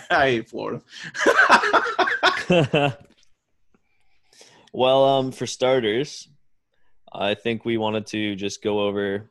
I 0.10 0.30
hate 0.30 0.50
Florida. 0.50 0.82
well, 4.74 5.06
um, 5.06 5.32
for 5.32 5.48
starters, 5.48 6.28
I 7.12 7.34
think 7.34 7.66
we 7.66 7.78
wanted 7.78 8.06
to 8.08 8.36
just 8.36 8.62
go 8.62 8.82
over. 8.82 9.30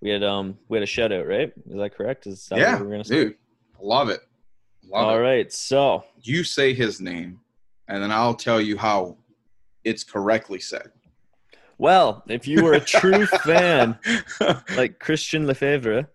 We 0.00 0.10
had 0.10 0.22
um 0.22 0.56
we 0.68 0.76
had 0.76 0.84
a 0.84 0.86
shout 0.86 1.12
out, 1.12 1.26
right? 1.26 1.52
Is 1.68 1.76
that 1.76 1.96
correct? 1.96 2.26
Is 2.26 2.46
that 2.46 2.58
yeah, 2.58 2.74
what 2.74 2.84
we're 2.84 2.90
gonna 2.92 3.04
say? 3.04 3.14
dude. 3.14 3.34
Love 3.80 4.08
it. 4.08 4.20
Love 4.88 5.04
All 5.06 5.16
it. 5.16 5.20
right, 5.20 5.52
so 5.52 6.04
You 6.22 6.44
say 6.44 6.72
his 6.72 7.00
name, 7.00 7.40
and 7.88 8.02
then 8.02 8.12
I'll 8.12 8.34
tell 8.34 8.60
you 8.60 8.76
how 8.76 9.16
it's 9.84 10.04
correctly 10.04 10.60
said. 10.60 10.90
well, 11.78 12.22
if 12.28 12.46
you 12.46 12.62
were 12.64 12.74
a 12.74 12.80
true 12.80 13.26
fan 13.44 13.98
like 14.76 14.98
Christian 14.98 15.46
Lefebvre, 15.46 16.08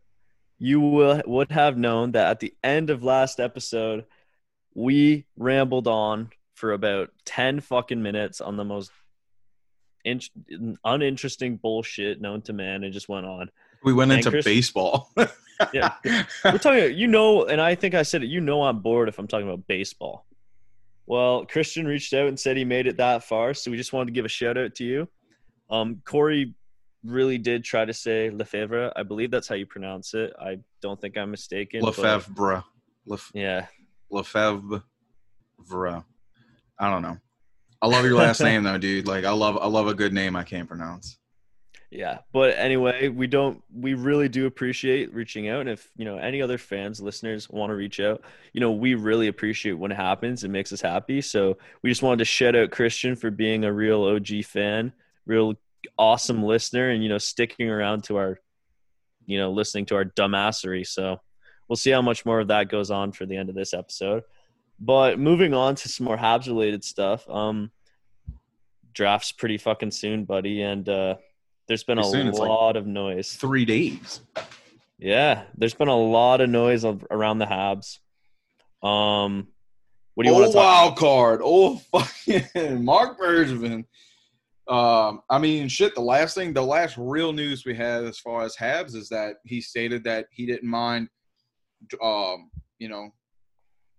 you 0.59 0.79
will, 0.79 1.21
would 1.25 1.51
have 1.51 1.77
known 1.77 2.11
that 2.13 2.27
at 2.27 2.39
the 2.39 2.53
end 2.63 2.89
of 2.89 3.03
last 3.03 3.39
episode, 3.39 4.05
we 4.75 5.25
rambled 5.37 5.87
on 5.87 6.29
for 6.55 6.73
about 6.73 7.09
10 7.25 7.59
fucking 7.61 8.01
minutes 8.01 8.39
on 8.41 8.55
the 8.57 8.63
most 8.63 8.91
in- 10.05 10.77
uninteresting 10.85 11.57
bullshit 11.57 12.21
known 12.21 12.41
to 12.43 12.53
man. 12.53 12.83
and 12.83 12.93
just 12.93 13.09
went 13.09 13.25
on. 13.25 13.49
we 13.83 13.93
went 13.93 14.11
And 14.11 14.25
into 14.25 14.41
baseball. 14.43 15.11
Yeah. 15.73 15.93
We're 16.43 16.57
talking, 16.57 16.97
you 16.97 17.07
know, 17.07 17.45
and 17.45 17.61
I 17.61 17.75
think 17.75 17.93
I 17.93 18.03
said 18.03 18.23
it, 18.23 18.27
you 18.27 18.41
know, 18.41 18.63
I'm 18.63 18.79
bored 18.79 19.07
if 19.07 19.19
I'm 19.19 19.27
talking 19.27 19.47
about 19.47 19.67
baseball. 19.67 20.25
Well, 21.05 21.45
Christian 21.45 21.85
reached 21.85 22.13
out 22.13 22.27
and 22.27 22.39
said 22.39 22.55
he 22.57 22.65
made 22.65 22.87
it 22.87 22.97
that 22.97 23.23
far. 23.23 23.53
So 23.53 23.71
we 23.71 23.77
just 23.77 23.93
wanted 23.93 24.07
to 24.07 24.11
give 24.13 24.25
a 24.25 24.29
shout 24.29 24.57
out 24.57 24.75
to 24.75 24.83
you. 24.83 25.07
Um, 25.69 26.01
Corey 26.05 26.53
really 27.03 27.37
did 27.37 27.63
try 27.63 27.83
to 27.83 27.93
say 27.93 28.29
Lefebvre. 28.29 28.93
I 28.95 29.03
believe 29.03 29.29
that's 29.31 29.47
how 29.47 29.55
you 29.55 29.65
pronounce 29.65 30.13
it. 30.13 30.33
I 30.39 30.59
don't 30.81 30.99
think 30.99 31.17
I'm 31.17 31.31
mistaken. 31.31 31.81
Lefebvre. 31.81 32.63
Lef- 33.05 33.31
Yeah. 33.33 33.67
Lefebvre. 34.09 34.83
I 36.79 36.89
don't 36.89 37.01
know. 37.01 37.17
I 37.81 37.87
love 37.87 38.05
your 38.05 38.15
last 38.15 38.39
name 38.43 38.63
though, 38.63 38.77
dude. 38.77 39.07
Like 39.07 39.25
I 39.25 39.31
love 39.31 39.57
I 39.57 39.67
love 39.67 39.87
a 39.87 39.93
good 39.93 40.13
name 40.13 40.35
I 40.35 40.43
can't 40.43 40.67
pronounce. 40.67 41.17
Yeah. 41.93 42.19
But 42.31 42.57
anyway, 42.57 43.07
we 43.09 43.27
don't, 43.27 43.61
we 43.71 43.93
really 43.93 44.27
do 44.27 44.47
appreciate 44.47 45.13
reaching 45.13 45.47
out. 45.47 45.61
And 45.61 45.69
if, 45.69 45.87
you 45.95 46.05
know, 46.05 46.17
any 46.17 46.41
other 46.41 46.57
fans, 46.57 46.99
listeners 46.99 47.47
want 47.51 47.69
to 47.69 47.75
reach 47.75 47.99
out, 47.99 48.23
you 48.51 48.61
know, 48.61 48.71
we 48.71 48.95
really 48.95 49.27
appreciate 49.27 49.73
when 49.73 49.91
it 49.91 49.95
happens. 49.95 50.43
It 50.43 50.49
makes 50.49 50.73
us 50.73 50.81
happy. 50.81 51.21
So 51.21 51.59
we 51.83 51.91
just 51.91 52.01
wanted 52.01 52.17
to 52.17 52.25
shout 52.25 52.55
out 52.55 52.71
Christian 52.71 53.15
for 53.15 53.29
being 53.29 53.63
a 53.63 53.71
real 53.71 54.03
OG 54.05 54.43
fan, 54.45 54.91
real 55.27 55.53
awesome 55.95 56.41
listener, 56.41 56.89
and, 56.89 57.03
you 57.03 57.09
know, 57.09 57.19
sticking 57.19 57.69
around 57.69 58.05
to 58.05 58.17
our, 58.17 58.39
you 59.27 59.37
know, 59.37 59.51
listening 59.51 59.85
to 59.85 59.95
our 59.95 60.05
dumbassery. 60.05 60.87
So 60.87 61.21
we'll 61.67 61.75
see 61.75 61.91
how 61.91 62.01
much 62.01 62.25
more 62.25 62.39
of 62.39 62.47
that 62.47 62.69
goes 62.69 62.89
on 62.89 63.11
for 63.11 63.27
the 63.27 63.37
end 63.37 63.49
of 63.49 63.55
this 63.55 63.71
episode. 63.71 64.23
But 64.79 65.19
moving 65.19 65.53
on 65.53 65.75
to 65.75 65.89
some 65.89 66.05
more 66.05 66.17
Habs 66.17 66.47
related 66.47 66.83
stuff. 66.83 67.29
Um, 67.29 67.69
draft's 68.93 69.31
pretty 69.31 69.59
fucking 69.59 69.91
soon, 69.91 70.25
buddy. 70.25 70.63
And, 70.63 70.89
uh, 70.89 71.15
there's 71.67 71.83
been 71.83 71.97
a 71.97 72.01
Pretty 72.01 72.17
soon, 72.17 72.27
it's 72.27 72.39
like- 72.39 72.49
lot 72.49 72.75
of 72.75 72.85
noise. 72.87 73.33
Three 73.33 73.65
days. 73.65 74.21
Yeah, 74.99 75.43
there's 75.57 75.73
been 75.73 75.87
a 75.89 75.97
lot 75.97 76.41
of 76.41 76.49
noise 76.49 76.83
of, 76.85 77.05
around 77.11 77.39
the 77.39 77.45
Habs. 77.45 77.99
Um, 78.85 79.47
what 80.15 80.25
do 80.25 80.29
you 80.29 80.35
oh, 80.35 80.39
want 80.41 80.51
to 80.51 80.57
talk? 80.57 80.63
wild 80.63 80.97
card. 80.97 81.41
Oh, 81.43 81.77
fucking 81.91 82.83
Marc 82.83 83.19
Bergevin. 83.19 83.85
Um, 84.67 85.21
I 85.29 85.39
mean, 85.39 85.67
shit. 85.67 85.95
The 85.95 86.01
last 86.01 86.35
thing, 86.35 86.53
the 86.53 86.61
last 86.61 86.95
real 86.97 87.33
news 87.33 87.65
we 87.65 87.75
had 87.75 88.05
as 88.05 88.19
far 88.19 88.43
as 88.43 88.55
Habs 88.55 88.95
is 88.95 89.09
that 89.09 89.37
he 89.45 89.59
stated 89.59 90.03
that 90.05 90.27
he 90.31 90.45
didn't 90.45 90.69
mind, 90.69 91.09
um, 92.01 92.49
you 92.79 92.87
know, 92.87 93.09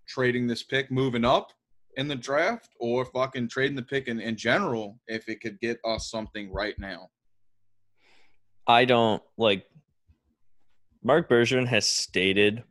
trading 0.08 0.46
this 0.46 0.62
pick, 0.62 0.90
moving 0.90 1.24
up 1.24 1.50
in 1.96 2.08
the 2.08 2.16
draft, 2.16 2.70
or 2.80 3.04
fucking 3.04 3.48
trading 3.48 3.76
the 3.76 3.82
pick 3.82 4.08
in, 4.08 4.20
in 4.20 4.36
general 4.36 4.98
if 5.06 5.28
it 5.28 5.40
could 5.40 5.60
get 5.60 5.78
us 5.84 6.10
something 6.10 6.50
right 6.52 6.78
now. 6.78 7.08
I 8.66 8.84
don't 8.84 9.22
like. 9.36 9.66
Mark 11.02 11.28
Bergeron 11.28 11.66
has 11.66 11.88
stated 11.88 12.64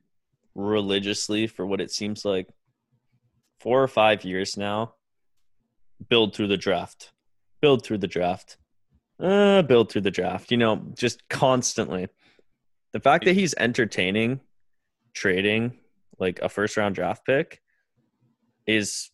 religiously 0.55 1.47
for 1.47 1.65
what 1.65 1.81
it 1.81 1.91
seems 1.91 2.25
like 2.25 2.47
four 3.59 3.81
or 3.81 3.87
five 3.87 4.23
years 4.23 4.57
now. 4.57 4.95
Build 6.09 6.35
through 6.35 6.47
the 6.47 6.57
draft, 6.57 7.11
build 7.61 7.85
through 7.85 7.99
the 7.99 8.07
draft, 8.07 8.57
uh, 9.19 9.61
build 9.61 9.91
through 9.91 10.01
the 10.01 10.11
draft. 10.11 10.51
You 10.51 10.57
know, 10.57 10.81
just 10.95 11.27
constantly. 11.29 12.07
The 12.91 12.99
fact 12.99 13.25
that 13.25 13.33
he's 13.33 13.55
entertaining 13.57 14.41
trading 15.13 15.79
like 16.19 16.39
a 16.41 16.49
first 16.49 16.77
round 16.77 16.95
draft 16.95 17.25
pick 17.25 17.61
is 18.67 19.11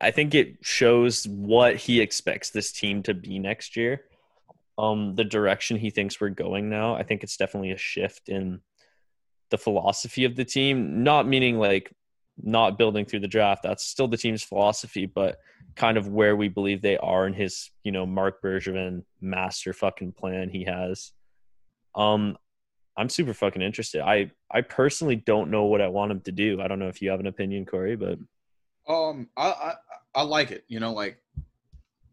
I 0.00 0.10
think 0.10 0.34
it 0.34 0.56
shows 0.62 1.28
what 1.28 1.76
he 1.76 2.00
expects 2.00 2.50
this 2.50 2.72
team 2.72 3.02
to 3.02 3.14
be 3.14 3.38
next 3.38 3.76
year. 3.76 4.02
Um, 4.80 5.14
the 5.14 5.24
direction 5.24 5.76
he 5.76 5.90
thinks 5.90 6.20
we're 6.20 6.30
going 6.30 6.70
now. 6.70 6.94
I 6.94 7.02
think 7.02 7.22
it's 7.22 7.36
definitely 7.36 7.72
a 7.72 7.76
shift 7.76 8.28
in 8.28 8.60
the 9.50 9.58
philosophy 9.58 10.24
of 10.24 10.36
the 10.36 10.44
team. 10.44 11.02
Not 11.02 11.28
meaning 11.28 11.58
like 11.58 11.92
not 12.42 12.78
building 12.78 13.04
through 13.04 13.20
the 13.20 13.28
draft. 13.28 13.62
That's 13.62 13.84
still 13.84 14.08
the 14.08 14.16
team's 14.16 14.42
philosophy, 14.42 15.04
but 15.04 15.38
kind 15.76 15.98
of 15.98 16.08
where 16.08 16.34
we 16.34 16.48
believe 16.48 16.80
they 16.80 16.96
are 16.96 17.26
in 17.26 17.34
his, 17.34 17.70
you 17.84 17.92
know, 17.92 18.06
Marc 18.06 18.40
Bergevin 18.42 19.04
master 19.20 19.72
fucking 19.74 20.12
plan 20.12 20.48
he 20.48 20.64
has. 20.64 21.12
Um, 21.94 22.38
I'm 22.96 23.08
super 23.08 23.34
fucking 23.34 23.62
interested. 23.62 24.00
I 24.00 24.30
I 24.50 24.62
personally 24.62 25.16
don't 25.16 25.50
know 25.50 25.64
what 25.64 25.80
I 25.80 25.88
want 25.88 26.12
him 26.12 26.20
to 26.22 26.32
do. 26.32 26.60
I 26.62 26.68
don't 26.68 26.78
know 26.78 26.88
if 26.88 27.02
you 27.02 27.10
have 27.10 27.20
an 27.20 27.26
opinion, 27.26 27.66
Corey, 27.66 27.96
but 27.96 28.18
Um, 28.88 29.28
I, 29.36 29.48
I 29.48 29.74
I 30.14 30.22
like 30.22 30.50
it. 30.50 30.64
You 30.68 30.80
know, 30.80 30.92
like 30.92 31.18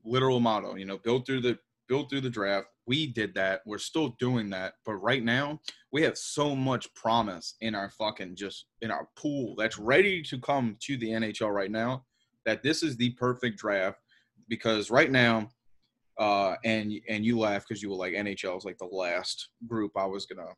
literal 0.04 0.40
motto. 0.40 0.76
You 0.76 0.86
know, 0.86 0.98
build 0.98 1.26
through 1.26 1.42
the 1.42 1.58
build 1.88 2.10
through 2.10 2.22
the 2.22 2.30
draft. 2.30 2.68
We 2.86 3.08
did 3.08 3.34
that. 3.36 3.62
We're 3.66 3.78
still 3.78 4.16
doing 4.20 4.50
that. 4.52 4.74
But 4.86 4.96
right 4.96 5.24
now, 5.24 5.60
we 5.92 6.02
have 6.04 6.18
so 6.18 6.56
much 6.56 6.94
promise 6.94 7.56
in 7.62 7.76
our 7.76 7.90
fucking 7.92 8.36
just 8.36 8.66
in 8.82 8.92
our 8.92 9.08
pool 9.18 9.56
that's 9.58 9.78
ready 9.78 10.22
to 10.24 10.40
come 10.40 10.78
to 10.82 10.98
the 10.98 11.10
NHL 11.10 11.54
right 11.54 11.72
now. 11.72 12.06
That 12.46 12.64
this 12.64 12.84
is 12.84 12.96
the 12.96 13.12
perfect 13.12 13.58
draft 13.58 14.00
because 14.48 14.90
right 14.90 15.12
now, 15.12 15.50
uh, 16.18 16.56
and 16.64 16.94
and 17.10 17.26
you 17.26 17.38
laugh 17.38 17.66
because 17.68 17.82
you 17.82 17.90
were 17.90 17.98
like 17.98 18.14
NHL 18.14 18.58
is 18.58 18.66
like 18.66 18.78
the 18.78 18.86
last 18.86 19.50
group 19.68 19.92
I 19.98 20.06
was 20.06 20.26
gonna 20.26 20.54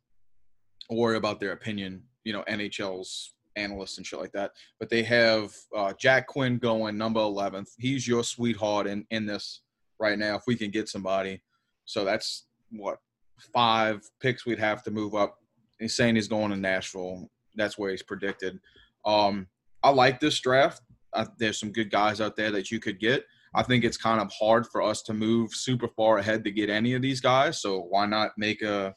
worry 0.89 1.17
about 1.17 1.39
their 1.39 1.53
opinion. 1.53 2.03
You 2.23 2.33
know, 2.33 2.43
NHL's 2.47 3.33
analysts 3.55 3.97
and 3.97 4.05
shit 4.05 4.19
like 4.19 4.31
that 4.31 4.51
but 4.79 4.89
they 4.89 5.03
have 5.03 5.51
uh, 5.75 5.91
Jack 5.99 6.27
Quinn 6.27 6.57
going 6.57 6.97
number 6.97 7.19
11th. 7.19 7.71
He's 7.77 8.07
your 8.07 8.23
sweetheart 8.23 8.87
in, 8.87 9.05
in 9.11 9.25
this 9.25 9.61
right 9.99 10.17
now 10.17 10.35
if 10.35 10.43
we 10.47 10.55
can 10.55 10.71
get 10.71 10.89
somebody. 10.89 11.41
So 11.85 12.05
that's 12.05 12.45
what 12.71 12.99
five 13.53 14.01
picks 14.21 14.45
we'd 14.45 14.59
have 14.59 14.83
to 14.83 14.91
move 14.91 15.15
up. 15.15 15.37
He's 15.79 15.95
saying 15.95 16.15
he's 16.15 16.27
going 16.27 16.51
to 16.51 16.57
Nashville. 16.57 17.29
That's 17.55 17.77
where 17.77 17.91
he's 17.91 18.03
predicted. 18.03 18.59
Um, 19.05 19.47
I 19.83 19.89
like 19.89 20.19
this 20.19 20.39
draft. 20.39 20.81
I, 21.13 21.25
there's 21.37 21.59
some 21.59 21.71
good 21.71 21.89
guys 21.89 22.21
out 22.21 22.35
there 22.35 22.51
that 22.51 22.69
you 22.69 22.79
could 22.79 22.99
get. 22.99 23.25
I 23.55 23.63
think 23.63 23.83
it's 23.83 23.97
kind 23.97 24.21
of 24.21 24.31
hard 24.31 24.67
for 24.67 24.81
us 24.81 25.01
to 25.03 25.13
move 25.13 25.53
super 25.53 25.87
far 25.87 26.19
ahead 26.19 26.43
to 26.43 26.51
get 26.51 26.69
any 26.69 26.93
of 26.93 27.01
these 27.01 27.19
guys. 27.19 27.61
So 27.61 27.79
why 27.79 28.05
not 28.05 28.31
make 28.37 28.61
a 28.61 28.95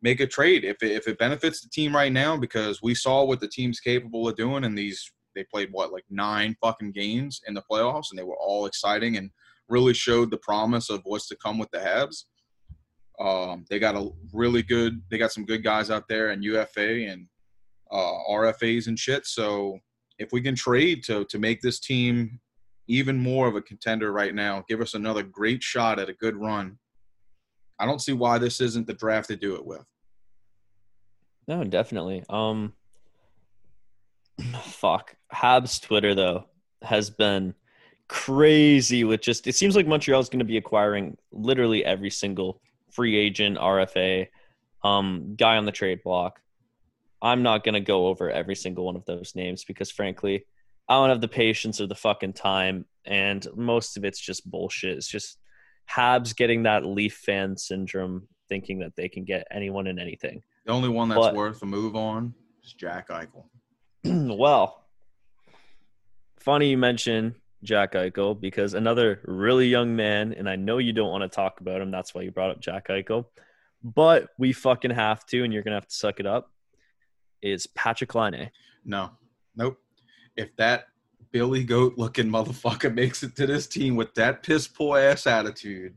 make 0.00 0.20
a 0.20 0.26
trade 0.26 0.64
if 0.64 0.82
it, 0.82 0.92
if 0.92 1.08
it 1.08 1.18
benefits 1.18 1.60
the 1.60 1.68
team 1.68 1.94
right 1.94 2.12
now 2.12 2.36
because 2.36 2.80
we 2.82 2.94
saw 2.94 3.24
what 3.24 3.40
the 3.40 3.48
team's 3.48 3.80
capable 3.80 4.28
of 4.28 4.36
doing 4.36 4.64
in 4.64 4.74
these 4.74 5.10
they 5.34 5.44
played 5.44 5.72
what 5.72 5.92
like 5.92 6.04
nine 6.08 6.56
fucking 6.60 6.92
games 6.92 7.40
in 7.46 7.54
the 7.54 7.62
playoffs 7.70 8.06
and 8.10 8.18
they 8.18 8.22
were 8.22 8.38
all 8.38 8.66
exciting 8.66 9.16
and 9.16 9.30
really 9.68 9.94
showed 9.94 10.30
the 10.30 10.38
promise 10.38 10.90
of 10.90 11.00
what's 11.04 11.28
to 11.28 11.36
come 11.36 11.58
with 11.58 11.70
the 11.70 11.78
Habs. 11.78 12.24
Um, 13.20 13.64
they 13.68 13.78
got 13.78 13.96
a 13.96 14.10
really 14.32 14.62
good 14.62 15.02
they 15.10 15.18
got 15.18 15.32
some 15.32 15.44
good 15.44 15.64
guys 15.64 15.90
out 15.90 16.06
there 16.08 16.30
and 16.30 16.44
UFA 16.44 17.06
and 17.06 17.26
uh, 17.90 18.12
RFAs 18.30 18.86
and 18.86 18.98
shit. 18.98 19.26
So 19.26 19.78
if 20.18 20.32
we 20.32 20.40
can 20.40 20.54
trade 20.54 21.02
to 21.04 21.24
to 21.24 21.38
make 21.38 21.60
this 21.60 21.80
team 21.80 22.40
even 22.86 23.18
more 23.18 23.48
of 23.48 23.56
a 23.56 23.62
contender 23.62 24.12
right 24.12 24.34
now, 24.34 24.64
give 24.68 24.80
us 24.80 24.94
another 24.94 25.22
great 25.22 25.62
shot 25.62 25.98
at 25.98 26.08
a 26.08 26.14
good 26.14 26.36
run. 26.36 26.78
I 27.78 27.86
don't 27.86 28.00
see 28.00 28.12
why 28.12 28.38
this 28.38 28.60
isn't 28.60 28.86
the 28.86 28.94
draft 28.94 29.28
to 29.28 29.36
do 29.36 29.54
it 29.56 29.66
with. 29.66 29.84
No, 31.46 31.64
definitely. 31.64 32.24
Um 32.30 32.72
fuck. 34.62 35.16
Habs 35.34 35.80
Twitter 35.80 36.14
though 36.14 36.44
has 36.82 37.10
been 37.10 37.54
crazy 38.08 39.04
with 39.04 39.20
just 39.20 39.46
it 39.46 39.54
seems 39.54 39.76
like 39.76 39.86
Montreal's 39.86 40.28
going 40.28 40.38
to 40.40 40.44
be 40.44 40.56
acquiring 40.56 41.16
literally 41.30 41.84
every 41.84 42.10
single 42.10 42.60
free 42.90 43.16
agent, 43.16 43.58
RFA, 43.58 44.28
um, 44.82 45.34
guy 45.36 45.56
on 45.56 45.66
the 45.66 45.72
trade 45.72 46.02
block. 46.02 46.40
I'm 47.20 47.42
not 47.42 47.64
gonna 47.64 47.80
go 47.80 48.06
over 48.06 48.30
every 48.30 48.54
single 48.54 48.84
one 48.84 48.94
of 48.96 49.04
those 49.04 49.34
names 49.34 49.64
because 49.64 49.90
frankly, 49.90 50.44
I 50.88 50.94
don't 50.94 51.08
have 51.10 51.20
the 51.20 51.28
patience 51.28 51.80
or 51.80 51.86
the 51.86 51.94
fucking 51.94 52.34
time, 52.34 52.86
and 53.04 53.46
most 53.56 53.96
of 53.96 54.04
it's 54.04 54.20
just 54.20 54.48
bullshit. 54.48 54.96
It's 54.96 55.08
just 55.08 55.38
Habs 55.90 56.34
getting 56.36 56.62
that 56.62 56.86
Leaf 56.86 57.14
fan 57.16 57.56
syndrome, 57.56 58.28
thinking 58.48 58.78
that 58.80 58.94
they 58.94 59.08
can 59.08 59.24
get 59.24 59.46
anyone 59.50 59.88
and 59.88 59.98
anything. 59.98 60.42
The 60.64 60.72
only 60.72 60.88
one 60.88 61.08
that's 61.08 61.20
But- 61.20 61.34
worth 61.34 61.60
a 61.62 61.66
move 61.66 61.96
on 61.96 62.34
is 62.64 62.72
Jack 62.72 63.08
Eichel. 63.08 63.44
well, 64.04 64.84
funny 66.38 66.70
you 66.70 66.78
mention 66.78 67.34
Jack 67.62 67.94
Eichel 67.94 68.40
because 68.40 68.74
another 68.74 69.20
really 69.24 69.66
young 69.66 69.96
man, 69.96 70.32
and 70.32 70.48
I 70.48 70.56
know 70.56 70.78
you 70.78 70.92
don't 70.92 71.10
want 71.10 71.22
to 71.22 71.28
talk 71.28 71.60
about 71.60 71.80
him. 71.80 71.90
That's 71.90 72.14
why 72.14 72.22
you 72.22 72.30
brought 72.30 72.50
up 72.50 72.60
Jack 72.60 72.88
Eichel, 72.88 73.26
but 73.82 74.28
we 74.38 74.52
fucking 74.52 74.92
have 74.92 75.26
to, 75.26 75.44
and 75.44 75.52
you're 75.52 75.62
gonna 75.62 75.76
have 75.76 75.88
to 75.88 75.94
suck 75.94 76.20
it 76.20 76.26
up. 76.26 76.52
Is 77.42 77.66
Patrik 77.66 78.14
Laine? 78.14 78.50
No, 78.84 79.10
nope. 79.56 79.78
If 80.36 80.54
that 80.56 80.86
Billy 81.32 81.64
Goat 81.64 81.94
looking 81.96 82.28
motherfucker 82.28 82.94
makes 82.94 83.22
it 83.22 83.36
to 83.36 83.46
this 83.46 83.66
team 83.66 83.96
with 83.96 84.14
that 84.14 84.42
piss 84.42 84.68
poor 84.68 84.98
ass 84.98 85.26
attitude, 85.26 85.94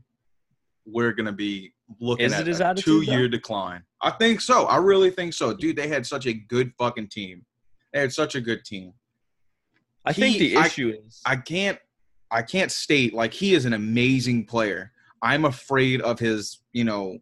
we're 0.84 1.12
gonna 1.12 1.32
be 1.32 1.72
looking 2.00 2.26
Is 2.26 2.60
at 2.60 2.78
a 2.78 2.82
two 2.82 3.02
year 3.02 3.28
decline. 3.28 3.82
I 4.00 4.10
think 4.10 4.40
so. 4.40 4.64
I 4.64 4.76
really 4.78 5.10
think 5.10 5.32
so, 5.32 5.54
dude. 5.54 5.76
They 5.76 5.88
had 5.88 6.06
such 6.06 6.26
a 6.26 6.32
good 6.32 6.72
fucking 6.76 7.08
team. 7.08 7.44
They 7.92 8.00
had 8.00 8.12
such 8.12 8.34
a 8.34 8.40
good 8.40 8.64
team. 8.64 8.92
I 10.04 10.12
think 10.12 10.36
He- 10.36 10.50
the 10.50 10.56
I- 10.56 10.66
issue 10.66 10.88
is 11.06 11.20
I 11.24 11.36
can't 11.36 11.78
I 12.30 12.42
can't 12.42 12.72
state 12.72 13.12
like 13.12 13.34
he 13.34 13.52
is 13.54 13.66
an 13.66 13.74
amazing 13.74 14.46
player. 14.46 14.92
I'm 15.20 15.44
afraid 15.44 16.00
of 16.00 16.18
his, 16.18 16.62
you 16.72 16.82
know, 16.84 17.18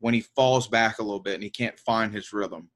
when 0.00 0.12
he 0.12 0.20
falls 0.20 0.68
back 0.68 0.98
a 0.98 1.02
little 1.02 1.18
bit 1.20 1.34
and 1.34 1.42
he 1.42 1.48
can't 1.50 1.78
find 1.80 2.12
his 2.12 2.32
rhythm. 2.32 2.68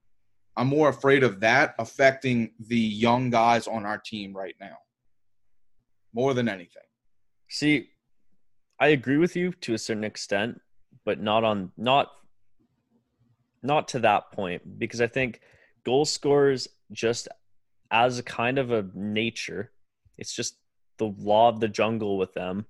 I'm 0.57 0.66
more 0.66 0.88
afraid 0.88 1.22
of 1.22 1.40
that 1.40 1.74
affecting 1.79 2.55
the 2.59 2.79
young 2.79 3.29
guys 3.31 3.66
on 3.68 3.85
our 3.85 3.98
team 3.98 4.35
right 4.35 4.57
now. 4.59 4.79
More 6.14 6.33
than 6.35 6.48
anything. 6.48 6.83
See, 7.51 7.90
I 8.81 8.88
agree 8.88 9.18
with 9.18 9.37
you 9.37 9.53
to 9.53 9.74
a 9.74 9.79
certain 9.79 10.05
extent, 10.05 10.61
but 11.05 11.20
not 11.20 11.44
on 11.44 11.70
not 11.77 12.11
not 13.62 13.88
to 13.88 13.98
that 14.01 14.33
point 14.33 14.79
because 14.79 15.01
I 15.01 15.07
think 15.07 15.40
goal 15.85 16.05
scorers 16.07 16.66
just 16.92 17.29
as 17.90 18.18
a 18.18 18.22
kind 18.22 18.59
of 18.59 18.70
a 18.70 18.87
nature, 18.94 19.72
it's 20.16 20.33
just 20.33 20.57
the 20.98 21.14
law 21.18 21.48
of 21.48 21.61
the 21.61 21.68
jungle 21.68 22.18
with 22.18 22.35
them. 22.35 22.66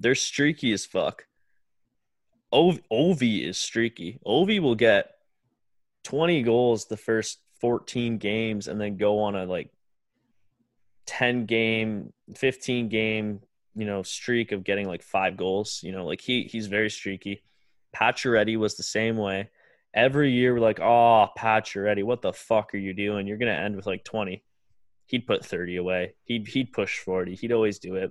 They're 0.00 0.14
streaky 0.14 0.72
as 0.72 0.84
fuck. 0.84 1.26
Ov- 2.52 2.80
Ovi 2.90 3.46
is 3.46 3.58
streaky. 3.58 4.18
Ovi 4.26 4.60
will 4.60 4.74
get 4.74 5.12
20 6.04 6.42
goals 6.42 6.86
the 6.86 6.96
first 6.96 7.38
14 7.60 8.18
games 8.18 8.68
and 8.68 8.80
then 8.80 8.96
go 8.96 9.20
on 9.20 9.34
a 9.34 9.44
like 9.44 9.70
10 11.06 11.46
game, 11.46 12.12
15 12.36 12.88
game, 12.88 13.40
you 13.74 13.86
know, 13.86 14.02
streak 14.02 14.52
of 14.52 14.64
getting 14.64 14.86
like 14.86 15.02
five 15.02 15.36
goals. 15.36 15.80
You 15.82 15.92
know, 15.92 16.06
like 16.06 16.20
he 16.20 16.44
he's 16.44 16.66
very 16.66 16.90
streaky. 16.90 17.42
Pacioretty 17.94 18.56
was 18.56 18.76
the 18.76 18.82
same 18.82 19.16
way. 19.16 19.50
Every 19.94 20.30
year 20.30 20.52
we're 20.52 20.60
like, 20.60 20.80
oh, 20.80 21.28
Pacioretty, 21.38 22.04
what 22.04 22.20
the 22.20 22.32
fuck 22.32 22.74
are 22.74 22.78
you 22.78 22.92
doing? 22.92 23.26
You're 23.26 23.38
gonna 23.38 23.52
end 23.52 23.76
with 23.76 23.86
like 23.86 24.04
20. 24.04 24.42
He'd 25.06 25.26
put 25.26 25.44
30 25.44 25.76
away. 25.76 26.14
He'd 26.24 26.48
he'd 26.48 26.72
push 26.72 26.98
40. 26.98 27.34
He'd 27.36 27.52
always 27.52 27.78
do 27.78 27.94
it. 27.96 28.10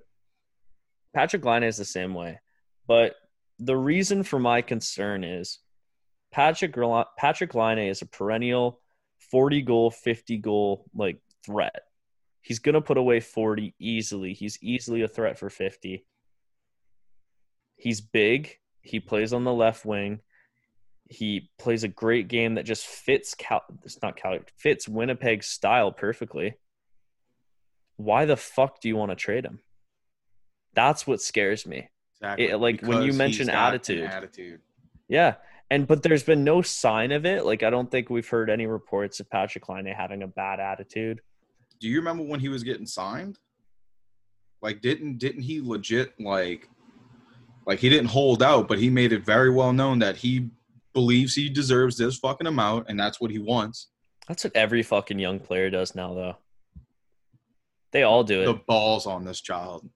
Patrik 1.15 1.45
Laine 1.45 1.63
is 1.63 1.77
the 1.77 1.85
same 1.85 2.13
way. 2.13 2.39
But 2.87 3.15
the 3.59 3.77
reason 3.77 4.23
for 4.23 4.39
my 4.39 4.61
concern 4.61 5.23
is 5.23 5.59
Patrick 6.31 6.73
Patrik 6.73 7.53
Laine 7.53 7.87
is 7.87 8.01
a 8.01 8.05
perennial 8.05 8.81
40 9.31 9.61
goal, 9.61 9.91
50 9.91 10.37
goal 10.37 10.85
like 10.93 11.19
threat. 11.45 11.81
He's 12.41 12.59
going 12.59 12.73
to 12.73 12.81
put 12.81 12.97
away 12.97 13.21
40 13.21 13.73
easily. 13.79 14.33
He's 14.33 14.61
easily 14.61 15.01
a 15.01 15.07
threat 15.07 15.39
for 15.39 15.49
50. 15.49 16.05
He's 17.77 18.01
big. 18.01 18.57
He 18.81 18.99
plays 18.99 19.33
on 19.33 19.43
the 19.43 19.53
left 19.53 19.85
wing. 19.85 20.19
He 21.09 21.49
plays 21.57 21.83
a 21.83 21.87
great 21.87 22.27
game 22.27 22.55
that 22.55 22.65
just 22.65 22.85
fits 22.85 23.35
Cal 23.35 23.61
it's 23.83 24.01
not 24.01 24.15
Cal 24.15 24.39
fits 24.57 24.87
Winnipeg's 24.87 25.47
style 25.47 25.91
perfectly. 25.91 26.55
Why 27.97 28.25
the 28.25 28.37
fuck 28.37 28.81
do 28.81 28.87
you 28.87 28.95
want 28.95 29.11
to 29.11 29.15
trade 29.15 29.45
him? 29.45 29.59
That's 30.73 31.07
what 31.07 31.21
scares 31.21 31.65
me. 31.65 31.89
Exactly. 32.17 32.49
It- 32.49 32.57
like, 32.57 32.81
when 32.81 33.03
you 33.03 33.13
mention 33.13 33.47
he's 33.47 33.47
got 33.47 33.69
an 33.69 33.75
attitude. 33.75 34.03
attitude. 34.05 34.61
Yeah. 35.07 35.35
And 35.71 35.87
but 35.87 36.03
there's 36.03 36.23
been 36.23 36.43
no 36.43 36.61
sign 36.61 37.11
of 37.11 37.25
it. 37.25 37.43
Like 37.45 37.63
I 37.63 37.69
don't 37.69 37.89
think 37.89 38.09
we've 38.09 38.27
heard 38.27 38.49
any 38.49 38.67
reports 38.67 39.19
of 39.19 39.29
Patrik 39.29 39.67
Laine 39.67 39.85
having 39.87 40.21
a 40.21 40.27
bad 40.27 40.59
attitude. 40.59 41.21
Do 41.79 41.87
you 41.87 41.97
remember 41.97 42.23
when 42.23 42.39
he 42.39 42.49
was 42.49 42.63
getting 42.63 42.85
signed? 42.85 43.39
Like 44.61 44.81
didn't 44.81 45.17
didn't 45.17 45.41
he 45.41 45.61
legit 45.61 46.13
like 46.19 46.69
like 47.65 47.79
he 47.79 47.89
didn't 47.89 48.09
hold 48.09 48.43
out, 48.43 48.67
but 48.67 48.77
he 48.77 48.89
made 48.91 49.11
it 49.11 49.25
very 49.25 49.49
well 49.49 49.73
known 49.73 49.99
that 49.99 50.17
he 50.17 50.49
believes 50.93 51.33
he 51.33 51.49
deserves 51.49 51.97
this 51.97 52.17
fucking 52.19 52.47
amount 52.47 52.85
and 52.87 52.99
that's 52.99 53.19
what 53.19 53.31
he 53.31 53.39
wants. 53.39 53.87
That's 54.27 54.43
what 54.43 54.55
every 54.55 54.83
fucking 54.83 55.17
young 55.19 55.39
player 55.39 55.71
does 55.71 55.95
now 55.95 56.13
though. 56.13 56.37
They 57.95 58.03
all 58.03 58.25
do 58.25 58.41
it. 58.41 58.45
The 58.45 58.55
balls 58.55 59.05
on 59.07 59.23
this 59.23 59.39
child. 59.39 59.89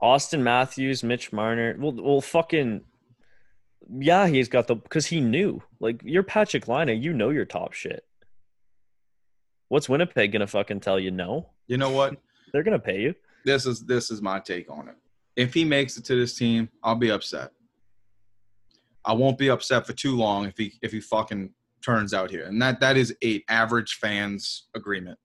Austin 0.00 0.42
Matthews, 0.42 1.04
Mitch 1.04 1.30
Marner. 1.30 1.76
Well, 1.78 1.92
well, 1.92 2.20
fucking 2.22 2.80
yeah, 3.98 4.26
he's 4.28 4.48
got 4.48 4.66
the 4.66 4.76
because 4.76 5.04
he 5.04 5.20
knew. 5.20 5.62
Like 5.78 6.00
you're 6.02 6.22
Patrik 6.22 6.68
Laine, 6.68 7.02
you 7.02 7.12
know 7.12 7.28
your 7.28 7.44
top 7.44 7.74
shit. 7.74 8.02
What's 9.68 9.90
Winnipeg 9.90 10.32
gonna 10.32 10.46
fucking 10.46 10.80
tell 10.80 10.98
you? 10.98 11.10
No, 11.10 11.50
You 11.66 11.76
know 11.76 11.90
what? 11.90 12.16
they're 12.54 12.62
gonna 12.62 12.78
pay 12.78 13.02
you. 13.02 13.14
this 13.44 13.66
is 13.66 13.84
this 13.84 14.10
is 14.10 14.22
my 14.22 14.40
take 14.40 14.70
on 14.70 14.88
it. 14.88 14.96
If 15.36 15.52
he 15.52 15.66
makes 15.66 15.98
it 15.98 16.04
to 16.06 16.16
this 16.18 16.34
team, 16.38 16.70
I'll 16.82 16.94
be 16.94 17.10
upset. 17.10 17.50
I 19.04 19.12
won't 19.12 19.36
be 19.36 19.50
upset 19.50 19.86
for 19.86 19.92
too 19.92 20.16
long 20.16 20.46
if 20.46 20.56
he 20.56 20.72
if 20.80 20.92
he 20.92 21.00
fucking 21.02 21.50
turns 21.84 22.14
out 22.14 22.30
here, 22.30 22.46
and 22.46 22.62
that 22.62 22.80
that 22.80 22.96
is 22.96 23.14
a 23.22 23.44
average 23.50 23.98
fans 24.00 24.68
agreement. 24.74 25.18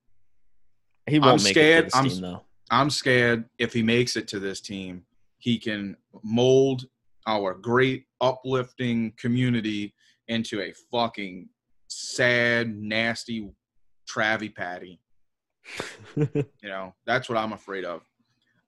He 1.09 1.19
won't 1.19 1.39
I'm 1.39 1.43
make 1.43 1.53
scared. 1.53 1.85
it 1.85 1.91
to 1.91 1.97
I'm 1.97 2.09
team 2.09 2.21
though. 2.21 2.41
I'm 2.71 2.89
scared 2.89 3.45
if 3.57 3.73
he 3.73 3.81
makes 3.83 4.15
it 4.15 4.27
to 4.29 4.39
this 4.39 4.61
team, 4.61 5.03
he 5.39 5.57
can 5.57 5.97
mold 6.23 6.85
our 7.27 7.53
great 7.53 8.05
uplifting 8.21 9.13
community 9.17 9.93
into 10.27 10.61
a 10.61 10.73
fucking 10.91 11.49
sad, 11.87 12.75
nasty 12.75 13.49
Travie 14.07 14.53
Patty. 14.53 14.99
You 16.15 16.45
know, 16.63 16.93
that's 17.05 17.29
what 17.29 17.37
I'm 17.37 17.53
afraid 17.53 17.85
of. 17.85 18.01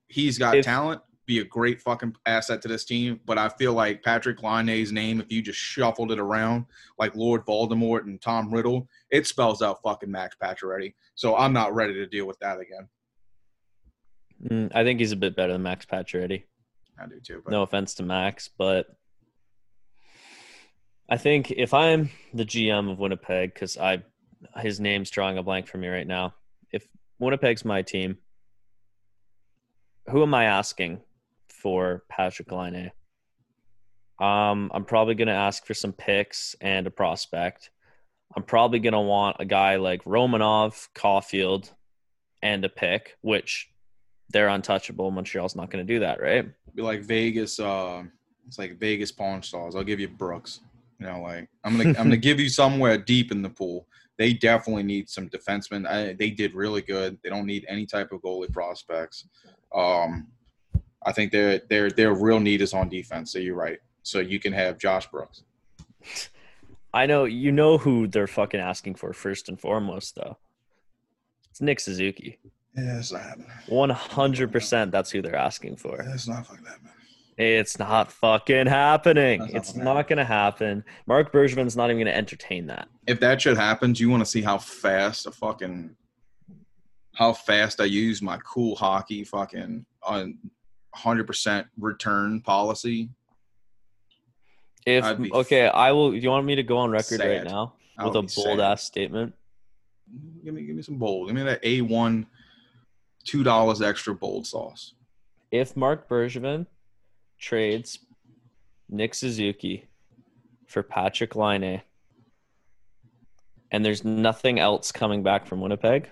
He's 0.08 0.38
got 0.38 0.58
If- 0.58 0.66
talent, 0.66 1.02
be 1.26 1.40
a 1.40 1.44
great 1.44 1.82
fucking 1.82 2.16
asset 2.26 2.62
to 2.62 2.68
this 2.68 2.84
team, 2.84 3.20
but 3.26 3.38
I 3.38 3.50
feel 3.50 3.74
like 3.74 4.04
Patrik 4.04 4.42
Laine's 4.42 4.92
name, 4.92 5.22
if 5.22 5.32
you 5.32 5.42
just 5.42 5.60
shuffled 5.60 6.12
it 6.12 6.20
around 6.20 6.66
like 6.98 7.16
Lord 7.16 7.46
Voldemort 7.46 8.04
and 8.04 8.22
Tom 8.22 8.54
Riddle, 8.54 8.88
it 9.12 9.28
spells 9.28 9.62
out 9.62 9.82
fucking 9.84 10.12
Max 10.12 10.36
Pacioretty. 10.42 10.94
So 11.16 11.36
I'm 11.36 11.54
not 11.54 11.74
ready 11.74 11.94
to 11.94 12.08
deal 12.08 12.26
with 12.26 12.40
that 12.40 12.60
again. 12.60 12.90
Mm, 14.50 14.72
I 14.76 14.84
think 14.84 15.00
he's 15.00 15.12
a 15.12 15.18
bit 15.18 15.36
better 15.36 15.54
than 15.54 15.64
Max 15.64 15.86
Pacioretty. 15.86 16.44
I 17.00 17.08
do 17.08 17.20
too. 17.20 17.42
But 17.44 17.52
No 17.52 17.62
offense 17.62 17.94
to 17.96 18.04
Max, 18.04 18.50
but 18.50 18.88
I 21.10 21.18
think 21.18 21.52
if 21.52 21.74
I'm 21.74 22.10
the 22.34 22.46
GM 22.46 22.92
of 22.92 23.00
Winnipeg, 23.00 23.54
because 23.54 23.78
I 23.78 24.04
his 24.58 24.80
name's 24.80 25.10
drawing 25.12 25.38
a 25.38 25.44
blank 25.44 25.68
for 25.68 25.78
me 25.78 25.88
right 25.88 26.08
now. 26.08 26.34
If 26.72 26.88
Winnipeg's 27.20 27.66
my 27.66 27.82
team, 27.82 28.18
who 30.10 30.24
am 30.24 30.34
I 30.34 30.46
asking 30.46 31.02
for 31.62 32.04
Patrik 32.12 32.52
Laine? 32.52 32.91
Um, 34.19 34.71
I'm 34.74 34.86
probably 34.86 35.15
gonna 35.15 35.32
ask 35.32 35.65
for 35.65 35.74
some 35.74 35.93
picks 35.93 36.56
and 36.62 36.86
a 36.88 36.91
prospect. 36.91 37.71
I'm 38.36 38.43
probably 38.43 38.80
gonna 38.80 39.02
want 39.02 39.38
a 39.39 39.45
guy 39.45 39.78
like 39.78 40.04
Romanov, 40.04 40.89
Caufield, 40.95 41.71
and 42.41 42.63
a 42.63 42.69
pick, 42.69 43.17
which 43.21 43.69
they're 44.30 44.47
untouchable. 44.47 45.12
Montreal's 45.12 45.56
not 45.56 45.69
gonna 45.69 45.84
do 45.84 46.00
that, 46.00 46.21
right? 46.21 46.45
be 46.76 46.82
like 46.82 47.02
Vegas. 47.02 47.60
Uh, 47.60 48.04
it's 48.47 48.58
like 48.58 48.80
Vegas 48.80 49.12
pawn 49.12 49.43
stars. 49.43 49.76
I'll 49.76 49.84
give 49.84 50.00
you 50.00 50.08
Brooks. 50.08 50.62
You 51.00 51.08
know, 51.08 51.21
like 51.21 51.50
I'm 51.63 51.78
gonna 51.78 51.89
I'm 51.89 52.06
gonna 52.06 52.17
give 52.30 52.39
you 52.39 52.50
somewhere 52.50 52.97
deep 52.97 53.32
in 53.32 53.41
the 53.41 53.50
pool. 53.50 53.88
They 54.17 54.34
definitely 54.34 54.84
need 54.84 55.10
some 55.10 55.30
defensemen. 55.30 55.88
I, 55.88 56.13
they 56.13 56.30
did 56.30 56.54
really 56.54 56.82
good. 56.82 57.17
They 57.24 57.30
don't 57.30 57.47
need 57.47 57.65
any 57.67 57.86
type 57.86 58.12
of 58.12 58.21
goalie 58.21 58.52
prospects. 58.52 59.28
Um, 59.74 60.28
I 61.04 61.12
think 61.12 61.32
their 61.32 61.60
their 61.70 61.90
their 61.90 62.14
real 62.14 62.40
need 62.40 62.62
is 62.62 62.74
on 62.74 62.90
defense. 62.90 63.32
So 63.34 63.40
you're 63.40 63.56
right. 63.56 63.80
So 64.04 64.20
you 64.20 64.40
can 64.40 64.54
have 64.54 64.78
Josh 64.78 65.08
Brooks. 65.08 65.44
I 66.94 67.06
know 67.06 67.26
you 67.26 67.52
know 67.52 67.78
who 67.78 68.08
they're 68.08 68.28
fucking 68.28 68.60
asking 68.60 68.96
for 68.96 69.14
first 69.14 69.50
and 69.50 69.60
foremost, 69.60 70.16
though. 70.16 70.38
It's 71.50 71.62
Nick 71.62 71.80
Suzuki. 71.80 72.40
Yeah, 72.76 73.00
it's 73.00 73.12
not 73.12 73.22
happening. 73.22 73.52
One 73.68 73.90
hundred 73.90 74.52
percent. 74.52 74.92
That's 74.92 75.12
who 75.12 75.22
they're 75.22 75.36
asking 75.36 75.78
for. 75.78 76.02
It's 76.02 76.28
not 76.28 76.50
like 76.50 76.64
that, 76.64 76.84
man. 76.84 76.94
It's 77.38 77.80
not 77.80 78.12
fucking 78.12 78.68
happening. 78.68 79.40
Not 79.40 79.50
it's 79.52 79.70
fucking 79.70 79.84
not 79.84 80.08
going 80.08 80.18
to 80.18 80.26
happen. 80.26 80.84
Marc 81.08 81.32
Bergevin's 81.34 81.76
not 81.76 81.86
even 81.86 81.98
going 81.98 82.06
to 82.06 82.16
entertain 82.16 82.68
that. 82.68 82.88
If 83.08 83.20
that 83.22 83.42
shit 83.42 83.58
happens, 83.58 84.00
you 84.00 84.10
want 84.10 84.22
to 84.22 84.30
see 84.30 84.42
how 84.42 84.58
fast 84.58 85.26
a 85.26 85.32
fucking 85.32 85.96
how 87.16 87.34
fast 87.34 87.82
I 87.82 87.86
use 87.86 88.22
my 88.22 88.38
cool 88.38 88.76
hockey 88.76 89.24
fucking 89.24 89.86
on 90.04 90.38
100% 90.96 91.66
return 91.80 92.42
policy. 92.42 93.10
If 94.86 95.06
okay, 95.06 95.68
I 95.68 95.92
will. 95.92 96.16
You 96.16 96.30
want 96.30 96.46
me 96.46 96.56
to 96.56 96.64
go 96.64 96.78
on 96.78 96.90
record 96.90 97.20
right 97.20 97.44
now 97.44 97.74
with 98.04 98.16
a 98.16 98.22
bold 98.22 98.32
sad. 98.32 98.60
ass 98.60 98.84
statement? 98.84 99.34
Give 100.44 100.56
me 100.56 100.64
give 100.64 100.76
me 100.76 100.82
some 100.82 100.98
bold. 100.98 101.28
Give 101.28 101.36
me 101.36 101.44
that 101.44 101.62
A1 101.62 102.26
two 103.24 103.44
dollars 103.44 103.82
extra 103.82 104.16
bold 104.16 104.48
sauce. 104.48 104.94
If 105.52 105.78
Marc 105.78 106.10
Bergevin 106.10 106.66
trades 107.38 108.00
Nick 108.90 109.14
Suzuki 109.14 109.88
for 110.66 110.82
Patrik 110.82 111.36
Laine, 111.36 111.82
and 113.72 113.86
there's 113.86 114.04
nothing 114.04 114.60
else 114.60 114.92
coming 114.92 115.22
back 115.22 115.46
from 115.46 115.62
Winnipeg, 115.62 116.10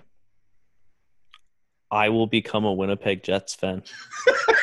I 1.91 2.09
will 2.09 2.27
become 2.27 2.65
a 2.65 2.73
Winnipeg 2.73 3.23
Jets 3.23 3.55
fan. 3.55 3.83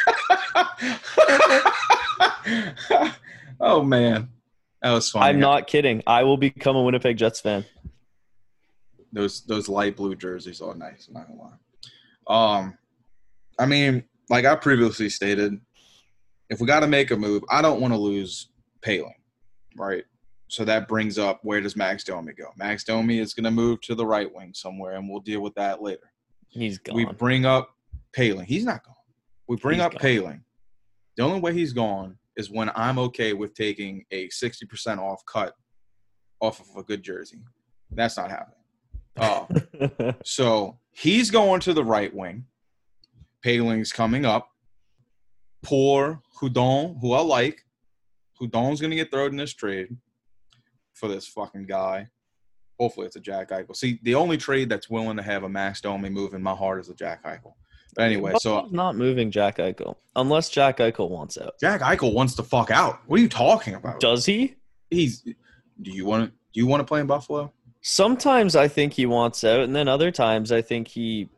oh 3.60 3.82
man, 3.82 4.28
that 4.82 4.92
was 4.92 5.10
funny. 5.10 5.26
I'm 5.26 5.40
not 5.40 5.66
kidding. 5.66 6.02
I 6.06 6.22
will 6.22 6.36
become 6.36 6.76
a 6.76 6.82
Winnipeg 6.82 7.16
Jets 7.16 7.40
fan. 7.40 7.64
those 9.12 9.42
those 9.42 9.68
light 9.68 9.96
blue 9.96 10.14
jerseys 10.14 10.60
are 10.60 10.74
nice. 10.74 11.08
I'm 11.08 11.14
not 11.14 11.28
gonna 11.28 11.40
lie. 11.40 12.58
Um, 12.58 12.78
I 13.58 13.66
mean, 13.66 14.04
like 14.28 14.44
I 14.44 14.54
previously 14.56 15.08
stated, 15.08 15.58
if 16.50 16.60
we 16.60 16.66
got 16.66 16.80
to 16.80 16.86
make 16.86 17.10
a 17.10 17.16
move, 17.16 17.42
I 17.50 17.62
don't 17.62 17.80
want 17.80 17.94
to 17.94 17.98
lose 17.98 18.50
Poehling, 18.82 19.12
right? 19.76 20.04
So 20.48 20.64
that 20.64 20.86
brings 20.86 21.18
up 21.18 21.40
where 21.42 21.60
does 21.60 21.76
Max 21.76 22.04
Domi 22.04 22.32
go? 22.34 22.50
Max 22.56 22.84
Domi 22.84 23.18
is 23.18 23.34
gonna 23.34 23.50
move 23.50 23.80
to 23.82 23.94
the 23.94 24.06
right 24.06 24.32
wing 24.32 24.52
somewhere, 24.54 24.96
and 24.96 25.08
we'll 25.08 25.20
deal 25.20 25.40
with 25.40 25.54
that 25.54 25.82
later. 25.82 26.10
He's 26.48 26.78
gone. 26.78 26.96
We 26.96 27.04
bring 27.06 27.46
up 27.46 27.70
Poehling. 28.16 28.44
He's 28.44 28.64
not 28.64 28.84
gone. 28.84 28.94
We 29.48 29.56
bring 29.56 29.76
He's 29.76 29.84
up 29.84 29.92
gone. 29.92 30.00
Poehling. 30.00 30.40
The 31.16 31.22
only 31.22 31.40
way 31.40 31.52
he's 31.52 31.72
gone 31.72 32.18
is 32.36 32.50
when 32.50 32.70
I'm 32.74 32.98
okay 32.98 33.32
with 33.32 33.54
taking 33.54 34.04
a 34.10 34.28
60% 34.28 34.98
off 34.98 35.22
cut 35.26 35.54
off 36.40 36.60
of 36.60 36.76
a 36.76 36.82
good 36.82 37.02
jersey. 37.02 37.38
That's 37.90 38.16
not 38.16 38.30
happening. 38.30 38.58
Oh, 39.18 40.14
so 40.24 40.78
he's 40.92 41.30
going 41.30 41.60
to 41.60 41.72
the 41.72 41.84
right 41.84 42.14
wing. 42.14 42.44
Poehling's 43.44 43.92
coming 43.92 44.26
up. 44.26 44.48
Poor 45.62 46.20
Hudon, 46.40 47.00
who 47.00 47.12
I 47.12 47.20
like. 47.20 47.62
Hudon's 48.40 48.80
going 48.80 48.90
to 48.90 48.96
get 48.96 49.10
thrown 49.10 49.30
in 49.30 49.36
this 49.36 49.54
trade 49.54 49.96
for 50.92 51.08
this 51.08 51.26
fucking 51.26 51.66
guy. 51.66 52.08
Hopefully 52.78 53.06
it's 53.06 53.16
a 53.16 53.20
Jack 53.20 53.50
Eichel. 53.50 53.74
See, 53.74 53.98
the 54.02 54.14
only 54.14 54.36
trade 54.36 54.68
that's 54.68 54.90
willing 54.90 55.16
to 55.16 55.22
have 55.22 55.44
a 55.44 55.48
Max 55.48 55.80
Domi 55.80 56.10
move 56.10 56.34
in 56.34 56.42
my 56.42 56.54
heart 56.54 56.80
is 56.80 56.90
a 56.90 56.94
Jack 56.94 57.24
Eichel. 57.24 57.54
But 57.96 58.04
anyway, 58.04 58.34
so 58.40 58.68
not 58.70 58.94
moving 58.96 59.30
Jack 59.30 59.56
Eichel 59.56 59.96
unless 60.16 60.50
Jack 60.50 60.78
Eichel 60.78 61.08
wants 61.08 61.38
out. 61.38 61.54
Jack 61.60 61.80
Eichel 61.80 62.12
wants 62.12 62.34
to 62.36 62.42
fuck 62.42 62.70
out. 62.70 63.00
What 63.06 63.18
are 63.18 63.22
you 63.22 63.28
talking 63.28 63.74
about? 63.74 64.00
Does 64.00 64.26
he? 64.26 64.54
He's. 64.90 65.20
Do 65.22 65.34
you 65.90 66.04
want 66.04 66.26
to? 66.26 66.30
Do 66.30 66.60
you 66.60 66.66
want 66.66 66.80
to 66.80 66.84
play 66.84 67.00
in 67.00 67.06
Buffalo? 67.06 67.52
Sometimes 67.80 68.56
I 68.56 68.66
think 68.68 68.92
he 68.94 69.06
wants 69.06 69.44
out, 69.44 69.60
and 69.60 69.74
then 69.74 69.88
other 69.88 70.10
times 70.10 70.50
I 70.52 70.60
think 70.60 70.88
he 70.88 71.28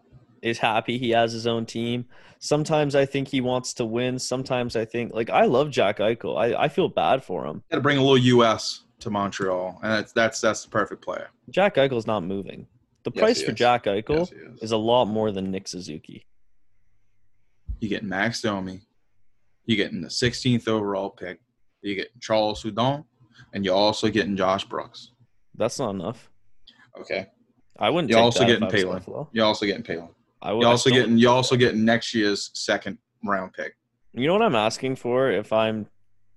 is 0.40 0.58
happy 0.58 0.96
he 0.98 1.10
has 1.10 1.32
his 1.32 1.46
own 1.46 1.66
team. 1.66 2.06
Sometimes 2.38 2.94
I 2.94 3.04
think 3.04 3.28
he 3.28 3.40
wants 3.40 3.74
to 3.74 3.84
win. 3.84 4.18
Sometimes 4.18 4.74
I 4.76 4.84
think 4.84 5.12
like 5.12 5.28
I 5.30 5.44
love 5.44 5.70
Jack 5.70 5.98
Eichel. 5.98 6.38
I, 6.38 6.64
I 6.64 6.68
feel 6.68 6.88
bad 6.88 7.22
for 7.22 7.44
him. 7.44 7.62
Got 7.70 7.76
to 7.76 7.82
bring 7.82 7.98
a 7.98 8.00
little 8.00 8.16
U.S. 8.18 8.84
to 9.00 9.10
Montreal, 9.10 9.78
and 9.82 9.92
that's 9.92 10.12
that's 10.12 10.40
that's 10.40 10.62
the 10.64 10.70
perfect 10.70 11.02
player. 11.04 11.28
Jack 11.50 11.74
Eichel's 11.76 12.06
not 12.06 12.22
moving. 12.24 12.66
The 13.04 13.12
Yes, 13.14 13.22
price 13.22 13.42
for. 13.42 13.52
Jack 13.52 13.84
Eichel 13.84 14.18
Yes, 14.18 14.32
is. 14.32 14.62
is 14.62 14.72
a 14.72 14.76
lot 14.76 15.04
more 15.06 15.30
than 15.32 15.50
Nick 15.50 15.68
Suzuki. 15.68 16.24
You 17.80 17.88
get 17.88 18.02
Max 18.02 18.40
Domi, 18.42 18.80
you 19.66 19.76
getting 19.76 20.00
the 20.00 20.08
16th 20.08 20.66
overall 20.68 21.10
pick, 21.10 21.40
you 21.82 21.94
get 21.94 22.08
Charles 22.20 22.62
Hudon, 22.62 23.04
and 23.52 23.64
you're 23.64 23.74
also 23.74 24.08
getting 24.08 24.36
Josh 24.36 24.64
Brooks. 24.64 25.12
That's 25.54 25.78
not 25.78 25.90
enough. 25.90 26.28
Okay. 26.98 27.26
I 27.78 27.90
wouldn't. 27.90 28.10
You're 28.10 28.18
take 28.18 28.24
also 28.24 28.46
getting 28.46 28.68
Poehling. 28.68 28.94
Buffalo. 28.94 29.28
You're 29.32 29.46
also 29.46 29.66
getting 29.66 29.82
Poehling. 29.82 30.10
I 30.42 30.52
would. 30.52 30.62
You're 30.62 30.70
also 30.70 30.90
getting 30.90 31.18
you're 31.18 31.32
also 31.32 31.56
getting 31.56 31.84
next 31.84 32.14
year's 32.14 32.50
second 32.54 32.98
round 33.24 33.52
pick. 33.52 33.74
You 34.12 34.26
know 34.26 34.32
what 34.32 34.42
I'm 34.42 34.56
asking 34.56 34.96
for 34.96 35.30
if 35.30 35.52
I'm 35.52 35.86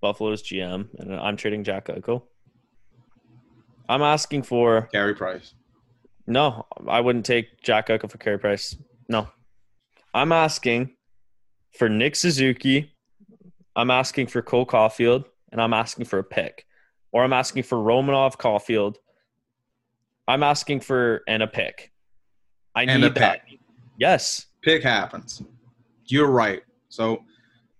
Buffalo's 0.01 0.43
GM 0.43 0.87
and 0.99 1.15
I'm 1.15 1.37
trading 1.37 1.63
Jack 1.63 1.85
Eichel? 1.87 2.23
I'm 3.89 4.01
asking 4.01 4.43
for 4.43 4.83
Carey 4.91 5.15
Price. 5.15 5.53
no. 6.27 6.65
I 6.87 7.01
wouldn't 7.01 7.25
take 7.25 7.61
Jack 7.61 7.87
Eichel 7.87 8.09
for 8.09 8.17
Carey 8.17 8.37
Price. 8.39 8.75
No, 9.09 9.27
I'm 10.13 10.31
asking 10.31 10.95
for 11.71 11.89
Nick 11.89 12.15
Suzuki. 12.15 12.93
I'm 13.75 13.91
asking 13.91 14.27
for 14.27 14.41
Cole 14.41 14.65
Caufield, 14.65 15.25
and 15.51 15.61
I'm 15.61 15.73
asking 15.73 16.05
for 16.05 16.19
a 16.19 16.23
pick, 16.23 16.65
or 17.11 17.23
I'm 17.23 17.33
asking 17.33 17.63
for 17.63 17.77
Romanov 17.77 18.37
Caufield. 18.37 18.95
I'm 20.27 20.43
asking 20.43 20.81
for 20.81 21.23
and 21.27 21.41
a 21.43 21.47
pick. 21.47 21.91
I 22.75 22.83
And 22.83 23.01
need 23.01 23.07
a 23.07 23.13
that. 23.13 23.47
pick. 23.47 23.59
Yes. 23.97 24.47
Pick 24.61 24.83
happens. 24.83 25.41
You're 26.05 26.29
right. 26.29 26.61
So 26.89 27.23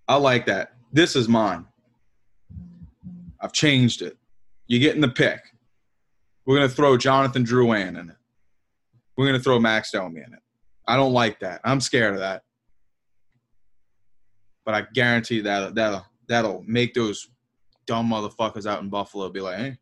I 0.08 0.16
like 0.16 0.46
that. 0.48 0.74
This 0.92 1.16
is 1.16 1.28
mine. 1.28 1.66
I've 3.42 3.54
changed 3.54 4.02
it. 4.02 4.18
You're 4.68 4.80
getting 4.82 5.02
the 5.02 5.10
pick. 5.10 5.40
We're 6.46 6.56
gonna 6.56 6.70
throw 6.70 6.98
Jonathan 6.98 7.46
Drouin 7.46 8.00
in 8.00 8.10
it. 8.10 8.16
We're 9.18 9.26
gonna 9.28 9.40
throw 9.40 9.60
Max 9.60 9.92
Domi 9.92 10.22
in 10.26 10.34
it. 10.34 10.40
I 10.88 10.96
don't 10.96 11.14
like 11.14 11.40
that. 11.42 11.62
I'm 11.64 11.80
scared 11.80 12.14
of 12.14 12.20
that. 12.20 12.44
But 14.66 14.76
I 14.76 14.86
guarantee 14.94 15.42
that 15.42 15.76
that'll 15.76 16.06
that'll 16.28 16.64
make 16.68 16.94
those 16.94 17.28
dumb 17.88 18.10
motherfuckers 18.10 18.66
out 18.66 18.82
in 18.82 18.90
Buffalo 18.90 19.30
be 19.30 19.42
like, 19.42 19.58
hey, 19.58 19.78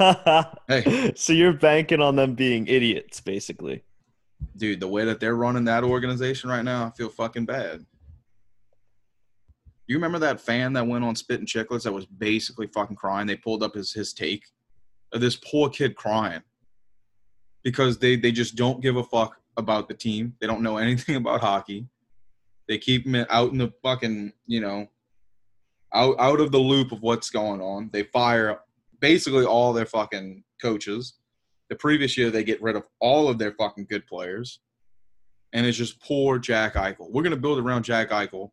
Hey. 0.68 1.12
So 1.16 1.32
you're 1.32 1.52
banking 1.52 2.00
on 2.00 2.16
them 2.16 2.34
being 2.34 2.66
idiots, 2.66 3.20
basically. 3.20 3.82
dude, 4.56 4.80
the 4.80 4.88
way 4.88 5.04
that 5.04 5.20
they're 5.20 5.36
running 5.36 5.64
that 5.64 5.84
organization 5.84 6.48
right 6.48 6.64
now, 6.64 6.86
I 6.86 6.90
feel 6.90 7.10
fucking 7.10 7.44
bad. 7.44 7.84
You 9.86 9.96
remember 9.96 10.20
that 10.20 10.40
fan 10.40 10.72
that 10.74 10.86
went 10.86 11.04
on 11.04 11.16
Spittin' 11.16 11.46
Chiclets 11.46 11.82
that 11.82 11.92
was 11.92 12.06
basically 12.06 12.68
fucking 12.68 12.96
crying? 12.96 13.26
They 13.26 13.36
pulled 13.36 13.62
up 13.62 13.74
his 13.74 13.92
his 13.92 14.12
take 14.12 14.44
of 15.12 15.20
this 15.20 15.36
poor 15.36 15.68
kid 15.68 15.96
crying 15.96 16.42
because 17.64 17.98
they 17.98 18.16
they 18.16 18.32
just 18.32 18.54
don't 18.54 18.80
give 18.80 18.96
a 18.96 19.02
fuck 19.04 19.36
about 19.56 19.88
the 19.88 19.94
team. 19.94 20.34
They 20.40 20.46
don't 20.46 20.62
know 20.62 20.76
anything 20.76 21.16
about 21.22 21.40
hockey. 21.40 21.86
They 22.70 22.78
keep 22.78 23.04
him 23.04 23.26
out 23.28 23.50
in 23.50 23.58
the 23.58 23.72
fucking 23.82 24.32
you 24.46 24.60
know 24.60 24.86
out 25.92 26.14
out 26.20 26.38
of 26.38 26.52
the 26.52 26.58
loop 26.58 26.92
of 26.92 27.02
what's 27.02 27.28
going 27.28 27.60
on. 27.60 27.90
They 27.92 28.04
fire 28.04 28.60
basically 29.00 29.44
all 29.44 29.72
their 29.72 29.86
fucking 29.86 30.44
coaches. 30.62 31.14
The 31.68 31.74
previous 31.74 32.16
year, 32.16 32.30
they 32.30 32.44
get 32.44 32.62
rid 32.62 32.76
of 32.76 32.84
all 33.00 33.28
of 33.28 33.38
their 33.38 33.50
fucking 33.54 33.86
good 33.90 34.06
players, 34.06 34.60
and 35.52 35.66
it's 35.66 35.76
just 35.76 36.00
poor 36.00 36.38
Jack 36.38 36.74
Eichel. 36.74 37.10
We're 37.10 37.24
gonna 37.24 37.36
build 37.36 37.58
around 37.58 37.82
Jack 37.82 38.10
Eichel, 38.10 38.52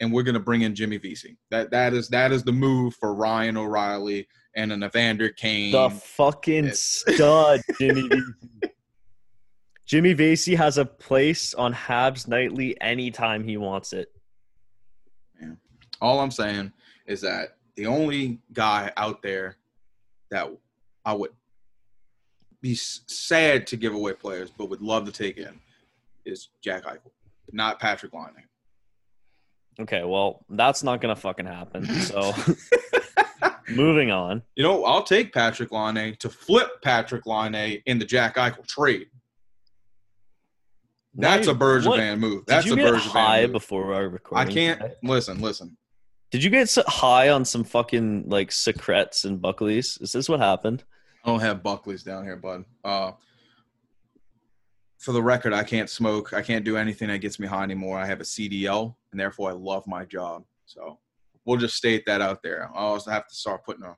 and 0.00 0.12
we're 0.12 0.24
gonna 0.24 0.40
bring 0.40 0.62
in 0.62 0.74
Jimmy 0.74 0.98
Vesey. 0.98 1.38
That 1.52 1.70
that 1.70 1.94
is 1.94 2.08
that 2.08 2.32
is 2.32 2.42
the 2.42 2.50
move 2.50 2.96
for 2.96 3.14
Ryan 3.14 3.56
O'Reilly 3.56 4.26
and 4.56 4.72
an 4.72 4.82
Evander 4.82 5.28
Kane. 5.28 5.70
The 5.70 5.90
fucking 5.90 6.72
stud, 6.72 7.60
Jimmy 7.78 8.08
Vesey. 8.08 8.32
Jimmy 9.86 10.14
Vesey 10.14 10.54
has 10.54 10.78
a 10.78 10.84
place 10.84 11.52
on 11.54 11.74
Habs 11.74 12.26
Nightly 12.26 12.80
anytime 12.80 13.44
he 13.44 13.56
wants 13.56 13.92
it. 13.92 14.10
All 16.00 16.20
I'm 16.20 16.30
saying 16.30 16.72
is 17.06 17.20
that 17.20 17.56
the 17.76 17.86
only 17.86 18.40
guy 18.52 18.92
out 18.96 19.22
there 19.22 19.56
that 20.30 20.50
I 21.04 21.12
would 21.12 21.30
be 22.60 22.74
sad 22.74 23.66
to 23.68 23.76
give 23.76 23.94
away 23.94 24.14
players, 24.14 24.50
but 24.50 24.70
would 24.70 24.80
love 24.80 25.04
to 25.04 25.12
take 25.12 25.36
in, 25.36 25.60
is 26.24 26.48
Jack 26.62 26.84
Eichel, 26.84 27.10
not 27.52 27.80
Patrik 27.80 28.12
Laine. 28.14 28.44
Okay, 29.80 30.04
well, 30.04 30.44
that's 30.50 30.82
not 30.82 31.00
gonna 31.00 31.16
fucking 31.16 31.46
happen. 31.46 31.84
So 31.86 32.32
moving 33.68 34.10
on. 34.10 34.42
You 34.56 34.62
know, 34.62 34.84
I'll 34.84 35.02
take 35.02 35.32
Patrik 35.32 35.70
Laine 35.70 36.16
to 36.16 36.28
flip 36.28 36.82
Patrik 36.82 37.26
Laine 37.26 37.82
in 37.86 37.98
the 37.98 38.04
Jack 38.04 38.36
Eichel 38.36 38.66
trade. 38.66 39.08
That's 41.14 41.46
a 41.46 41.54
Bergevin 41.54 42.18
move. 42.18 42.44
That's 42.46 42.64
Did 42.64 42.72
a 42.72 42.76
you 42.76 42.82
get 42.90 42.94
Bergevin 42.94 43.10
high 43.10 43.42
move. 43.42 43.52
before 43.52 43.94
our 43.94 44.08
recording. 44.08 44.48
I 44.48 44.52
can't 44.52 44.80
today? 44.80 44.94
listen. 45.02 45.40
Listen. 45.40 45.76
Did 46.30 46.42
you 46.42 46.50
get 46.50 46.76
high 46.88 47.28
on 47.28 47.44
some 47.44 47.62
fucking 47.62 48.24
like 48.28 48.50
Sucrets 48.50 49.24
and 49.24 49.40
Buckleys? 49.40 50.00
Is 50.02 50.12
this 50.12 50.28
what 50.28 50.40
happened? 50.40 50.82
I 51.24 51.30
don't 51.30 51.40
have 51.40 51.62
Buckley's 51.62 52.02
down 52.02 52.24
here, 52.24 52.36
bud. 52.36 52.64
Uh, 52.82 53.12
for 54.98 55.12
the 55.12 55.22
record, 55.22 55.52
I 55.52 55.62
can't 55.62 55.88
smoke. 55.88 56.32
I 56.32 56.42
can't 56.42 56.64
do 56.64 56.76
anything 56.76 57.08
that 57.08 57.18
gets 57.18 57.38
me 57.38 57.46
high 57.46 57.62
anymore. 57.62 57.98
I 57.98 58.06
have 58.06 58.20
a 58.20 58.24
CDL, 58.24 58.94
and 59.12 59.20
therefore 59.20 59.50
I 59.50 59.52
love 59.52 59.86
my 59.86 60.04
job. 60.04 60.44
So 60.66 60.98
we'll 61.44 61.58
just 61.58 61.76
state 61.76 62.04
that 62.06 62.20
out 62.20 62.42
there. 62.42 62.68
I 62.74 62.78
always 62.80 63.06
have 63.06 63.28
to 63.28 63.34
start 63.34 63.64
putting 63.64 63.84
a, 63.84 63.96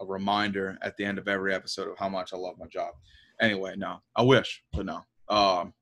a 0.00 0.06
reminder 0.06 0.78
at 0.82 0.96
the 0.96 1.04
end 1.04 1.18
of 1.18 1.28
every 1.28 1.54
episode 1.54 1.88
of 1.88 1.98
how 1.98 2.08
much 2.08 2.32
I 2.32 2.36
love 2.36 2.54
my 2.58 2.66
job. 2.66 2.94
Anyway, 3.40 3.74
no, 3.76 3.98
I 4.16 4.22
wish, 4.22 4.62
but 4.72 4.86
no. 4.86 5.04
Um, 5.28 5.74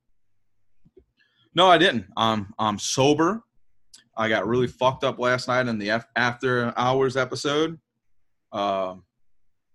no, 1.59 1.67
I 1.67 1.77
didn't. 1.77 2.07
I'm 2.17 2.55
I'm 2.57 2.79
sober. 2.79 3.43
I 4.17 4.29
got 4.29 4.47
really 4.47 4.69
fucked 4.69 5.03
up 5.03 5.19
last 5.19 5.49
night 5.49 5.67
in 5.67 5.77
the 5.77 6.01
after 6.15 6.73
hours 6.77 7.17
episode. 7.17 7.81
Um, 8.53 9.03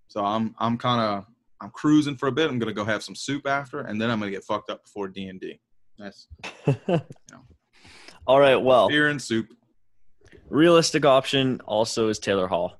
so 0.08 0.24
I'm 0.24 0.56
I'm 0.60 0.78
kind 0.78 1.02
of 1.02 1.26
I'm 1.60 1.72
cruising 1.72 2.16
for 2.16 2.28
a 2.28 2.32
bit. 2.32 2.50
I'm 2.50 2.58
gonna 2.58 2.72
go 2.72 2.86
have 2.86 3.04
some 3.04 3.16
soup 3.16 3.46
after, 3.46 3.82
and 3.82 4.02
then 4.02 4.10
I'm 4.10 4.20
gonna 4.20 4.32
get 4.32 4.46
fucked 4.46 4.70
up 4.70 4.86
before 4.86 5.10
D 5.10 5.28
and 5.28 5.42
D. 5.42 5.60
That's 6.00 6.28
All 8.26 8.40
right. 8.40 8.56
Well, 8.56 8.88
beer 8.88 9.10
and 9.10 9.22
soup. 9.22 9.48
realistic 10.50 11.04
option 11.04 11.60
also 11.66 12.08
is 12.08 12.18
Taylor 12.18 12.48
Hall, 12.48 12.80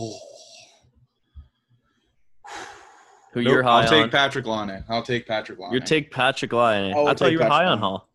Oh. 0.00 0.18
Who 3.32 3.42
Nope, 3.42 3.52
you're 3.52 3.62
high 3.62 3.86
on. 3.86 3.94
I'll 3.94 4.02
take. 4.02 4.10
Patrik 4.12 4.46
Laine. 4.46 4.84
I'll 4.88 5.02
take 5.02 5.26
Patrik 5.26 5.58
Laine. 5.58 5.72
you 5.72 5.80
take 5.80 6.10
Patrick 6.10 6.52
Lyon. 6.52 6.92
I'll 6.94 7.06
I 7.06 7.10
thought 7.10 7.18
take 7.18 7.32
you 7.32 7.38
were 7.38 7.44
Patrick 7.44 7.52
high 7.52 7.64
on 7.66 7.72
Laine. 7.72 7.78
Hall. 7.80 8.08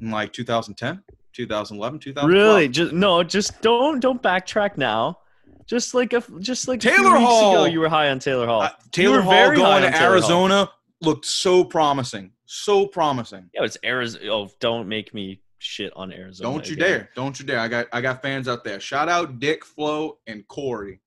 in 0.00 0.10
like 0.10 0.32
2010, 0.32 1.02
2011, 1.34 1.98
2012. 2.00 2.30
Really? 2.30 2.68
Just 2.68 2.92
no. 2.92 3.22
Just 3.22 3.60
don't 3.60 4.00
don't 4.00 4.22
backtrack 4.22 4.78
now. 4.78 5.18
Just 5.66 5.94
like 5.94 6.12
a 6.14 6.22
just 6.40 6.66
like 6.66 6.78
a 6.84 6.88
few 6.88 6.96
Taylor 6.96 7.18
weeks 7.18 7.30
Hall. 7.30 7.52
ago, 7.52 7.64
you 7.66 7.80
were 7.80 7.88
high 7.88 8.08
on 8.10 8.18
Taylor 8.18 8.46
Hall. 8.46 8.62
Uh, 8.62 8.70
Taylor 8.90 9.20
Hall 9.20 9.32
very 9.32 9.56
high 9.56 9.62
going 9.62 9.84
on 9.84 9.92
to 9.92 9.98
Taylor 9.98 10.00
Hall. 10.06 10.12
Arizona 10.12 10.70
looked 11.02 11.26
so 11.26 11.62
promising. 11.62 12.32
So 12.46 12.86
promising. 12.86 13.48
yeah, 13.54 13.62
it's 13.64 13.76
Arizona. 13.84 14.24
Oh, 14.32 14.50
don't 14.58 14.88
make 14.88 15.14
me 15.14 15.40
shit 15.58 15.92
on 15.94 16.12
Arizona. 16.12 16.50
Don't 16.50 16.66
you 16.66 16.72
again. 16.74 16.88
dare. 16.88 17.10
Don't 17.14 17.38
you 17.38 17.46
dare. 17.46 17.60
I 17.60 17.68
got 17.68 17.86
I 17.92 18.00
got 18.00 18.22
fans 18.22 18.48
out 18.48 18.64
there. 18.64 18.80
Shout 18.80 19.08
out 19.08 19.38
Dick, 19.38 19.64
Flo, 19.64 20.18
and 20.26 20.46
Corey. 20.48 21.00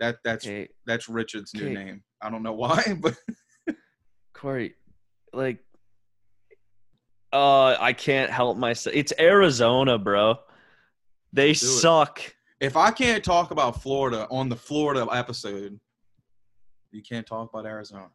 That 0.00 0.16
that's 0.24 0.44
Okay, 0.46 0.68
that's 0.86 1.08
Richard's 1.08 1.54
new 1.54 1.70
name. 1.70 2.02
I 2.26 2.30
don't 2.30 2.42
know 2.42 2.54
why, 2.54 2.82
but 3.00 3.14
Corey, 4.32 4.74
like, 5.32 5.58
uh, 7.32 7.76
I 7.78 7.92
can't 7.92 8.32
help 8.32 8.56
myself. 8.56 8.96
It's 8.96 9.12
Arizona, 9.20 9.96
bro. 9.96 10.40
They 11.32 11.54
suck. 11.54 12.20
if 12.60 12.76
I 12.76 12.90
can't 12.90 13.22
talk 13.22 13.52
about 13.52 13.80
Florida 13.80 14.26
on 14.28 14.48
the 14.48 14.56
Florida 14.56 15.06
episode, 15.12 15.78
you 16.90 17.02
can't 17.02 17.26
talk 17.26 17.52
about 17.52 17.64
Arizona. 17.64 18.08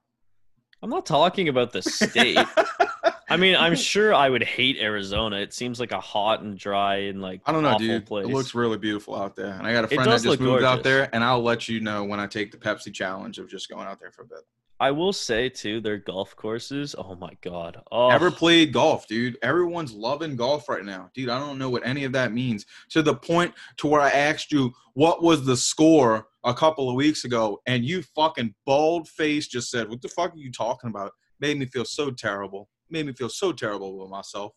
I'm 0.82 0.90
not 0.90 1.06
talking 1.06 1.48
about 1.48 1.72
the 1.72 1.82
state. 1.82 2.38
I 3.32 3.38
mean, 3.38 3.56
I'm 3.56 3.76
sure 3.76 4.14
I 4.14 4.30
would 4.30 4.44
hate 4.44 4.78
Arizona. 4.78 5.38
It 5.38 5.54
seems 5.54 5.80
like 5.80 5.92
a 5.92 6.00
hot 6.00 6.42
and 6.42 6.58
dry 6.58 6.96
and 6.98 7.22
like 7.22 7.42
I 7.46 7.52
don't 7.52 7.64
know, 7.64 7.78
dude. 7.78 8.06
place. 8.06 8.28
It 8.28 8.32
looks 8.32 8.54
really 8.54 8.78
beautiful 8.78 9.16
out 9.16 9.36
there. 9.36 9.54
And 9.54 9.66
I 9.66 9.74
got 9.74 9.86
a 9.86 9.88
friend 9.88 10.12
that 10.12 10.22
just 10.22 10.40
moved 10.40 10.64
out 10.64 10.76
gorgeous. 10.76 10.84
there, 10.84 11.10
and 11.14 11.24
I'll 11.24 11.42
let 11.42 11.68
you 11.68 11.80
know 11.80 12.04
when 12.04 12.20
I 12.20 12.28
take 12.28 12.52
the 12.52 12.58
Pepsi 12.58 12.94
challenge 12.94 13.40
of 13.40 13.50
just 13.50 13.70
going 13.70 13.88
out 13.88 14.00
there 14.00 14.12
for 14.12 14.24
a 14.24 14.26
bit. 14.26 14.40
I 14.82 14.90
will 14.90 15.14
say 15.14 15.48
too, 15.48 15.80
their 15.80 16.00
golf 16.00 16.36
courses. 16.36 16.96
Oh 16.98 17.16
my 17.16 17.38
god. 17.42 17.82
Oh, 17.92 18.10
Ever 18.10 18.32
played 18.32 18.74
golf, 18.74 19.08
dude? 19.08 19.38
Everyone's 19.44 19.94
loving 19.94 20.36
golf 20.36 20.68
right 20.68 20.84
now, 20.84 21.12
dude. 21.14 21.30
I 21.30 21.38
don't 21.38 21.60
know 21.60 21.70
what 21.70 21.86
any 21.86 22.04
of 22.04 22.14
that 22.14 22.34
means. 22.34 22.66
To 22.90 23.04
the 23.04 23.14
point 23.14 23.54
to 23.78 23.86
where 23.86 24.02
I 24.02 24.10
asked 24.10 24.52
you 24.52 24.74
what 24.96 25.22
was 25.22 25.46
the 25.46 25.56
score 25.56 26.26
a 26.44 26.54
couple 26.54 26.90
of 26.90 26.96
weeks 26.96 27.26
ago, 27.26 27.62
and 27.68 27.86
you 27.86 28.02
fucking 28.16 28.56
bald 28.66 29.08
face 29.08 29.48
just 29.48 29.70
said, 29.70 29.88
"What 29.88 30.02
the 30.02 30.10
fuck 30.10 30.34
are 30.34 30.38
you 30.40 30.52
talking 30.52 30.90
about?" 30.90 31.12
Made 31.40 31.60
me 31.60 31.68
feel 31.68 31.86
so 31.86 32.10
terrible. 32.10 32.68
Made 32.92 33.06
me 33.08 33.14
feel 33.14 33.30
so 33.30 33.52
terrible 33.54 33.98
with 33.98 34.10
myself. 34.10 34.52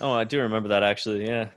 oh, 0.00 0.12
I 0.12 0.24
do 0.24 0.40
remember 0.40 0.68
that 0.70 0.82
actually. 0.82 1.26
Yeah, 1.26 1.48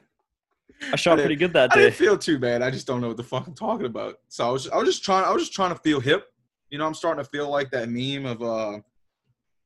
I 0.92 0.96
shot 0.96 1.16
didn't- 1.16 1.26
pretty 1.26 1.36
good 1.38 1.54
that 1.54 1.72
day. 1.72 1.80
I 1.80 1.84
didn't 1.86 1.96
feel 1.96 2.18
too 2.18 2.38
bad. 2.40 2.62
I 2.62 2.70
just 2.72 2.88
don't 2.88 3.02
know 3.02 3.08
what 3.10 3.18
the 3.18 3.24
fuck 3.24 3.48
I'm 3.48 3.56
talking 3.56 3.86
about. 3.88 4.16
So 4.30 4.48
I 4.48 4.52
was, 4.52 4.70
I 4.70 4.78
was 4.78 4.88
just 4.88 5.04
trying. 5.04 5.26
I 5.26 5.32
was 5.32 5.44
just 5.44 5.54
trying 5.54 5.74
to 5.74 5.80
feel 5.82 6.00
hip. 6.00 6.28
You 6.70 6.78
know, 6.78 6.86
I'm 6.86 6.94
starting 6.94 7.24
to 7.24 7.30
feel 7.30 7.50
like 7.50 7.72
that 7.72 7.90
meme 7.90 8.26
of 8.26 8.42
uh, 8.42 8.80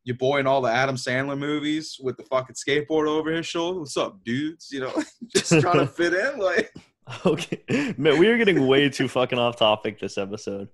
your 0.05 0.15
boy 0.17 0.39
in 0.39 0.47
all 0.47 0.61
the 0.61 0.71
Adam 0.71 0.95
Sandler 0.95 1.37
movies 1.37 1.97
with 2.01 2.17
the 2.17 2.23
fucking 2.23 2.55
skateboard 2.55 3.07
over 3.07 3.31
his 3.31 3.45
shoulder. 3.45 3.79
What's 3.79 3.97
up, 3.97 4.23
dudes? 4.23 4.69
You 4.71 4.79
know, 4.81 5.03
just 5.27 5.59
trying 5.61 5.79
to 5.79 5.87
fit 5.99 6.13
in. 6.13 6.39
Like, 6.39 6.73
Okay, 7.25 7.93
man, 7.97 8.17
we 8.17 8.27
are 8.29 8.37
getting 8.37 8.65
way 8.65 8.89
too 8.89 9.07
fucking 9.07 9.37
off 9.37 9.57
topic 9.57 9.99
this 9.99 10.17
episode. 10.17 10.69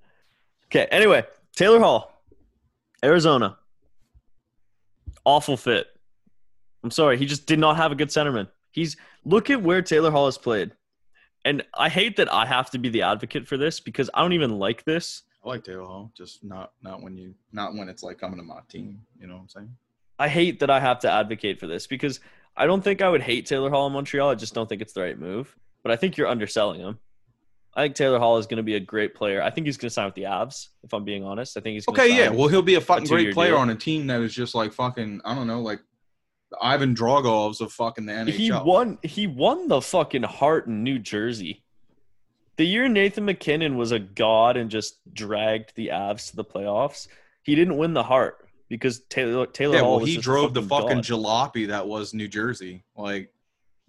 Okay, 0.67 0.85
anyway, 0.89 1.25
Taylor 1.57 1.79
Hall, 1.79 2.23
Arizona, 3.03 3.57
awful 5.25 5.57
fit. 5.57 5.87
I'm 6.83 6.91
sorry, 6.91 7.17
he 7.17 7.25
just 7.25 7.45
did 7.45 7.59
not 7.59 7.77
have 7.77 7.91
a 7.91 7.95
good 7.95 8.09
centerman. 8.09 8.47
He's 8.71 8.97
look 9.25 9.49
at 9.49 9.61
where 9.61 9.81
Taylor 9.81 10.11
Hall 10.11 10.25
has 10.25 10.37
played, 10.37 10.71
and 11.45 11.63
I 11.73 11.89
hate 11.89 12.17
that 12.17 12.31
I 12.31 12.45
have 12.45 12.71
to 12.71 12.77
be 12.77 12.89
the 12.89 13.03
advocate 13.03 13.47
for 13.47 13.57
this 13.57 13.79
because 13.79 14.09
I 14.13 14.21
don't 14.21 14.33
even 14.33 14.57
like 14.57 14.83
this. 14.83 15.23
I 15.43 15.49
like 15.49 15.63
Taylor 15.63 15.83
Hall, 15.83 16.11
just 16.15 16.43
not 16.43 16.73
not 16.81 17.01
when 17.01 17.17
you 17.17 17.33
not 17.51 17.75
when 17.75 17.89
it's 17.89 18.03
like 18.03 18.19
coming 18.19 18.37
to 18.37 18.43
my 18.43 18.59
team. 18.69 19.01
You 19.19 19.27
know 19.27 19.35
what 19.35 19.41
I'm 19.41 19.49
saying? 19.49 19.75
I 20.19 20.27
hate 20.27 20.59
that 20.59 20.69
I 20.69 20.79
have 20.79 20.99
to 20.99 21.11
advocate 21.11 21.59
for 21.59 21.67
this 21.67 21.87
because 21.87 22.19
I 22.55 22.65
don't 22.67 22.83
think 22.83 23.01
I 23.01 23.09
would 23.09 23.23
hate 23.23 23.45
Taylor 23.45 23.69
Hall 23.69 23.87
in 23.87 23.93
Montreal. 23.93 24.29
I 24.29 24.35
just 24.35 24.53
don't 24.53 24.69
think 24.69 24.81
it's 24.81 24.93
the 24.93 25.01
right 25.01 25.17
move. 25.17 25.55
But 25.83 25.91
I 25.91 25.95
think 25.95 26.15
you're 26.15 26.27
underselling 26.27 26.79
him. 26.79 26.99
I 27.73 27.83
think 27.83 27.95
Taylor 27.95 28.19
Hall 28.19 28.37
is 28.37 28.47
going 28.47 28.57
to 28.57 28.63
be 28.63 28.75
a 28.75 28.79
great 28.81 29.15
player. 29.15 29.41
I 29.41 29.49
think 29.49 29.65
he's 29.65 29.77
going 29.77 29.87
to 29.87 29.93
sign 29.93 30.05
with 30.05 30.15
the 30.15 30.23
Avs. 30.23 30.67
If 30.83 30.93
I'm 30.93 31.05
being 31.05 31.23
honest, 31.23 31.55
I 31.57 31.61
think 31.61 31.75
he's 31.75 31.87
Okay, 31.87 32.15
yeah. 32.15 32.29
Well, 32.29 32.47
he'll 32.49 32.61
be 32.61 32.75
a 32.75 32.81
fucking 32.81 33.05
two-year 33.05 33.23
great 33.25 33.33
player 33.33 33.51
deal. 33.51 33.59
on 33.59 33.69
a 33.69 33.75
team 33.75 34.07
that 34.07 34.21
is 34.21 34.33
just 34.33 34.53
like 34.55 34.73
fucking. 34.73 35.21
I 35.23 35.33
don't 35.35 35.47
know, 35.47 35.61
like 35.61 35.79
the 36.51 36.57
Ivan 36.61 36.93
Dragovs 36.95 37.61
of 37.61 37.71
fucking 37.71 38.05
the 38.05 38.13
NHL. 38.13 38.29
He 38.29 38.51
won. 38.51 38.97
He 39.03 39.27
won 39.27 39.67
the 39.69 39.81
fucking 39.81 40.23
Hart 40.23 40.67
in 40.67 40.83
New 40.83 40.99
Jersey. 40.99 41.63
The 42.57 42.65
year 42.65 42.89
Nathan 42.89 43.25
MacKinnon 43.25 43.77
was 43.77 43.91
a 43.91 43.99
god 43.99 44.57
and 44.57 44.69
just 44.69 44.99
dragged 45.13 45.73
the 45.75 45.87
Avs 45.87 46.29
to 46.31 46.35
the 46.35 46.43
playoffs. 46.45 47.07
He 47.43 47.55
didn't 47.55 47.77
win 47.77 47.93
the 47.93 48.03
Hart 48.03 48.45
because 48.67 48.99
Taylor 49.09 49.45
Taylor 49.47 49.75
Yeah, 49.75 49.81
Hall 49.81 49.97
well, 49.97 50.05
he 50.05 50.17
a 50.17 50.21
drove 50.21 50.53
the 50.53 50.61
fucking 50.61 50.97
god. 50.97 51.03
jalopy 51.05 51.69
that 51.69 51.87
was 51.87 52.13
New 52.13 52.27
Jersey. 52.27 52.83
Like, 52.95 53.33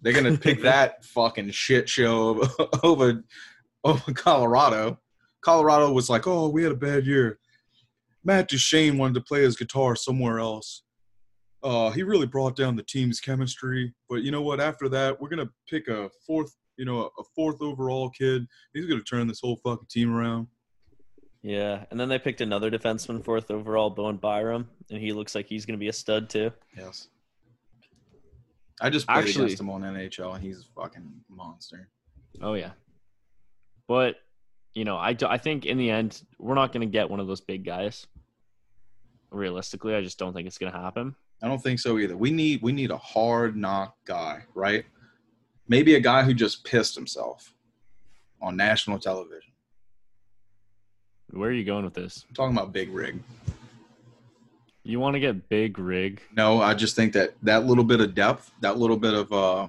they're 0.00 0.12
gonna 0.12 0.38
pick 0.38 0.62
that 0.62 1.04
fucking 1.04 1.50
shit 1.50 1.88
show 1.88 2.46
over, 2.82 3.24
over 3.84 3.98
over 4.06 4.12
Colorado. 4.14 4.98
Colorado 5.40 5.92
was 5.92 6.08
like, 6.08 6.26
"Oh, 6.26 6.48
we 6.48 6.62
had 6.62 6.72
a 6.72 6.76
bad 6.76 7.06
year." 7.06 7.38
Matt 8.24 8.48
Duchene 8.48 8.98
wanted 8.98 9.14
to 9.14 9.20
play 9.22 9.42
his 9.42 9.56
guitar 9.56 9.96
somewhere 9.96 10.38
else. 10.38 10.84
Uh, 11.64 11.90
he 11.90 12.02
really 12.02 12.26
brought 12.26 12.56
down 12.56 12.76
the 12.76 12.82
team's 12.84 13.20
chemistry. 13.20 13.92
But 14.08 14.22
you 14.22 14.30
know 14.30 14.42
what? 14.42 14.60
After 14.60 14.88
that, 14.90 15.20
we're 15.20 15.28
gonna 15.28 15.50
pick 15.68 15.88
a 15.88 16.08
fourth, 16.26 16.54
you 16.76 16.84
know, 16.84 17.10
a 17.18 17.22
fourth 17.34 17.60
overall 17.60 18.10
kid. 18.10 18.46
He's 18.74 18.86
gonna 18.86 19.02
turn 19.02 19.26
this 19.26 19.40
whole 19.40 19.56
fucking 19.56 19.88
team 19.90 20.14
around. 20.14 20.46
Yeah, 21.44 21.86
and 21.90 21.98
then 21.98 22.08
they 22.08 22.20
picked 22.20 22.40
another 22.40 22.70
defenseman 22.70 23.24
fourth 23.24 23.50
overall, 23.50 23.90
Bowen 23.90 24.16
Byram, 24.16 24.68
and 24.90 25.00
he 25.00 25.12
looks 25.12 25.34
like 25.34 25.46
he's 25.46 25.66
going 25.66 25.76
to 25.76 25.80
be 25.80 25.88
a 25.88 25.92
stud 25.92 26.30
too. 26.30 26.52
Yes. 26.78 27.08
I 28.80 28.90
just 28.90 29.08
played 29.08 29.18
Actually- 29.24 29.44
against 29.46 29.60
him 29.60 29.68
on 29.70 29.82
NHL, 29.82 30.36
and 30.36 30.42
he's 30.44 30.60
a 30.60 30.80
fucking 30.80 31.10
monster. 31.28 31.88
Oh 32.40 32.54
yeah, 32.54 32.70
but 33.92 34.16
you 34.72 34.86
know, 34.86 34.96
I 34.96 35.14
I 35.28 35.36
think 35.36 35.66
in 35.66 35.76
the 35.76 35.90
end 35.90 36.22
we're 36.38 36.54
not 36.54 36.72
going 36.72 36.80
to 36.80 36.90
get 36.90 37.10
one 37.10 37.20
of 37.20 37.26
those 37.26 37.42
big 37.42 37.62
guys. 37.62 38.06
Realistically, 39.30 39.94
I 39.94 40.00
just 40.00 40.18
don't 40.18 40.32
think 40.32 40.46
it's 40.46 40.56
going 40.56 40.72
to 40.72 40.78
happen. 40.78 41.14
I 41.42 41.48
don't 41.48 41.62
think 41.62 41.78
so 41.78 41.98
either. 41.98 42.16
We 42.16 42.30
need 42.30 42.62
we 42.62 42.72
need 42.72 42.90
a 42.90 42.96
hard 42.96 43.54
knock 43.54 43.94
guy, 44.06 44.44
right? 44.54 44.86
Maybe 45.68 45.94
a 45.96 46.00
guy 46.00 46.22
who 46.22 46.32
just 46.32 46.64
pissed 46.64 46.94
himself 46.94 47.52
on 48.40 48.56
national 48.56 48.98
television. 48.98 49.52
Where 51.32 51.50
are 51.50 51.52
you 51.52 51.64
going 51.64 51.84
with 51.84 51.92
this? 51.92 52.24
I'm 52.26 52.34
talking 52.34 52.56
about 52.56 52.72
Big 52.72 52.90
Rig. 52.94 53.22
You 54.84 55.00
want 55.00 55.16
to 55.16 55.20
get 55.20 55.50
big 55.50 55.78
rig? 55.78 56.22
No, 56.34 56.62
I 56.62 56.72
just 56.72 56.96
think 56.96 57.12
that 57.12 57.34
that 57.42 57.66
little 57.66 57.84
bit 57.84 58.00
of 58.00 58.14
depth, 58.14 58.50
that 58.62 58.78
little 58.78 58.96
bit 58.96 59.12
of 59.12 59.30
uh, 59.32 59.68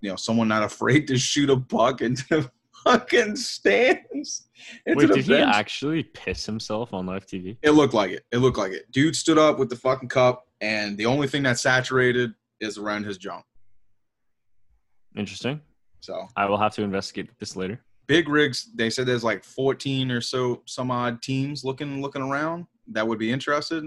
you 0.00 0.10
know, 0.10 0.16
someone 0.16 0.48
not 0.48 0.64
afraid 0.64 1.06
to 1.06 1.16
shoot 1.16 1.50
a 1.50 1.56
puck 1.56 2.02
into 2.02 2.50
fucking 2.84 3.36
stands. 3.36 4.48
Into 4.86 4.98
Wait, 4.98 5.08
the 5.08 5.14
did 5.14 5.24
he 5.26 5.34
actually 5.36 6.02
piss 6.04 6.46
himself 6.46 6.94
on 6.94 7.06
live 7.06 7.26
TV? 7.26 7.56
It 7.62 7.70
looked 7.72 7.94
like 7.94 8.10
it. 8.12 8.24
It 8.32 8.38
looked 8.38 8.58
like 8.58 8.72
it. 8.72 8.90
Dude 8.92 9.16
stood 9.16 9.38
up 9.38 9.58
with 9.58 9.68
the 9.70 9.76
fucking 9.76 10.08
cup, 10.08 10.46
and 10.60 10.96
the 10.96 11.06
only 11.06 11.26
thing 11.28 11.42
that's 11.42 11.62
saturated 11.62 12.32
is 12.60 12.78
around 12.78 13.04
his 13.04 13.18
junk. 13.18 13.44
Interesting. 15.16 15.60
So 16.00 16.26
I 16.36 16.46
will 16.46 16.58
have 16.58 16.74
to 16.74 16.82
investigate 16.82 17.30
this 17.38 17.56
later. 17.56 17.80
big 18.06 18.28
rigs 18.28 18.70
they 18.74 18.90
said 18.90 19.06
there's 19.06 19.24
like 19.24 19.42
14 19.42 20.10
or 20.10 20.20
so 20.20 20.62
some 20.66 20.90
odd 20.90 21.22
teams 21.22 21.64
looking 21.64 22.02
looking 22.02 22.20
around 22.20 22.66
that 22.88 23.06
would 23.08 23.18
be 23.18 23.32
interested 23.32 23.82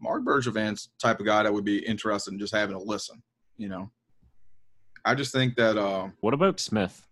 marc 0.00 0.24
bergevin's 0.24 0.88
type 1.00 1.20
of 1.20 1.26
guy 1.26 1.44
that 1.44 1.52
would 1.52 1.64
be 1.64 1.78
interested 1.86 2.32
in 2.32 2.38
just 2.40 2.52
having 2.52 2.76
to 2.76 2.82
listen 2.82 3.22
you 3.56 3.68
know 3.68 3.88
i 5.04 5.14
just 5.14 5.30
think 5.32 5.54
that 5.54 5.78
uh 5.78 6.08
What 6.20 6.34
about 6.34 6.58
Smith? 6.58 7.06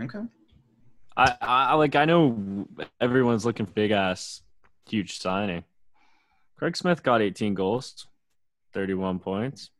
Okay 0.00 0.20
I, 1.16 1.34
I 1.40 1.74
like. 1.74 1.96
I 1.96 2.04
know 2.04 2.68
everyone's 3.00 3.46
looking 3.46 3.66
for 3.66 3.72
big 3.72 3.90
ass, 3.90 4.42
huge 4.86 5.18
signing. 5.18 5.64
Craig 6.56 6.76
Smith 6.76 7.02
got 7.02 7.22
18 7.22 7.54
goals, 7.54 8.06
31 8.74 9.18
points. 9.18 9.70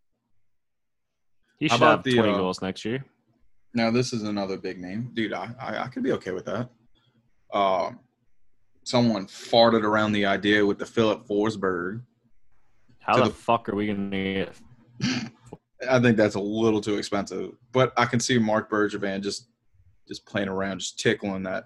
He 1.59 1.69
How 1.69 1.77
should 1.77 1.85
have 1.85 2.03
the, 2.03 2.15
20 2.15 2.33
uh, 2.33 2.37
goals 2.37 2.63
next 2.63 2.85
year. 2.85 3.05
Now 3.75 3.91
this 3.91 4.13
is 4.13 4.23
another 4.23 4.57
big 4.57 4.81
name, 4.81 5.11
dude. 5.13 5.35
I 5.35 5.51
I, 5.61 5.85
I 5.85 5.89
could 5.89 6.03
be 6.03 6.13
okay 6.13 6.33
with 6.33 6.47
that. 6.47 6.71
Um, 7.53 8.01
someone 8.85 9.27
farted 9.27 9.83
around 9.83 10.13
the 10.13 10.25
idea 10.25 10.65
with 10.65 10.79
the 10.79 10.87
Filip 10.87 11.27
Forsberg. 11.27 12.01
How 13.01 13.17
the, 13.17 13.25
the- 13.25 13.31
fuck 13.31 13.69
are 13.69 13.75
we 13.75 13.89
gonna 13.89 14.11
get? 14.11 14.53
I 15.91 16.01
think 16.01 16.17
that's 16.17 16.37
a 16.37 16.41
little 16.41 16.81
too 16.81 16.97
expensive, 16.97 17.53
but 17.73 17.93
I 17.99 18.07
can 18.07 18.21
see 18.21 18.39
Marc 18.39 18.71
Bergevin 18.71 19.23
just 19.23 19.49
just 20.09 20.27
playing 20.27 20.49
around, 20.49 20.79
just 20.79 20.99
tickling 20.99 21.43
that 21.45 21.65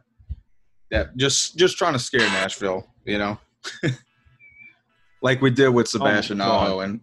that 0.90 1.16
just 1.16 1.56
just 1.56 1.76
trying 1.76 1.92
to 1.92 1.98
scare 1.98 2.20
Nashville, 2.20 2.86
you 3.04 3.18
know, 3.18 3.38
like 5.22 5.40
we 5.40 5.50
did 5.50 5.68
with 5.68 5.86
oh 5.88 5.90
Sebastian 5.90 6.38
God. 6.38 6.66
Aho 6.66 6.80
and 6.80 7.00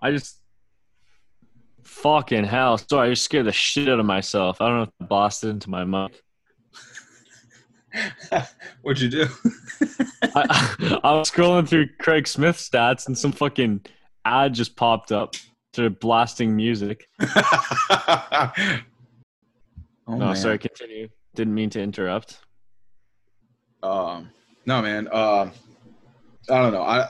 I 0.00 0.10
just 0.10 0.38
fucking 1.84 2.44
hell. 2.44 2.78
Sorry, 2.78 3.08
I 3.08 3.10
just 3.10 3.24
scared 3.24 3.46
the 3.46 3.52
shit 3.52 3.88
out 3.88 4.00
of 4.00 4.06
myself. 4.06 4.60
I 4.60 4.68
don't 4.68 4.76
know 4.76 4.82
if 4.82 4.90
I 5.00 5.04
blasted 5.04 5.50
into 5.50 5.70
my 5.70 5.84
mic. 5.84 6.22
what'd 8.82 9.02
you 9.02 9.08
do? 9.08 9.26
I, 10.22 11.00
I 11.04 11.12
was 11.14 11.30
scrolling 11.30 11.68
through 11.68 11.88
Craig 11.98 12.28
Smith 12.28 12.56
stats 12.56 13.06
and 13.06 13.16
some 13.16 13.32
fucking 13.32 13.84
ad 14.24 14.54
just 14.54 14.76
popped 14.76 15.10
up 15.10 15.34
to 15.72 15.90
blasting 15.90 16.54
music. 16.54 17.08
Oh, 20.08 20.16
no, 20.16 20.26
man. 20.26 20.36
sorry, 20.36 20.58
continue. 20.58 21.08
Didn't 21.34 21.54
mean 21.54 21.70
to 21.70 21.80
interrupt. 21.80 22.38
Um, 23.82 24.30
no, 24.66 24.82
man. 24.82 25.06
Um, 25.12 25.52
I 26.50 26.62
don't 26.62 26.72
know. 26.72 26.82
I 26.82 27.06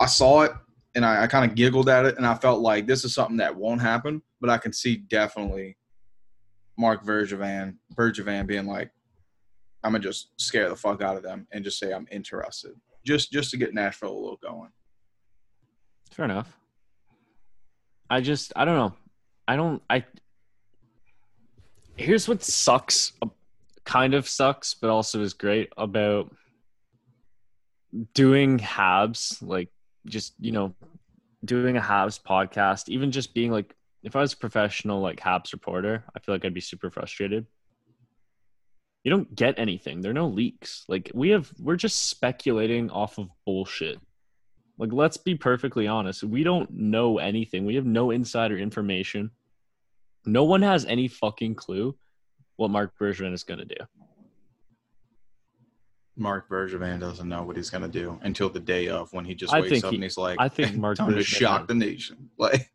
I 0.00 0.06
saw 0.06 0.42
it 0.42 0.52
and 0.94 1.04
I, 1.04 1.24
I 1.24 1.26
kind 1.26 1.48
of 1.48 1.56
giggled 1.56 1.88
at 1.88 2.06
it, 2.06 2.16
and 2.16 2.26
I 2.26 2.34
felt 2.34 2.60
like 2.60 2.86
this 2.86 3.04
is 3.04 3.14
something 3.14 3.36
that 3.38 3.54
won't 3.54 3.80
happen, 3.80 4.22
but 4.40 4.50
I 4.50 4.58
can 4.58 4.72
see 4.72 4.96
definitely 4.96 5.76
Marc 6.76 7.04
Bergevin, 7.04 7.76
Bergevin 7.94 8.46
being 8.46 8.66
like, 8.66 8.90
I'm 9.84 9.92
gonna 9.92 10.02
just 10.02 10.30
scare 10.40 10.68
the 10.68 10.76
fuck 10.76 11.02
out 11.02 11.16
of 11.16 11.22
them 11.22 11.46
and 11.52 11.64
just 11.64 11.78
say 11.78 11.92
I'm 11.92 12.08
interested, 12.10 12.72
just 13.04 13.30
just 13.32 13.50
to 13.50 13.56
get 13.56 13.74
Nashville 13.74 14.12
a 14.12 14.18
little 14.18 14.40
going. 14.42 14.70
Fair 16.10 16.24
enough. 16.24 16.56
I 18.10 18.20
just 18.20 18.52
I 18.56 18.64
don't 18.64 18.76
know. 18.76 18.94
I 19.46 19.56
don't 19.56 19.82
I 19.88 20.04
Here's 21.98 22.28
what 22.28 22.42
sucks 22.42 23.12
kind 23.84 24.14
of 24.14 24.28
sucks 24.28 24.74
but 24.74 24.90
also 24.90 25.22
is 25.22 25.32
great 25.32 25.72
about 25.76 26.34
doing 28.14 28.58
Habs 28.58 29.40
like 29.40 29.70
just, 30.06 30.34
you 30.38 30.52
know, 30.52 30.74
doing 31.44 31.76
a 31.76 31.80
Habs 31.80 32.20
podcast, 32.22 32.88
even 32.88 33.10
just 33.10 33.34
being 33.34 33.50
like 33.50 33.74
if 34.02 34.14
I 34.14 34.20
was 34.20 34.32
a 34.32 34.36
professional 34.36 35.00
like 35.00 35.20
Habs 35.20 35.52
reporter, 35.52 36.04
I 36.14 36.20
feel 36.20 36.34
like 36.34 36.44
I'd 36.44 36.54
be 36.54 36.60
super 36.60 36.90
frustrated. 36.90 37.46
You 39.04 39.10
don't 39.10 39.34
get 39.34 39.58
anything. 39.58 40.00
There 40.00 40.10
are 40.10 40.14
no 40.14 40.28
leaks. 40.28 40.84
Like 40.88 41.10
we 41.14 41.30
have 41.30 41.50
we're 41.58 41.76
just 41.76 42.08
speculating 42.08 42.90
off 42.90 43.18
of 43.18 43.28
bullshit. 43.44 43.98
Like, 44.78 44.92
let's 44.92 45.16
be 45.16 45.34
perfectly 45.34 45.88
honest. 45.88 46.22
We 46.22 46.44
don't 46.44 46.70
know 46.70 47.18
anything. 47.18 47.66
We 47.66 47.74
have 47.74 47.84
no 47.84 48.12
insider 48.12 48.56
information. 48.56 49.32
No 50.24 50.44
one 50.44 50.62
has 50.62 50.84
any 50.84 51.08
fucking 51.08 51.54
clue 51.54 51.96
what 52.56 52.70
Marc 52.70 52.98
Bergevin 52.98 53.32
is 53.32 53.44
going 53.44 53.60
to 53.60 53.64
do. 53.64 53.76
Marc 56.16 56.48
Bergevin 56.48 56.98
doesn't 56.98 57.28
know 57.28 57.44
what 57.44 57.56
he's 57.56 57.70
gonna 57.70 57.88
do 57.88 58.18
until 58.22 58.48
the 58.48 58.58
day 58.60 58.88
of 58.88 59.12
when 59.12 59.24
he 59.24 59.34
just 59.34 59.54
I 59.54 59.60
wakes 59.60 59.84
up 59.84 59.90
he- 59.90 59.96
and 59.96 60.02
he's 60.02 60.18
like, 60.18 60.36
I 60.40 60.48
think 60.48 60.76
Mark 60.76 60.98
time 60.98 61.10
to 61.10 61.16
Bergevin 61.18 61.24
shock 61.24 61.68
the 61.68 61.74
nation. 61.74 62.30
Like, 62.38 62.68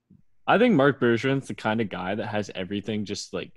I 0.48 0.58
think 0.58 0.76
Marc 0.76 1.00
Bergevin's 1.00 1.48
the 1.48 1.54
kind 1.54 1.82
of 1.82 1.90
guy 1.90 2.16
that 2.16 2.28
has 2.28 2.50
everything 2.56 3.06
just 3.06 3.34
like 3.34 3.52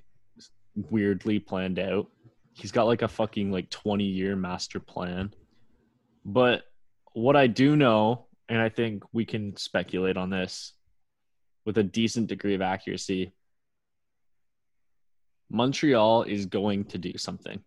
weirdly 0.74 1.38
planned 1.38 1.78
out. 1.78 2.08
He's 2.52 2.72
got 2.72 2.86
like 2.86 3.02
a 3.02 3.08
fucking 3.08 3.50
like 3.52 3.70
20 3.70 4.04
year 4.04 4.34
master 4.36 4.80
plan. 4.80 5.32
But 6.24 6.64
what 7.12 7.36
I 7.36 7.46
do 7.46 7.76
know, 7.76 8.26
and 8.48 8.60
I 8.60 8.68
think 8.68 9.04
we 9.12 9.24
can 9.24 9.56
speculate 9.56 10.16
on 10.16 10.30
this 10.30 10.72
with 11.64 11.78
a 11.78 11.82
decent 11.82 12.26
degree 12.28 12.54
of 12.54 12.62
accuracy, 12.62 13.32
Montreal 15.50 16.24
is 16.24 16.46
going 16.46 16.84
to 16.86 16.98
do 16.98 17.16
something. 17.16 17.60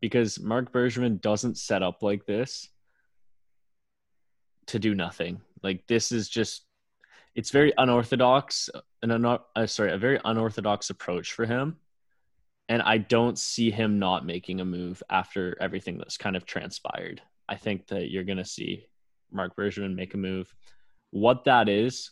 Because 0.00 0.40
Marc 0.40 0.72
Bergevin 0.72 1.20
doesn't 1.20 1.58
set 1.58 1.82
up 1.82 2.02
like 2.02 2.26
this 2.26 2.68
to 4.66 4.78
do 4.78 4.94
nothing. 4.94 5.40
Like 5.62 5.86
this 5.86 6.10
is 6.12 6.28
just 6.28 6.64
it's 7.34 7.50
very 7.50 7.72
unorthodox 7.78 8.68
an 9.02 9.10
uno- 9.10 9.44
uh, 9.56 9.66
sorry 9.66 9.92
a 9.92 9.98
very 9.98 10.20
unorthodox 10.24 10.90
approach 10.90 11.32
for 11.32 11.46
him. 11.46 11.76
And 12.68 12.82
i 12.82 12.98
don't 12.98 13.38
see 13.38 13.70
him 13.70 13.98
not 13.98 14.26
making 14.26 14.60
a 14.60 14.64
move 14.64 15.02
after 15.10 15.56
everything 15.60 15.98
that's 15.98 16.16
kind 16.16 16.36
of 16.36 16.46
transpired. 16.46 17.22
I 17.48 17.56
think 17.56 17.86
that 17.88 18.10
you're 18.10 18.24
going 18.24 18.38
to 18.38 18.44
see 18.44 18.86
marc 19.30 19.56
bergevin 19.56 19.94
make 19.94 20.14
a 20.14 20.18
move. 20.18 20.52
What 21.10 21.44
that 21.44 21.68
is 21.68 22.10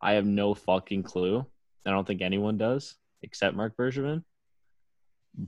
i 0.00 0.12
have 0.12 0.26
no 0.26 0.52
fucking 0.54 1.04
clue. 1.04 1.46
I 1.86 1.90
don't 1.90 2.06
think 2.06 2.20
anyone 2.20 2.58
does 2.58 2.96
except 3.22 3.56
marc 3.56 3.76
bergevin 3.76 4.22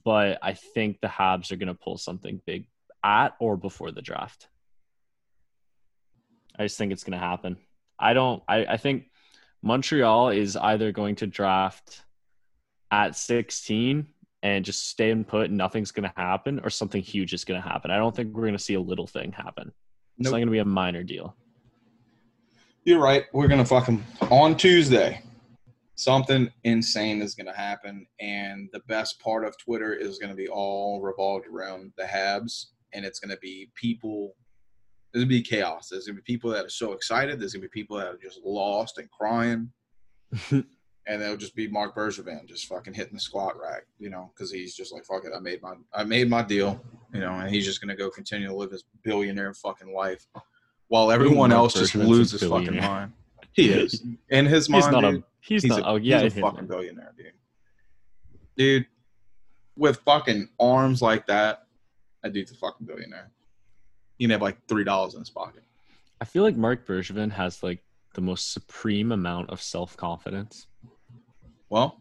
but 0.05 0.39
i 0.43 0.53
think 0.53 1.01
the 1.01 1.09
habs 1.09 1.51
are 1.53 1.57
going 1.57 1.68
to 1.68 1.75
pull 1.75 1.99
something 1.99 2.41
big 2.47 2.66
at 3.05 3.35
or 3.41 3.57
before 3.57 3.91
the 3.91 4.03
draft 4.03 4.49
i 6.59 6.62
just 6.64 6.79
think 6.79 6.93
it's 6.93 7.05
going 7.05 7.18
to 7.18 7.25
happen 7.25 7.57
I 8.03 8.14
don't. 8.14 8.43
I, 8.49 8.64
I 8.64 8.77
think 8.79 9.05
Montreal 9.62 10.31
is 10.31 10.57
either 10.57 10.91
going 10.91 11.14
to 11.16 11.27
draft 11.27 12.03
at 12.91 13.14
16 13.14 14.09
and 14.43 14.64
just 14.64 14.89
stay 14.89 15.12
and 15.12 15.27
put, 15.27 15.51
and 15.51 15.57
nothing's 15.57 15.93
going 15.93 16.09
to 16.09 16.14
happen, 16.16 16.61
or 16.64 16.68
something 16.68 17.01
huge 17.01 17.33
is 17.33 17.45
going 17.45 17.62
to 17.62 17.68
happen. 17.68 17.93
I 17.93 17.97
don't 17.99 18.14
think 18.14 18.35
we're 18.35 18.43
going 18.43 18.57
to 18.57 18.62
see 18.62 18.75
a 18.75 18.81
little 18.81 19.07
thing 19.07 19.31
happen. 19.31 19.68
It's 20.18 20.25
Nope. 20.25 20.33
not 20.33 20.39
going 20.39 20.49
to 20.49 20.53
be 20.53 20.59
a 20.59 20.64
minor 20.64 21.05
deal. 21.05 21.37
You're 22.85 22.99
right. 22.99 23.27
We're 23.33 23.47
gonna 23.47 23.64
fucking 23.64 24.05
on 24.23 24.57
Tuesday. 24.57 25.23
Something 26.03 26.50
insane 26.64 27.22
is 27.22 27.36
gonna 27.36 27.57
happen, 27.57 28.05
and 28.18 28.68
the 28.72 28.80
best 28.88 29.20
part 29.20 29.44
of 29.44 29.57
Twitter 29.57 29.94
is 29.94 30.18
gonna 30.18 30.34
be 30.34 30.48
all 30.48 31.00
revolved 31.00 31.46
around 31.46 31.92
the 31.96 32.03
Habs, 32.03 32.66
and 32.92 33.05
it's 33.05 33.20
gonna 33.20 33.36
be 33.40 33.70
people. 33.76 34.34
There's 35.12 35.22
gonna 35.22 35.28
be 35.28 35.42
chaos. 35.42 35.88
There's 35.88 36.07
gonna 36.07 36.16
be 36.16 36.22
people 36.22 36.50
that 36.50 36.64
are 36.64 36.70
so 36.70 36.92
excited. 36.92 37.38
There's 37.38 37.53
gonna 37.53 37.62
be 37.62 37.68
people 37.68 37.98
that 37.98 38.09
are 38.09 38.18
just 38.20 38.40
lost 38.44 38.98
and 38.98 39.09
crying, 39.12 39.70
and 40.50 40.64
it'll 41.07 41.36
just 41.36 41.55
be 41.55 41.68
Marc 41.68 41.94
Bergevin 41.94 42.48
just 42.48 42.66
fucking 42.66 42.94
hitting 42.94 43.14
the 43.14 43.20
squat 43.20 43.55
rack, 43.57 43.84
you 44.00 44.11
know, 44.11 44.32
because 44.34 44.50
he's 44.50 44.74
just 44.74 44.92
like, 44.92 45.05
"Fuck 45.05 45.24
it, 45.24 45.32
I 45.32 45.38
made 45.38 45.62
my, 45.62 45.74
I 45.94 46.03
made 46.03 46.28
my 46.28 46.42
deal," 46.42 46.82
you 47.14 47.20
know, 47.20 47.32
and 47.32 47.48
he's 47.48 47.64
just 47.64 47.80
gonna 47.80 47.94
go 47.94 48.11
continue 48.11 48.48
to 48.48 48.55
live 48.57 48.72
his 48.72 48.82
billionaire 49.05 49.55
fucking 49.55 49.94
life, 49.94 50.26
while 50.88 51.12
everyone 51.12 51.53
else 51.53 51.74
just 51.74 51.94
loses 51.94 52.42
fucking 52.42 52.78
mind. 52.78 53.12
He 53.53 53.70
is. 53.70 54.03
In 54.30 54.46
his 54.46 54.68
mind, 54.68 54.84
he's 54.84 54.92
not 54.92 55.00
dude, 55.03 55.14
a. 55.20 55.24
He's, 55.40 55.62
he's 55.62 55.70
not. 55.70 55.80
a, 55.80 55.86
oh 55.86 55.96
yeah, 55.96 56.22
he's 56.22 56.36
a 56.36 56.40
fucking 56.40 56.57
mind. 56.57 56.68
billionaire, 56.68 57.12
dude. 57.16 57.32
Dude, 58.57 58.86
with 59.76 59.98
fucking 60.05 60.48
arms 60.61 61.03
like 61.03 61.26
that, 61.26 61.66
that 62.22 62.32
dude's 62.32 62.53
a 62.53 62.55
fucking 62.57 62.86
billionaire. 62.86 63.30
He 64.18 64.24
can 64.24 64.30
have 64.30 64.42
like 64.42 64.57
three 64.68 64.84
dollars 64.84 65.14
in 65.14 65.20
his 65.20 65.30
pocket. 65.30 65.62
I 66.20 66.24
feel 66.24 66.42
like 66.44 66.57
Marc 66.57 66.86
Bergevin 66.86 67.32
has 67.32 67.62
like 67.62 67.82
the 68.14 68.20
most 68.20 68.53
supreme 68.53 69.11
amount 69.12 69.50
of 69.50 69.61
self 69.61 69.96
confidence. 69.96 70.66
Well, 71.68 72.00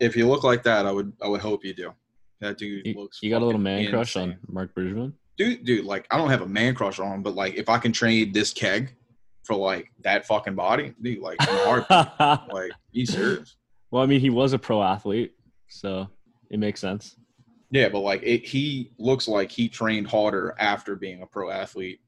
if 0.00 0.16
you 0.16 0.28
look 0.28 0.44
like 0.44 0.62
that, 0.64 0.86
I 0.86 0.92
would 0.92 1.12
I 1.22 1.28
would 1.28 1.40
hope 1.40 1.64
you 1.64 1.74
do. 1.74 1.92
That 2.40 2.56
dude 2.56 2.86
You, 2.86 2.94
looks. 2.94 3.18
you 3.22 3.28
got 3.30 3.42
a 3.42 3.44
little 3.44 3.60
fucking 3.60 3.62
man 3.64 3.90
crush 3.90 4.16
on. 4.16 4.38
Marc 4.48 4.74
Bergevin. 4.74 5.12
dude. 5.36 5.64
Dude, 5.64 5.84
like 5.84 6.06
I 6.10 6.16
don't 6.16 6.30
have 6.30 6.42
a 6.42 6.48
man 6.48 6.74
crush 6.74 6.98
on 6.98 7.12
him, 7.16 7.22
but 7.22 7.34
like 7.34 7.54
if 7.54 7.68
I 7.68 7.78
can 7.78 7.92
trade 7.92 8.32
this 8.32 8.52
keg 8.52 8.94
for 9.50 9.56
like 9.56 9.90
that 10.02 10.24
fucking 10.26 10.54
body, 10.54 10.94
dude, 11.02 11.18
like 11.18 11.36
in 11.42 11.48
a 11.48 11.64
heartbeat, 11.64 12.08
well, 12.20 12.46
like 12.52 12.70
he's 12.92 13.12
serious. 13.12 13.56
Well, 13.90 14.00
I 14.00 14.06
mean, 14.06 14.20
he 14.20 14.30
was 14.30 14.52
a 14.52 14.60
pro 14.60 14.80
athlete, 14.80 15.32
so 15.68 16.08
it 16.52 16.60
makes 16.60 16.78
sense. 16.80 17.16
Yeah, 17.72 17.88
but 17.88 18.00
like 18.00 18.22
it, 18.22 18.46
he 18.46 18.92
looks 18.96 19.26
like 19.26 19.50
he 19.50 19.68
trained 19.68 20.06
harder 20.06 20.54
after 20.60 20.94
being 20.94 21.22
a 21.22 21.26
pro 21.26 21.50
athlete 21.50 22.00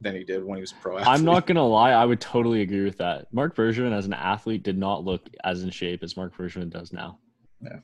than 0.00 0.16
he 0.16 0.24
did 0.24 0.42
when 0.44 0.56
he 0.56 0.60
was 0.60 0.72
a 0.72 0.74
pro 0.82 0.98
athlete. 0.98 1.14
I'm 1.14 1.24
not 1.24 1.46
gonna 1.46 1.64
lie, 1.64 1.92
I 1.92 2.04
would 2.04 2.20
totally 2.20 2.62
agree 2.62 2.82
with 2.82 2.98
that. 2.98 3.32
Marc 3.32 3.54
Bergevin 3.54 3.96
as 3.96 4.06
an 4.06 4.14
athlete 4.14 4.64
did 4.64 4.76
not 4.76 5.04
look 5.04 5.28
as 5.44 5.62
in 5.62 5.70
shape 5.70 6.02
as 6.02 6.16
Marc 6.16 6.36
Bergevin 6.36 6.68
does 6.68 6.92
now. 6.92 7.20
Yeah. 7.60 7.78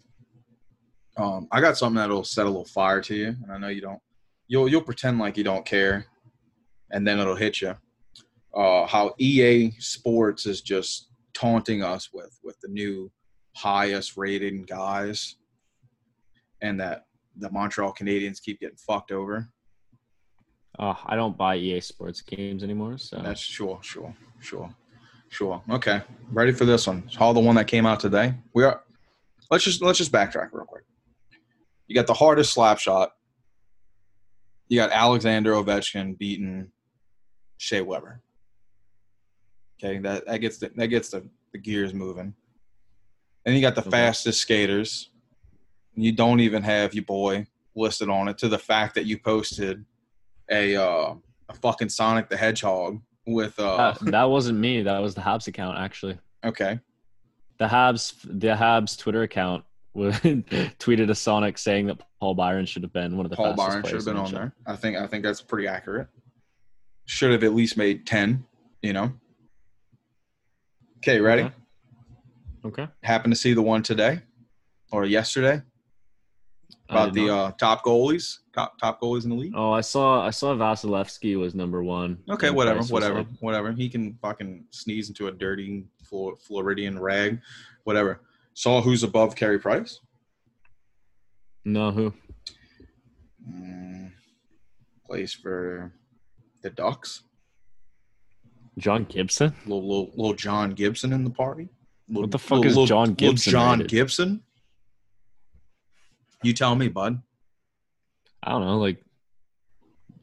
Um, 1.17 1.47
I 1.53 1.61
got 1.61 1.77
something 1.77 1.99
that'll 1.99 2.25
set 2.25 2.47
a 2.47 2.49
little 2.49 2.65
fire 2.65 3.01
to 3.03 3.15
you, 3.15 3.29
and 3.29 3.53
I 3.53 3.59
know 3.59 3.69
you 3.69 3.81
don't. 3.81 4.01
You'll 4.49 4.69
you'll 4.69 4.83
pretend 4.83 5.21
like 5.21 5.37
you 5.37 5.45
don't 5.45 5.65
care, 5.65 6.07
and 6.91 7.07
then 7.07 7.21
it'll 7.21 7.37
hit 7.37 7.61
you. 7.61 7.77
Uh, 8.59 8.87
how 8.87 9.15
EA 9.19 9.71
Sports 9.79 10.45
is 10.47 10.63
just 10.63 11.11
taunting 11.33 11.83
us 11.83 12.11
with 12.13 12.37
with 12.43 12.59
the 12.61 12.69
new 12.69 13.11
highest 13.55 14.17
rated 14.17 14.67
guys, 14.67 15.37
and 16.61 16.81
that 16.81 17.05
the 17.37 17.51
Montreal 17.51 17.95
Canadiens 17.95 18.43
keep 18.43 18.59
getting 18.59 18.77
fucked 18.77 19.13
over. 19.13 19.49
Uh, 20.79 20.95
I 21.07 21.15
don't 21.15 21.37
buy 21.37 21.57
EA 21.57 21.81
Sports 21.81 22.21
games 22.21 22.63
anymore, 22.65 22.99
so 22.99 23.21
That's 23.23 23.41
sure, 23.41 23.79
sure, 23.83 24.15
sure. 24.41 24.75
Sure. 25.31 25.63
Okay. 25.71 26.01
Ready 26.33 26.53
for 26.53 26.65
this 26.65 26.87
one? 26.87 27.09
All 27.21 27.35
the 27.35 27.41
one 27.41 27.57
that 27.57 27.67
came 27.67 27.87
out 27.87 28.01
today. 28.01 28.35
We 28.55 28.65
are. 28.65 28.83
Let's 29.51 29.65
just 29.65 29.83
let's 29.83 29.99
just 29.99 30.13
backtrack 30.13 30.49
real 30.53 30.65
quick. 30.65 30.85
You 31.87 31.95
got 31.95 32.07
the 32.07 32.15
hardest 32.15 32.53
slap 32.53 32.79
shot. 32.79 33.13
You 34.69 34.79
got 34.79 34.91
Alexander 34.91 35.53
Ovechkin 35.53 36.19
beating 36.19 36.71
Shea 37.57 37.81
Weber. 37.81 38.23
Okay, 39.83 39.99
that, 39.99 40.27
that 40.27 40.39
gets 40.39 40.59
the, 40.59 40.71
that 40.77 40.89
gets 40.89 41.09
the, 41.11 41.27
the 41.53 41.59
gears 41.59 41.95
moving. 41.95 42.35
And 43.47 43.55
you 43.55 43.61
got 43.61 43.75
the 43.75 43.81
Okay. 43.83 43.91
fastest 43.91 44.41
skaters. 44.41 45.11
You 45.95 46.13
don't 46.13 46.41
even 46.41 46.63
have 46.63 46.95
your 46.95 47.05
boy 47.05 47.47
listed 47.75 48.09
on 48.09 48.29
it 48.29 48.39
to 48.39 48.49
the 48.49 48.59
fact 48.59 48.95
that 48.97 49.07
you 49.07 49.19
posted 49.19 49.85
a 50.51 50.77
uh, 50.77 51.15
a 51.49 51.55
fucking 51.55 51.89
Sonic 51.89 52.29
the 52.29 52.37
Hedgehog 52.37 53.01
with 53.27 53.59
uh 53.59 53.95
That, 54.01 54.11
that 54.11 54.25
wasn't 54.25 54.59
me. 54.59 54.83
That 54.83 54.99
was 54.99 55.15
the 55.15 55.21
Habs 55.21 55.47
account 55.49 55.79
actually. 55.79 56.19
okay 56.45 56.79
The 57.59 57.67
Habs 57.67 58.15
the 58.25 58.49
Habs 58.49 58.99
Twitter 58.99 59.23
account 59.23 59.65
tweeted 59.97 61.11
a 61.11 61.15
Sonic 61.15 61.59
saying 61.59 61.87
that 61.87 61.99
Paul 62.21 62.35
Byron 62.35 62.67
should 62.67 62.83
have 62.83 62.93
been 62.93 63.17
one 63.17 63.27
of 63.27 63.31
the 63.31 63.37
Paul 63.37 63.55
Byron 63.55 63.83
should 63.85 63.95
have 63.97 64.05
been 64.05 64.17
on 64.17 64.31
the 64.33 64.39
there. 64.39 64.53
I 64.67 64.77
think 64.77 64.97
I 64.97 65.07
think 65.07 65.23
that's 65.25 65.41
pretty 65.41 65.67
accurate. 65.69 66.09
Should 67.07 67.33
have 67.33 67.43
at 67.45 67.55
least 67.55 67.77
made 67.77 68.07
ten. 68.07 68.45
You 68.83 68.93
know. 68.93 69.13
Okay, 70.99 71.21
ready? 71.21 71.43
Okay. 71.43 71.55
Okay. 72.65 72.89
Happened 73.05 73.33
to 73.33 73.39
see 73.39 73.55
the 73.55 73.63
one 73.63 73.83
today 73.83 74.21
or 74.91 75.05
yesterday 75.07 75.63
about 76.89 77.13
the 77.13 77.33
uh, 77.33 77.51
top 77.53 77.85
goalies, 77.85 78.39
top 78.53 78.79
top 78.79 79.01
goalies 79.01 79.25
in 79.25 79.31
the 79.31 79.37
league. 79.37 79.53
Oh, 79.55 79.71
I 79.73 79.81
saw 79.81 80.27
I 80.27 80.31
saw 80.31 80.55
Vasilevskiy 80.55 81.39
was 81.39 81.55
number 81.55 81.85
one. 81.85 82.19
Okay, 82.29 82.51
whatever, 82.51 82.83
whatever, 82.85 83.23
whatever. 83.41 83.73
He 83.73 83.89
can 83.89 84.19
fucking 84.21 84.65
sneeze 84.71 85.09
into 85.09 85.29
a 85.29 85.33
dirty 85.33 85.85
Flor- 86.03 86.37
Floridian 86.37 86.99
rag, 86.99 87.41
whatever. 87.85 88.21
Saw 88.55 88.83
who's 88.83 89.05
above 89.05 89.37
Carey 89.37 89.59
Price. 89.59 90.01
no, 91.65 91.93
who? 91.93 92.13
Mm, 93.49 94.11
plays 95.07 95.33
for 95.33 95.93
the 96.63 96.71
Ducks. 96.71 97.23
John 98.79 99.05
Gibson? 99.05 99.55
Little, 99.67 99.83
little 99.87 100.11
little 100.17 100.35
John 100.35 100.73
Gibson 100.73 101.13
in 101.13 101.25
the 101.25 101.31
party. 101.31 101.69
Little, 102.09 102.23
What 102.23 102.31
the 102.31 102.39
fuck 102.39 102.65
is 102.65 102.77
John 102.89 103.13
Gibson 103.15 103.53
Little 103.53 103.61
John 103.67 103.79
rated? 103.81 103.91
Gibson. 103.91 104.43
You 106.43 106.53
tell 106.53 106.75
me, 106.77 106.89
bud. 106.89 107.21
I 108.43 108.51
don't 108.53 108.65
know, 108.65 108.79
like 108.79 109.03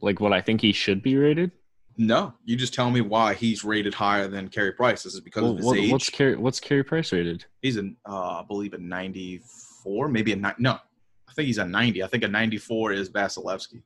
like 0.00 0.20
what 0.20 0.32
I 0.32 0.40
think 0.40 0.60
he 0.60 0.72
should 0.72 1.02
be 1.02 1.16
rated. 1.16 1.52
No, 1.98 2.34
you 2.44 2.56
just 2.56 2.74
tell 2.74 2.90
me 2.90 3.00
why 3.00 3.32
he's 3.34 3.64
rated 3.64 3.94
higher 3.94 4.28
than 4.28 4.48
Carey 4.48 4.72
Price. 4.72 5.02
This 5.02 5.14
is 5.14 5.20
because 5.20 5.42
Well, 5.42 5.52
of 5.52 5.56
his 5.58 5.66
what- 5.66 5.78
age. 5.78 5.92
what's 5.92 6.10
Carey 6.10 6.36
what's 6.36 6.60
Carey 6.60 6.82
Price 6.84 7.12
rated? 7.12 7.44
he's 7.62 7.76
an, 7.76 7.96
uh, 8.08 8.40
I 8.40 8.44
believe, 8.46 8.74
a 8.74 8.78
ninety-four, 8.78 10.08
maybe 10.08 10.32
a 10.32 10.36
ni- 10.36 10.50
no. 10.58 10.72
I 11.28 11.32
think 11.32 11.46
he's 11.46 11.58
a 11.58 11.64
ninety. 11.66 12.02
I 12.02 12.06
think 12.06 12.22
a 12.24 12.28
ninety-four 12.28 12.92
is 12.92 13.08
Vasilevskiy. 13.10 13.82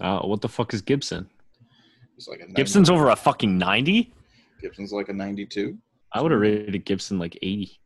Uh, 0.00 0.20
what 0.22 0.40
the 0.40 0.48
fuck 0.48 0.72
is 0.74 0.80
Gibson? 0.82 1.28
He's 2.20 2.28
like 2.28 2.40
a 2.40 2.42
90 2.42 2.54
Gibson's 2.54 2.90
over 2.90 3.08
a 3.08 3.16
fucking 3.16 3.56
ninety. 3.56 4.12
Gibson's 4.60 4.92
like 4.92 5.08
a 5.08 5.12
ninety-two. 5.14 5.78
I 6.12 6.20
would 6.20 6.32
have 6.32 6.40
rated 6.42 6.84
Gibson 6.84 7.18
like 7.18 7.38
eighty. 7.40 7.80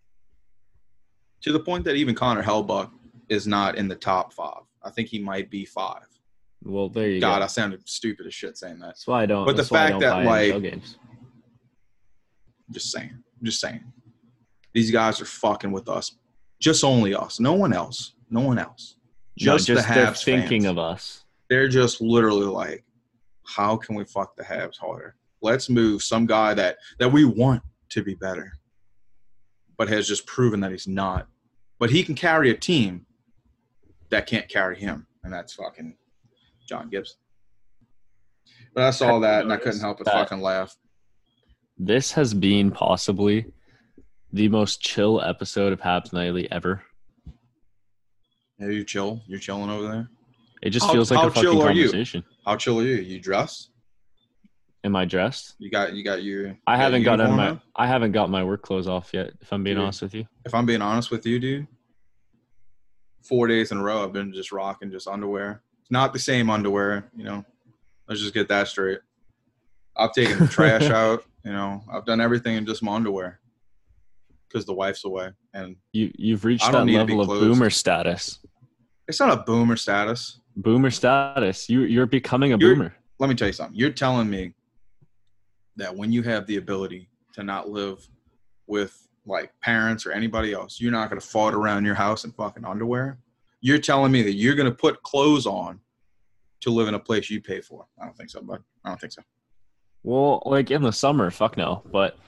To 1.42 1.52
the 1.52 1.60
point 1.60 1.84
that 1.84 1.94
even 1.94 2.16
Connor 2.16 2.42
Hellebuyck 2.42 2.90
is 3.28 3.46
not 3.46 3.76
in 3.76 3.86
the 3.86 3.94
top 3.94 4.32
five. 4.32 4.62
I 4.82 4.90
think 4.90 5.06
he 5.06 5.20
might 5.20 5.50
be 5.50 5.64
five. 5.64 6.08
Well, 6.64 6.88
there 6.88 7.10
you 7.10 7.20
God, 7.20 7.38
go. 7.38 7.44
I 7.44 7.46
sounded 7.46 7.88
stupid 7.88 8.26
as 8.26 8.34
shit 8.34 8.58
saying 8.58 8.80
that. 8.80 8.86
That's 8.86 9.06
why 9.06 9.22
I 9.22 9.26
don't. 9.26 9.44
But 9.44 9.52
the 9.52 9.58
that's 9.58 9.70
why 9.70 9.84
I 9.84 9.90
fact 9.90 10.00
that, 10.00 10.24
buy 10.24 10.48
NFL 10.48 10.52
like, 10.54 10.62
games. 10.62 10.98
Just 12.72 12.90
saying. 12.90 13.16
Just 13.40 13.60
saying. 13.60 13.84
These 14.72 14.90
guys 14.90 15.20
are 15.20 15.26
fucking 15.26 15.70
with 15.70 15.88
us. 15.88 16.16
Just 16.58 16.82
only 16.82 17.14
us. 17.14 17.38
No 17.38 17.52
one 17.52 17.72
else. 17.72 18.14
No 18.30 18.40
one 18.40 18.58
else. 18.58 18.96
No, 19.40 19.52
Just, 19.54 19.68
just 19.68 19.86
the 19.86 19.94
they're 19.94 20.12
thinking 20.12 20.62
fans. 20.62 20.70
of 20.72 20.78
us. 20.78 21.24
They're 21.48 21.68
just 21.68 22.00
literally 22.00 22.46
like, 22.46 22.84
how 23.46 23.76
can 23.76 23.94
we 23.94 24.04
fuck 24.04 24.36
the 24.36 24.42
Habs 24.42 24.78
harder? 24.78 25.16
Let's 25.42 25.68
move 25.68 26.02
some 26.02 26.26
guy 26.26 26.54
that 26.54 26.78
that 26.98 27.12
we 27.12 27.24
want 27.24 27.62
to 27.90 28.02
be 28.02 28.14
better, 28.14 28.52
but 29.76 29.88
has 29.88 30.08
just 30.08 30.26
proven 30.26 30.60
that 30.60 30.70
he's 30.70 30.88
not. 30.88 31.28
But 31.78 31.90
he 31.90 32.02
can 32.02 32.14
carry 32.14 32.50
a 32.50 32.56
team 32.56 33.06
that 34.10 34.26
can't 34.26 34.48
carry 34.48 34.78
him, 34.78 35.06
and 35.22 35.32
that's 35.32 35.54
fucking 35.54 35.96
John 36.66 36.88
Gibson. 36.88 37.18
But 38.74 38.84
I 38.84 38.90
saw 38.90 39.18
that 39.20 39.42
and 39.42 39.52
I 39.52 39.56
couldn't 39.56 39.80
help 39.80 39.98
but 39.98 40.06
fucking 40.06 40.40
laugh. 40.40 40.76
This 41.78 42.12
has 42.12 42.34
been 42.34 42.70
possibly 42.70 43.46
the 44.32 44.48
most 44.48 44.80
chill 44.80 45.20
episode 45.20 45.72
of 45.72 45.80
Habs 45.80 46.12
Nightly 46.12 46.50
ever. 46.50 46.82
Yeah, 48.58 48.68
you 48.68 48.84
chill. 48.84 49.20
You're 49.26 49.38
chilling 49.38 49.70
over 49.70 49.88
there. 49.88 50.08
It 50.64 50.70
just 50.70 50.86
How- 50.86 50.92
feels 50.92 51.10
like 51.10 51.20
a 51.26 51.30
fucking 51.30 51.42
chill 51.42 51.62
are 51.62 51.72
you? 51.72 52.22
How 52.46 52.56
chill 52.56 52.80
are 52.80 52.84
you? 52.84 52.94
You 52.96 53.20
dressed? 53.20 53.70
Am 54.82 54.96
I 54.96 55.04
dressed? 55.04 55.54
You 55.58 55.70
got 55.70 55.92
you 55.94 56.02
got 56.02 56.22
your. 56.22 56.46
you 56.48 56.56
I 56.66 56.76
haven't 56.76 57.02
your 57.02 57.16
got 57.16 57.30
my 57.30 57.50
on? 57.50 57.60
I 57.76 57.86
haven't 57.86 58.12
got 58.12 58.30
my 58.30 58.42
work 58.44 58.62
clothes 58.62 58.88
off 58.88 59.10
yet. 59.12 59.32
If 59.40 59.52
I'm 59.52 59.62
being 59.62 59.76
Dude. 59.76 59.84
honest 59.84 60.02
with 60.02 60.14
you, 60.14 60.26
If 60.44 60.54
I'm 60.54 60.66
being 60.66 60.82
honest 60.82 61.10
with 61.10 61.24
you, 61.26 61.38
dude, 61.38 61.66
four 63.22 63.46
days 63.46 63.72
in 63.72 63.78
a 63.78 63.82
row 63.82 64.04
I've 64.04 64.12
been 64.12 64.32
just 64.32 64.52
rocking 64.52 64.90
just 64.90 65.06
underwear. 65.08 65.62
It's 65.82 65.90
not 65.90 66.12
the 66.12 66.18
same 66.18 66.50
underwear, 66.50 67.10
you 67.16 67.24
know. 67.24 67.44
Let's 68.08 68.20
just 68.20 68.34
get 68.34 68.48
that 68.48 68.68
straight. 68.68 69.00
I've 69.96 70.12
taken 70.12 70.38
the 70.38 70.48
trash 70.48 70.82
out, 70.90 71.24
you 71.44 71.52
know. 71.52 71.82
I've 71.92 72.04
done 72.06 72.20
everything 72.20 72.56
in 72.56 72.66
just 72.66 72.82
my 72.82 72.94
underwear 72.94 73.40
because 74.48 74.64
the 74.66 74.74
wife's 74.74 75.04
away, 75.04 75.30
and 75.52 75.76
you 75.92 76.10
you've 76.16 76.44
reached 76.44 76.64
that 76.64 76.72
don't 76.72 76.86
need 76.86 76.98
to 76.98 77.04
be 77.06 77.14
level 77.14 77.34
of 77.34 77.40
boomer 77.40 77.70
status. 77.70 78.38
it's 79.08 79.20
not 79.20 79.30
a 79.38 79.42
boomer 79.42 79.76
status. 79.76 80.40
Boomer 80.56 80.90
status. 80.90 81.68
You 81.68 81.82
you're 81.82 82.06
becoming 82.06 82.52
a 82.52 82.58
You're- 82.58 82.74
boomer. 82.74 82.94
Let 83.18 83.28
me 83.28 83.34
tell 83.36 83.46
you 83.46 83.52
something. 83.52 83.76
You're 83.76 83.90
telling 83.90 84.28
me 84.28 84.54
that 85.76 85.94
when 85.94 86.12
you 86.12 86.22
have 86.22 86.46
the 86.46 86.56
ability 86.56 87.08
to 87.34 87.42
not 87.44 87.68
live 87.68 88.06
with 88.66 89.08
like 89.26 89.52
parents 89.60 90.04
or 90.04 90.12
anybody 90.12 90.52
else, 90.52 90.80
you're 90.80 90.92
not 90.92 91.10
going 91.10 91.20
to 91.20 91.26
fart 91.26 91.54
around 91.54 91.84
your 91.84 91.94
house 91.94 92.24
in 92.24 92.32
fucking 92.32 92.64
underwear. 92.64 93.18
You're 93.60 93.78
telling 93.78 94.12
me 94.12 94.22
that 94.22 94.34
you're 94.34 94.54
going 94.56 94.68
to 94.68 94.74
put 94.76 95.02
clothes 95.02 95.46
on 95.46 95.80
to 96.60 96.70
live 96.70 96.88
in 96.88 96.94
a 96.94 96.98
place 96.98 97.30
you 97.30 97.40
pay 97.40 97.60
for. 97.60 97.86
I 98.00 98.04
don't 98.04 98.16
think 98.16 98.30
so, 98.30 98.40
bud. 98.42 98.62
I 98.84 98.88
don't 98.90 99.00
think 99.00 99.12
so. 99.12 99.22
Well, 100.02 100.42
like 100.44 100.70
in 100.70 100.82
the 100.82 100.92
summer, 100.92 101.30
fuck 101.30 101.56
no. 101.56 101.82
But 101.90 102.18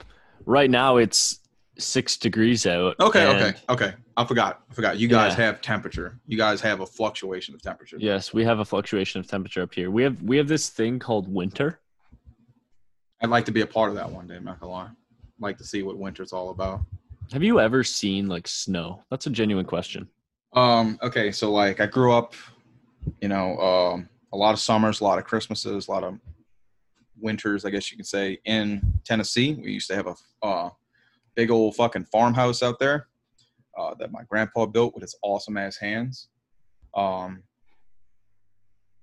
right 0.45 0.69
now 0.69 0.97
it's 0.97 1.39
six 1.79 2.17
degrees 2.17 2.65
out. 2.65 2.95
Okay, 2.99 3.25
okay, 3.27 3.53
okay. 3.69 3.93
I 4.15 4.25
forgot. 4.25 4.61
I 4.69 4.73
forgot. 4.73 4.97
You 4.97 5.07
guys 5.07 5.37
Yeah. 5.37 5.45
have 5.45 5.61
temperature. 5.61 6.19
You 6.27 6.37
guys 6.37 6.59
have 6.61 6.79
a 6.81 6.85
fluctuation 6.85 7.53
of 7.55 7.61
temperature. 7.61 7.97
Yes, 7.99 8.33
we 8.33 8.43
have 8.43 8.59
a 8.59 8.65
fluctuation 8.65 9.19
of 9.19 9.27
temperature 9.27 9.61
up 9.61 9.73
here. 9.73 9.91
We 9.91 10.03
have 10.03 10.21
we 10.21 10.37
have 10.37 10.47
this 10.47 10.69
thing 10.69 10.99
called 10.99 11.31
winter. 11.31 11.79
I'd 13.21 13.29
like 13.29 13.45
to 13.45 13.51
be 13.51 13.61
a 13.61 13.67
part 13.67 13.89
of 13.89 13.95
that 13.95 14.11
one 14.11 14.27
day, 14.27 14.39
not 14.39 14.59
gonna 14.59 14.71
lie. 14.71 14.85
I'd 14.85 14.91
like 15.39 15.57
to 15.57 15.63
see 15.63 15.83
what 15.83 15.97
winter's 15.97 16.33
all 16.33 16.49
about. 16.49 16.81
Have 17.33 17.43
you 17.43 17.59
ever 17.59 17.83
seen 17.83 18.27
like 18.27 18.47
snow? 18.47 19.03
That's 19.09 19.27
a 19.27 19.29
genuine 19.29 19.65
question. 19.65 20.07
Um, 20.53 20.97
okay, 21.01 21.31
so 21.31 21.51
like 21.51 21.79
I 21.81 21.85
grew 21.85 22.13
up, 22.13 22.33
you 23.21 23.27
know, 23.27 23.57
um, 23.59 24.09
a 24.33 24.37
lot 24.37 24.53
of 24.53 24.59
summers, 24.59 25.01
a 25.01 25.03
lot 25.03 25.19
of 25.19 25.25
Christmases, 25.25 25.87
a 25.87 25.91
lot 25.91 26.03
of 26.03 26.17
winters, 27.19 27.65
I 27.65 27.69
guess 27.69 27.91
you 27.91 27.97
could 27.97 28.07
say, 28.07 28.39
in 28.45 28.81
Tennessee. 29.03 29.53
We 29.55 29.71
used 29.71 29.89
to 29.89 29.95
have 29.95 30.07
a 30.07 30.15
uh, 30.45 30.69
big 31.37 31.49
old 31.51 31.75
fucking 31.75 32.03
farmhouse 32.05 32.61
out 32.63 32.79
there 32.79 33.07
uh, 33.77 33.93
that 33.99 34.11
my 34.11 34.23
grandpa 34.27 34.65
built 34.65 34.93
with 34.93 35.03
his 35.03 35.15
awesome 35.21 35.55
ass 35.55 35.77
hands. 35.77 36.27
Um, 36.95 37.43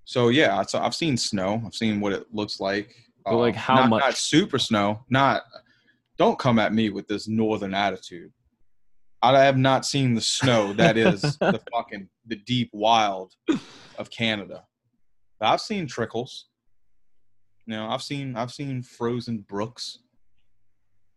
so 0.04 0.28
yeah, 0.28 0.60
so 0.62 0.80
I've 0.80 0.94
seen 0.96 1.16
snow. 1.16 1.62
I've 1.64 1.74
seen 1.74 2.00
what 2.00 2.12
it 2.12 2.26
looks 2.34 2.60
like. 2.60 2.94
But, 3.24 3.36
like, 3.36 3.54
Uh, 3.54 3.58
how 3.58 3.74
not- 3.76 3.88
much- 3.88 4.00
Not 4.02 4.14
super 4.16 4.58
snow. 4.58 5.04
Not. 5.08 5.42
Don't 6.18 6.38
come 6.38 6.58
at 6.58 6.72
me 6.74 6.90
with 6.90 7.08
this 7.08 7.26
northern 7.26 7.72
attitude. 7.74 8.32
I 9.22 9.40
have 9.42 9.56
not 9.56 9.86
seen 9.86 10.14
the 10.14 10.20
snow 10.20 10.74
that 10.74 10.96
is 10.98 11.22
the 11.38 11.60
fucking 11.72 12.08
the 12.26 12.36
deep 12.36 12.68
wild 12.72 13.32
of 13.98 14.10
Canada. 14.10 14.64
But 15.40 15.46
I've 15.48 15.60
seen 15.62 15.86
trickles. 15.86 16.48
You 17.66 17.76
know, 17.76 17.88
I've 17.88 18.02
seen 18.02 18.36
I've 18.36 18.52
seen 18.52 18.82
frozen 18.82 19.38
brooks 19.38 20.00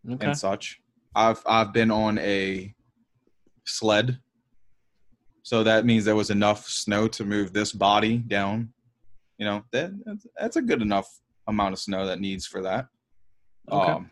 Okay. 0.09 0.26
and 0.28 0.38
such. 0.38 0.80
I've 1.18 1.41
I've 1.47 1.74
been 1.74 1.89
on 1.89 2.20
a 2.20 2.74
sled. 3.65 4.20
So 5.41 5.63
that 5.63 5.84
means 5.84 6.05
there 6.05 6.15
was 6.15 6.30
enough 6.30 6.70
snow 6.70 7.07
to 7.07 7.26
move 7.26 7.53
this 7.53 7.72
body 7.72 8.20
down. 8.20 8.72
You 9.39 9.47
know, 9.47 9.63
that 9.72 9.91
that's, 10.05 10.28
that's 10.39 10.55
a 10.57 10.61
good 10.61 10.84
enough 10.84 11.09
amount 11.47 11.74
of 11.74 11.80
snow 11.80 12.05
that 12.05 12.20
needs 12.20 12.45
for 12.45 12.61
that. 12.61 12.88
Okay. 13.72 13.91
Um 13.91 14.11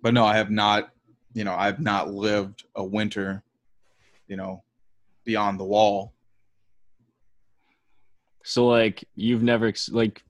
but 0.00 0.14
no, 0.14 0.24
I 0.24 0.36
have 0.36 0.50
not, 0.50 0.90
you 1.34 1.44
know, 1.44 1.54
I've 1.54 1.80
not 1.80 2.10
lived 2.10 2.64
a 2.74 2.84
winter, 2.84 3.42
you 4.28 4.36
know, 4.36 4.62
beyond 5.24 5.60
the 5.60 5.64
wall. 5.64 6.14
So 8.44 8.66
like 8.66 9.04
you've 9.14 9.42
never 9.42 9.74
like 9.90 10.22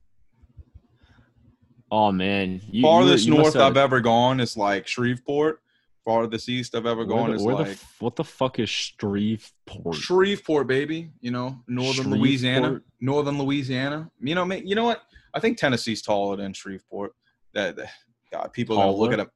Oh 1.91 2.11
man, 2.11 2.61
you, 2.69 2.83
Farthest 2.83 3.25
you, 3.25 3.33
you 3.33 3.39
north 3.41 3.55
I've 3.55 3.77
ever 3.77 3.99
gone 3.99 4.39
is 4.39 4.55
like 4.57 4.87
Shreveport. 4.87 5.61
Farthest 6.05 6.47
east 6.49 6.75
I've 6.75 6.85
ever 6.85 7.03
gone 7.05 7.29
the- 7.31 7.35
is 7.35 7.43
the 7.43 7.49
like 7.49 7.67
f- 7.67 7.95
what 7.99 8.15
the 8.15 8.23
fuck 8.23 8.57
is 8.59 8.69
Shreveport? 8.69 9.95
Shreveport, 9.95 10.67
baby. 10.67 11.11
You 11.19 11.31
know, 11.31 11.59
northern 11.67 12.11
Louisiana, 12.11 12.81
northern 13.01 13.37
Louisiana. 13.37 14.09
You 14.19 14.35
know, 14.35 14.45
ma- 14.45 14.55
you 14.55 14.75
know 14.75 14.85
what? 14.85 15.03
I 15.33 15.39
think 15.39 15.57
Tennessee's 15.57 16.01
taller 16.01 16.35
than 16.37 16.53
Shreveport. 16.53 17.13
That, 17.53 17.75
that- 17.75 17.89
God, 18.31 18.53
people 18.53 18.77
are 18.77 18.83
gonna 18.85 18.97
look 18.97 19.11
at 19.13 19.19
a 19.19 19.29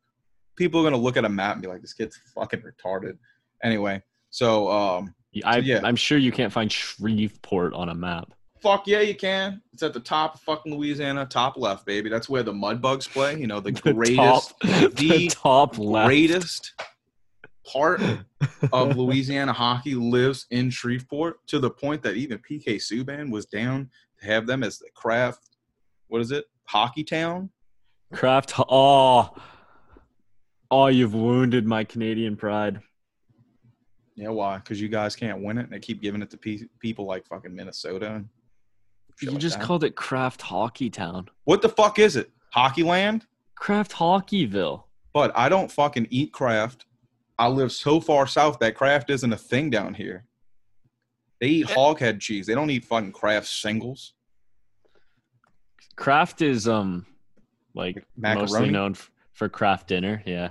people 0.56 0.80
are 0.80 0.84
gonna 0.84 1.02
look 1.02 1.18
at 1.18 1.26
a 1.26 1.30
map 1.30 1.54
and 1.54 1.62
be 1.64 1.68
like, 1.68 1.82
"This 1.82 1.94
kid's 1.94 2.20
fucking 2.36 2.62
retarded." 2.62 3.18
Anyway, 3.64 4.04
so 4.30 4.70
um, 4.72 5.16
I, 5.44 5.58
yeah. 5.58 5.80
I'm 5.84 5.96
sure 5.96 6.18
you 6.20 6.32
can't 6.32 6.54
find 6.54 6.72
Shreveport 6.72 7.74
on 7.74 7.90
a 7.90 7.96
map. 7.96 8.34
Fuck 8.64 8.88
yeah, 8.88 9.02
you 9.02 9.14
can. 9.14 9.62
It's 9.74 9.84
at 9.84 9.92
the 9.94 10.00
top 10.00 10.36
of 10.36 10.42
fucking 10.42 10.74
Louisiana, 10.74 11.26
top 11.26 11.58
left, 11.58 11.86
baby. 11.86 12.10
That's 12.10 12.30
where 12.30 12.44
the 12.44 12.54
Mudbugs 12.54 13.10
play. 13.10 13.38
You 13.38 13.46
know, 13.46 13.60
the 13.60 13.72
The 13.84 13.92
greatest, 13.94 14.18
top, 14.18 14.60
the 14.62 14.88
the 14.96 15.28
top 15.28 15.78
left. 15.78 16.08
greatest 16.08 16.74
part 17.68 18.02
of 18.72 18.96
Louisiana 18.96 19.52
hockey 19.52 19.96
lives 19.96 20.46
in 20.50 20.70
Shreveport 20.70 21.46
to 21.48 21.60
the 21.60 21.70
point 21.70 22.04
that 22.04 22.16
even 22.16 22.40
PK 22.40 22.76
Subban 22.78 23.30
was 23.32 23.46
down 23.46 23.90
to 24.22 24.26
have 24.28 24.48
them 24.48 24.64
as 24.64 24.80
the 24.80 24.88
Kraft. 24.96 25.58
What 26.08 26.22
is 26.22 26.32
it? 26.32 26.46
Hockey 26.64 27.04
town. 27.04 27.50
Kraft. 28.14 28.54
Oh, 28.70 29.36
oh, 30.72 30.88
you've 30.88 31.14
wounded 31.16 31.66
my 31.68 31.84
Canadian 31.84 32.38
pride. 32.38 32.80
Yeah, 34.16 34.30
why? 34.30 34.60
Because 34.60 34.80
you 34.80 34.88
guys 34.88 35.18
can't 35.18 35.44
win 35.44 35.58
it, 35.58 35.64
and 35.64 35.74
they 35.74 35.80
keep 35.80 36.02
giving 36.02 36.22
it 36.22 36.30
to 36.30 36.38
pe- 36.38 36.68
people 36.80 37.06
like 37.06 37.28
fucking 37.28 37.54
Minnesota. 37.54 38.24
You 39.22 39.38
just 39.38 39.60
called 39.60 39.84
it 39.84 39.96
Kraft 39.96 40.42
Hockey 40.42 40.90
Town. 40.90 41.30
what 41.46 41.62
the 41.62 41.70
fuck 41.70 42.00
is 42.00 42.16
it? 42.16 42.32
Hockey 42.52 42.84
land? 42.84 43.26
Kraft 43.56 43.92
Hockeyville. 43.94 44.84
But 45.14 45.32
I 45.36 45.50
don't 45.50 45.72
fucking 45.72 46.08
eat 46.10 46.34
Kraft. 46.34 46.86
I 47.38 47.48
live 47.48 47.72
so 47.72 48.00
far 48.00 48.28
south 48.28 48.60
that 48.60 48.76
Kraft 48.76 49.10
isn't 49.10 49.32
a 49.32 49.38
thing 49.38 49.70
down 49.70 49.94
here. 49.94 50.26
They 51.40 51.48
eat 51.48 51.68
hoghead 51.68 52.20
cheese. 52.20 52.46
They 52.48 52.56
don't 52.56 52.70
eat 52.70 52.86
fucking 52.86 53.12
Kraft 53.12 53.48
singles. 53.48 54.14
Kraft 55.96 56.42
is 56.42 56.68
um 56.68 57.06
like 57.76 58.04
Macaroni? 58.16 58.42
mostly 58.52 58.70
known 58.72 58.96
for 59.34 59.50
Kraft 59.50 59.88
dinner. 59.88 60.24
Yeah. 60.26 60.50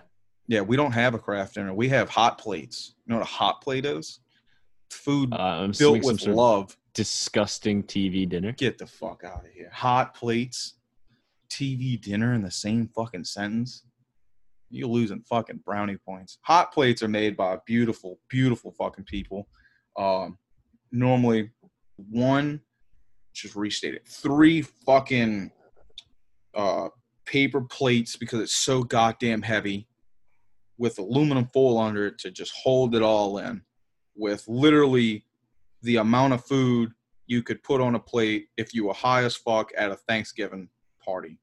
Yeah, 0.49 0.61
we 0.61 0.77
don't 0.77 0.93
have 0.93 1.15
a 1.15 1.19
Kraft 1.19 1.55
dinner. 1.55 1.73
We 1.73 1.89
have 1.89 2.09
hot 2.09 2.39
plates. 2.39 2.95
You 3.07 3.13
know 3.13 3.19
what 3.21 3.29
a 3.29 3.31
hot 3.33 3.63
plate 3.63 3.87
is? 3.87 4.21
Food 4.91 5.33
Uh, 5.33 5.69
built 5.79 6.03
some 6.05 6.13
with 6.15 6.27
love. 6.27 6.77
Disgusting 6.95 7.83
TV 7.83 8.29
dinner. 8.29 8.53
Get 8.53 8.79
the 8.79 8.87
fuck 8.87 9.23
out 9.25 9.45
of 9.45 9.51
here. 9.53 9.71
Hot 9.73 10.15
plates, 10.15 10.75
TV 11.51 12.01
dinner 12.01 12.35
in 12.35 12.43
the 12.43 12.51
same 12.51 12.89
fucking 12.95 13.25
sentence. 13.25 13.85
You're 14.71 14.89
losing 14.89 15.23
fucking 15.23 15.61
brownie 15.65 15.99
points. 15.99 16.39
Hot 16.43 16.73
plates 16.73 17.03
are 17.03 17.09
made 17.09 17.37
by 17.37 17.59
beautiful, 17.67 18.19
beautiful 18.29 18.73
fucking 18.73 19.05
people. 19.05 19.49
Um, 19.99 20.39
normally, 20.91 21.51
one, 21.97 22.61
just 23.35 23.55
restate 23.57 23.95
it, 23.95 24.07
three 24.07 24.63
fucking 24.63 25.51
uh, 26.55 26.89
paper 27.27 27.63
plates 27.63 28.17
because 28.17 28.41
it's 28.41 28.57
so 28.57 28.83
goddamn 28.83 29.43
heavy 29.43 29.89
with 30.79 30.99
aluminum 30.99 31.49
foil 31.53 31.79
under 31.79 32.07
it 32.07 32.19
to 32.19 32.31
just 32.31 32.53
hold 32.63 32.95
it 32.95 33.03
all 33.03 33.39
in 33.39 33.63
with 34.17 34.45
literally 34.49 35.25
the 35.83 35.97
amount 35.97 36.33
of 36.33 36.45
food 36.45 36.93
you 37.27 37.43
could 37.43 37.63
put 37.63 37.81
on 37.81 37.95
a 37.95 37.99
plate 37.99 38.49
if 38.57 38.75
you 38.75 38.85
were 38.87 38.95
high 38.95 39.23
as 39.25 39.37
fuck 39.37 39.71
at 39.77 39.91
a 39.91 39.97
Thanksgiving 39.97 40.69
party. 41.05 41.39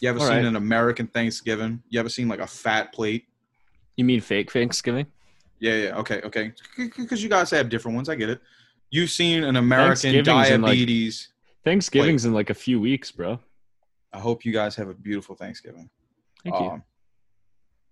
You 0.00 0.08
ever 0.08 0.20
All 0.20 0.26
seen 0.26 0.36
right. 0.36 0.44
an 0.44 0.56
American 0.56 1.08
Thanksgiving? 1.08 1.82
You 1.88 1.98
ever 1.98 2.08
seen 2.08 2.28
like 2.28 2.40
a 2.40 2.46
fat 2.46 2.92
plate? 2.92 3.26
You 3.96 4.04
mean 4.04 4.20
fake 4.20 4.52
Thanksgiving? 4.52 5.06
Yeah, 5.58 5.74
yeah, 5.74 5.96
okay, 5.96 6.20
okay. 6.22 6.52
Because 6.76 7.20
you 7.22 7.28
guys 7.28 7.50
have 7.50 7.68
different 7.68 7.96
ones. 7.96 8.08
I 8.08 8.14
get 8.14 8.28
it. 8.30 8.40
You've 8.90 9.10
seen 9.10 9.42
an 9.42 9.56
American 9.56 10.12
Thanksgiving's 10.12 10.50
in, 10.50 10.62
like- 10.62 10.70
diabetes. 10.70 11.28
Thanksgiving's 11.64 12.24
in 12.24 12.32
like 12.32 12.50
a 12.50 12.54
few 12.54 12.80
weeks, 12.80 13.10
bro. 13.10 13.40
I 14.12 14.20
hope 14.20 14.44
you 14.44 14.52
guys 14.52 14.76
have 14.76 14.88
a 14.88 14.94
beautiful 14.94 15.34
Thanksgiving. 15.34 15.90
Thank 16.44 16.54
you. 16.58 16.66
Um, 16.66 16.82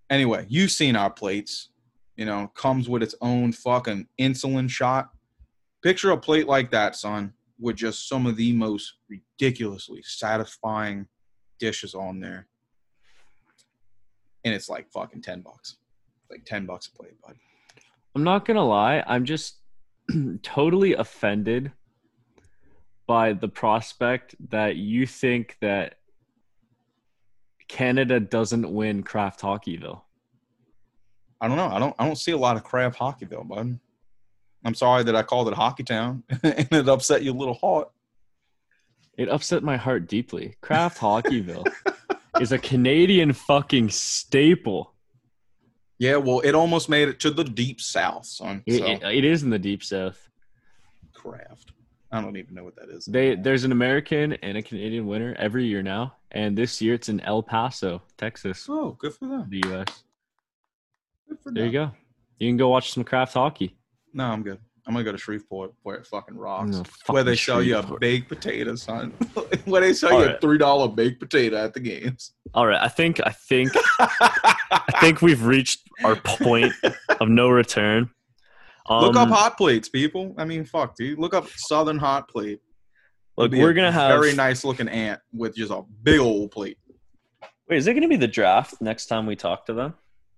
anyway, 0.09 0.47
you've 0.49 0.71
seen 0.71 0.97
our 0.97 1.11
plates. 1.11 1.69
You 2.17 2.25
know, 2.25 2.51
comes 2.55 2.89
with 2.89 3.03
its 3.03 3.15
own 3.21 3.53
fucking 3.53 4.09
insulin 4.19 4.71
shot. 4.71 5.11
Picture 5.83 6.11
a 6.13 6.17
plate 6.17 6.47
like 6.47 6.71
that, 6.71 6.97
son, 6.97 7.35
with 7.59 7.77
just 7.77 8.09
some 8.09 8.27
of 8.27 8.37
the 8.37 8.53
most 8.53 8.95
ridiculously 9.09 10.03
satisfying 10.03 11.07
dishes 11.59 11.95
on 11.95 12.21
there. 12.21 12.47
And 14.45 14.55
it's 14.55 14.69
like 14.69 14.91
fucking 14.91 15.23
10 15.23 15.43
bucks. 15.43 15.77
Like 16.31 16.45
10 16.45 16.67
bucks 16.67 16.89
a 16.89 16.97
plate, 16.97 17.21
bud. 17.21 17.37
I'm 18.15 18.25
not 18.25 18.47
gonna 18.47 18.65
lie. 18.65 19.05
I'm 19.07 19.25
just 19.25 19.57
totally 20.43 20.95
offended 20.95 21.73
by 23.07 23.33
the 23.33 23.49
prospect 23.49 24.35
that 24.51 24.77
you 24.77 25.07
think 25.07 25.57
that 25.61 25.97
Canada 27.69 28.21
doesn't 28.21 28.73
win 28.73 29.03
Kraft 29.03 29.41
Hockeyville. 29.41 30.03
I 31.41 31.49
don't 31.49 31.57
know. 31.57 31.69
I 31.69 31.79
don't 31.79 31.95
I 31.99 32.07
don't 32.07 32.17
see 32.17 32.33
a 32.33 32.37
lot 32.37 32.57
of 32.57 32.65
crab 32.65 32.95
hockeyville, 32.97 33.47
bud. 33.49 33.79
I'm 34.65 34.75
sorry 34.75 35.05
that 35.05 35.15
I 35.15 35.23
called 35.23 35.49
it 35.49 35.55
Hockey 35.55 35.85
Town 35.85 36.25
and 36.43 36.69
it 36.73 36.89
upset 36.89 37.23
you 37.23 37.33
a 37.33 37.35
little 37.39 37.55
hard. 37.55 37.87
It 39.17 39.29
upset 39.29 39.63
my 39.63 39.77
heart 39.77 40.09
deeply. 40.09 40.57
Kraft 40.61 40.99
Hockeyville 40.99 41.67
is 42.41 42.53
a 42.53 42.59
Canadian 42.59 43.33
fucking 43.33 43.91
staple. 43.91 44.93
Yeah, 45.99 46.17
well, 46.17 46.41
it 46.41 46.55
almost 46.55 46.89
made 46.91 47.09
it 47.09 47.21
to 47.21 47.31
the 47.31 47.45
deep 47.45 47.81
south, 47.81 48.27
son. 48.27 48.63
It, 48.67 48.79
So. 48.81 48.87
it- 48.87 49.03
it 49.19 49.25
is 49.25 49.43
in 49.43 49.51
the 49.51 49.59
deep 49.59 49.83
south. 49.83 50.29
Kraft. 51.15 51.73
I 52.13 52.21
don't 52.21 52.37
even 52.37 52.55
know 52.55 52.65
what 52.65 52.77
that 52.77 52.89
is. 52.89 53.05
They 53.07 53.35
there's 53.35 53.65
an 53.65 53.73
American 53.73 54.35
and 54.35 54.57
a 54.57 54.63
Canadian 54.63 55.07
winner 55.07 55.35
every 55.39 55.67
year 55.67 55.83
now, 55.83 56.15
and 56.31 56.57
this 56.57 56.81
year 56.81 56.95
it's 56.95 57.09
in 57.09 57.21
El 57.21 57.43
Paso, 57.43 58.01
Texas, 58.17 58.67
oh, 58.69 58.97
good 58.99 59.13
for 59.15 59.27
them. 59.29 59.47
the 59.49 59.63
U.S. 59.67 60.05
Good 61.29 61.39
for 61.43 61.53
There 61.53 61.67
you 61.67 61.73
go. 61.73 61.91
You 62.39 62.49
can 62.49 62.57
go 62.57 62.69
watch 62.69 62.93
some 62.93 63.05
Kraft 63.05 63.35
hockey. 63.35 63.77
No, 64.13 64.25
I'm 64.25 64.43
good. 64.43 64.59
I'm 64.87 64.95
gonna 64.95 65.05
go 65.05 65.13
to 65.13 65.19
Shreveport 65.19 65.73
where 65.83 65.97
it 65.97 66.07
fucking 66.07 66.37
rocks. 66.37 66.77
No, 66.77 66.85
where 67.07 67.25
they 67.25 67.33
fucking 67.33 67.43
sell 67.43 67.63
you 67.63 67.79
a 67.79 67.99
baked 67.99 68.29
potato, 68.29 68.77
son. 68.77 69.11
where 69.65 69.81
they 69.81 69.93
sell 69.93 70.21
you 70.21 70.29
a 70.29 70.39
three 70.39 70.59
dollar 70.59 70.87
baked 70.89 71.19
potato 71.19 71.57
at 71.57 71.75
the 71.75 71.81
games. 71.81 72.35
All 72.55 72.67
right, 72.67 72.81
I 72.81 72.87
think 72.87 73.21
I 73.27 73.31
think 73.31 73.73
I 73.99 74.99
think 75.01 75.23
we've 75.23 75.45
reached 75.45 75.81
our 76.05 76.15
point 76.15 76.73
of 77.21 77.29
no 77.29 77.49
return. 77.49 78.11
Um, 78.89 79.03
Look 79.03 79.17
up 79.17 79.29
hot 79.29 79.57
plates, 79.57 79.89
people. 79.89 80.35
I 80.39 80.45
mean, 80.45 80.65
fuck, 80.65 80.95
dude. 80.95 81.19
Look 81.19 81.35
up 81.35 81.49
Southern 81.57 81.99
hot 81.99 82.29
plate. 82.29 82.61
Look, 83.37 83.51
we're 83.51 83.73
gonna 83.73 83.91
have. 83.91 84.13
A 84.13 84.21
very 84.21 84.35
nice 84.35 84.65
looking 84.65 84.89
ant 84.89 85.21
with 85.33 85.57
just 85.57 85.73
a 85.73 85.83
big 86.05 86.21
old 86.21 86.53
plate. 86.53 86.79
Wait, 87.69 87.79
is 87.79 87.89
it 87.89 87.95
gonna 87.95 88.07
be 88.07 88.17
the 88.17 88.29
draft 88.29 88.81
next 88.81 89.07
time 89.07 89.27
we 89.27 89.35
talk 89.35 89.67
to 89.67 89.73
them? 89.73 89.95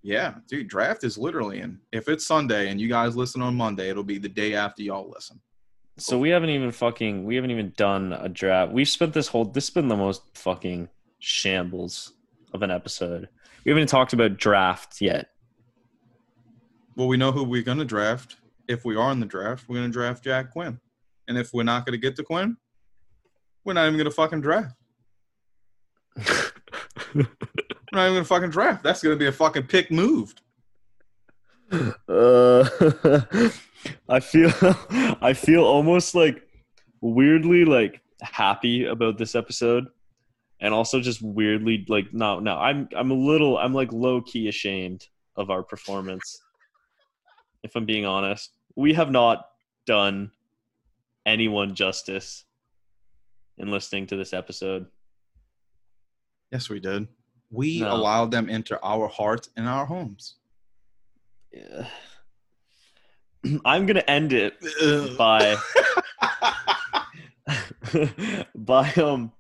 Yeah, 0.08 0.36
dude. 0.48 0.68
Draft 0.68 1.04
is 1.04 1.18
literally 1.18 1.60
in. 1.60 1.78
If 1.92 2.08
it's 2.08 2.24
Sunday 2.24 2.70
and 2.70 2.80
you 2.80 2.88
guys 2.88 3.14
listen 3.14 3.42
on 3.42 3.54
Monday, 3.54 3.90
it'll 3.90 4.02
be 4.02 4.16
the 4.16 4.26
day 4.26 4.54
after 4.54 4.82
y'all 4.82 5.10
listen. 5.14 5.38
So 5.98 6.18
we 6.18 6.30
haven't 6.30 6.48
even 6.48 6.72
fucking 6.72 7.26
we 7.26 7.34
haven't 7.34 7.50
even 7.50 7.74
done 7.76 8.14
a 8.14 8.26
draft. 8.26 8.72
We've 8.72 8.88
spent 8.88 9.12
this 9.12 9.28
whole 9.28 9.44
this 9.44 9.66
has 9.66 9.74
been 9.74 9.88
the 9.88 9.96
most 9.96 10.22
fucking 10.32 10.88
shambles 11.18 12.14
of 12.54 12.62
an 12.62 12.70
episode. 12.70 13.28
We 13.66 13.70
haven't 13.70 13.82
even 13.82 13.86
talked 13.88 14.14
about 14.14 14.38
draft 14.38 15.02
yet. 15.02 15.28
Well, 16.96 17.08
we 17.08 17.18
know 17.18 17.30
who 17.30 17.44
we're 17.44 17.60
going 17.60 17.76
to 17.76 17.84
draft. 17.84 18.36
If 18.66 18.86
we 18.86 18.96
are 18.96 19.12
in 19.12 19.20
the 19.20 19.26
draft, 19.26 19.68
we're 19.68 19.76
going 19.76 19.90
to 19.90 19.92
draft 19.92 20.24
Jack 20.24 20.52
Quinn. 20.52 20.80
And 21.28 21.36
if 21.36 21.52
we're 21.52 21.64
not 21.64 21.84
going 21.84 21.92
to 21.92 21.98
get 21.98 22.16
to 22.16 22.22
Quinn, 22.22 22.56
we're 23.62 23.74
not 23.74 23.84
even 23.84 23.98
going 23.98 24.06
to 24.06 24.10
fucking 24.10 24.40
draft. 24.40 24.74
We're 27.92 27.98
not 27.98 28.04
even 28.04 28.14
going 28.14 28.24
to 28.24 28.28
fucking 28.28 28.50
draft. 28.50 28.82
That's 28.82 29.02
going 29.02 29.14
to 29.14 29.18
be 29.18 29.26
a 29.26 29.32
fucking 29.32 29.66
pick 29.66 29.90
moved. 29.90 30.42
Uh, 31.70 32.68
I 34.08 34.20
feel 34.20 34.52
I 35.20 35.34
feel 35.34 35.64
almost 35.64 36.14
like 36.14 36.42
weirdly 37.00 37.64
like 37.64 38.00
happy 38.22 38.86
about 38.86 39.18
this 39.18 39.34
episode 39.34 39.86
and 40.60 40.72
also 40.74 41.00
just 41.00 41.22
weirdly 41.22 41.84
like 41.88 42.12
no 42.12 42.40
no 42.40 42.56
I'm 42.56 42.88
I'm 42.96 43.10
a 43.10 43.14
little 43.14 43.58
I'm 43.58 43.74
like 43.74 43.92
low 43.92 44.22
key 44.22 44.48
ashamed 44.48 45.06
of 45.36 45.50
our 45.50 45.62
performance 45.62 46.40
if 47.62 47.76
I'm 47.76 47.84
being 47.84 48.06
honest 48.06 48.56
we 48.74 48.94
have 48.94 49.10
not 49.10 49.46
done 49.86 50.30
anyone 51.26 51.74
justice 51.74 52.44
in 53.58 53.70
listening 53.70 54.06
to 54.06 54.16
this 54.16 54.32
episode 54.32 54.86
Yes, 56.50 56.70
we 56.70 56.80
did. 56.80 57.08
We 57.50 57.80
No. 57.80 57.94
allowed 57.94 58.30
them 58.30 58.48
into 58.48 58.78
our 58.82 59.08
hearts 59.08 59.50
and 59.56 59.68
our 59.68 59.86
homes. 59.86 60.36
Yeah. 61.52 61.86
I'm 63.64 63.86
gonna 63.86 64.04
end 64.06 64.32
it 64.32 64.54
by 65.16 65.56
by 68.54 68.92
um 68.94 69.32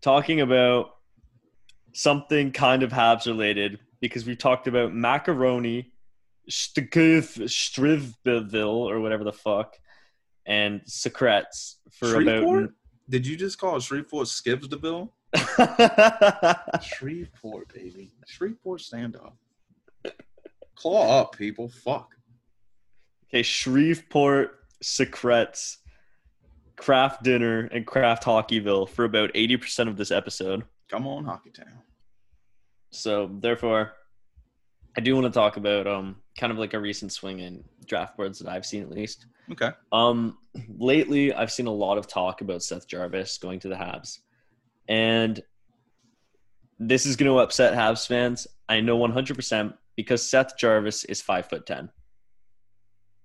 talking 0.00 0.40
about 0.40 0.94
something 1.92 2.52
kind 2.52 2.82
of 2.82 2.90
Habs 2.92 3.26
related 3.26 3.78
because 4.00 4.24
we 4.26 4.36
talked 4.36 4.68
about 4.68 4.94
macaroni, 4.94 5.90
Strivville 6.48 8.64
or 8.68 9.00
whatever 9.00 9.24
the 9.24 9.32
fuck, 9.32 9.76
and 10.46 10.80
Sucrets 10.82 11.76
for 11.90 12.10
Shreveport? 12.10 12.64
about. 12.64 12.74
Did 13.10 13.26
you 13.26 13.36
just 13.36 13.58
call 13.58 13.80
Shreveport 13.80 14.28
Skivsdeville? 14.28 15.10
Shreveport, 16.82 17.72
baby. 17.74 18.12
Shreveport 18.26 18.80
stand 18.80 19.16
up. 19.16 19.36
Claw 20.74 21.20
up, 21.20 21.36
people. 21.36 21.68
Fuck. 21.68 22.14
okay, 23.28 23.42
Shreveport 23.42 24.58
Sucrets, 24.82 25.78
Kraft 26.76 27.22
dinner, 27.24 27.68
and 27.72 27.86
Kraft 27.86 28.24
hockeyville 28.24 28.88
for 28.88 29.04
about 29.04 29.30
eighty 29.34 29.56
percent 29.56 29.88
of 29.88 29.96
this 29.96 30.10
episode. 30.10 30.64
Come 30.88 31.06
on, 31.06 31.24
Hockey 31.24 31.50
Town. 31.50 31.82
So 32.90 33.28
therefore, 33.40 33.92
I 34.96 35.00
do 35.00 35.14
want 35.14 35.26
to 35.26 35.32
talk 35.32 35.56
about 35.56 35.86
um 35.86 36.16
kind 36.38 36.52
of 36.52 36.58
like 36.58 36.74
a 36.74 36.78
recent 36.80 37.12
swing 37.12 37.40
in 37.40 37.64
draft 37.86 38.16
boards 38.16 38.38
that 38.38 38.48
I've 38.48 38.64
seen 38.64 38.82
at 38.82 38.90
least. 38.90 39.26
Okay. 39.50 39.70
Um, 39.92 40.38
lately 40.76 41.32
I've 41.32 41.50
seen 41.50 41.66
a 41.66 41.72
lot 41.72 41.98
of 41.98 42.06
talk 42.06 42.40
about 42.42 42.62
Seth 42.62 42.86
Jarvis 42.86 43.38
going 43.38 43.58
to 43.60 43.68
the 43.68 43.74
Habs, 43.74 44.18
and 44.88 45.40
this 46.78 47.06
is 47.06 47.16
going 47.16 47.30
to 47.30 47.38
upset 47.38 47.74
Habs 47.74 48.06
fans. 48.06 48.46
I 48.68 48.80
know 48.80 48.98
100% 48.98 49.74
because 49.96 50.22
Seth 50.22 50.56
Jarvis 50.56 51.04
is 51.04 51.20
five 51.20 51.46
foot 51.46 51.66
ten, 51.66 51.90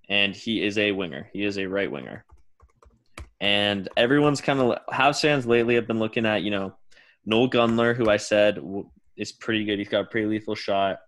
and 0.10 0.36
he 0.36 0.64
is 0.64 0.78
a 0.78 0.92
winger. 0.92 1.30
He 1.34 1.44
is 1.44 1.58
a 1.58 1.68
right 1.68 1.92
winger, 1.92 2.26
and 3.40 3.88
everyone's 3.96 4.42
kind 4.42 4.60
of 4.60 4.80
Habs 4.92 5.22
fans 5.22 5.46
lately 5.46 5.76
have 5.76 5.88
been 5.88 6.00
looking 6.00 6.26
at 6.26 6.44
you 6.44 6.52
know 6.52 6.76
Noel 7.26 7.50
Gunler, 7.50 7.96
who 7.96 8.10
I 8.10 8.18
said 8.18 8.60
is 9.16 9.32
pretty 9.32 9.66
good. 9.66 9.80
He's 9.80 9.90
got 9.90 10.02
a 10.02 10.08
pretty 10.08 10.28
lethal 10.28 10.56
shot. 10.56 11.00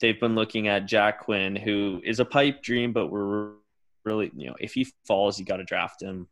They've 0.00 0.18
been 0.18 0.34
looking 0.34 0.68
at 0.68 0.86
Jack 0.86 1.20
Quinn, 1.20 1.54
who 1.54 2.00
is 2.04 2.18
a 2.18 2.24
pipe 2.24 2.62
dream, 2.62 2.92
but 2.92 3.08
we're 3.08 3.52
really, 4.04 4.30
you 4.34 4.48
know, 4.48 4.56
if 4.58 4.74
he 4.74 4.88
falls, 5.06 5.38
you 5.38 5.44
got 5.44 5.58
to 5.58 5.64
draft 5.64 6.02
him. 6.02 6.28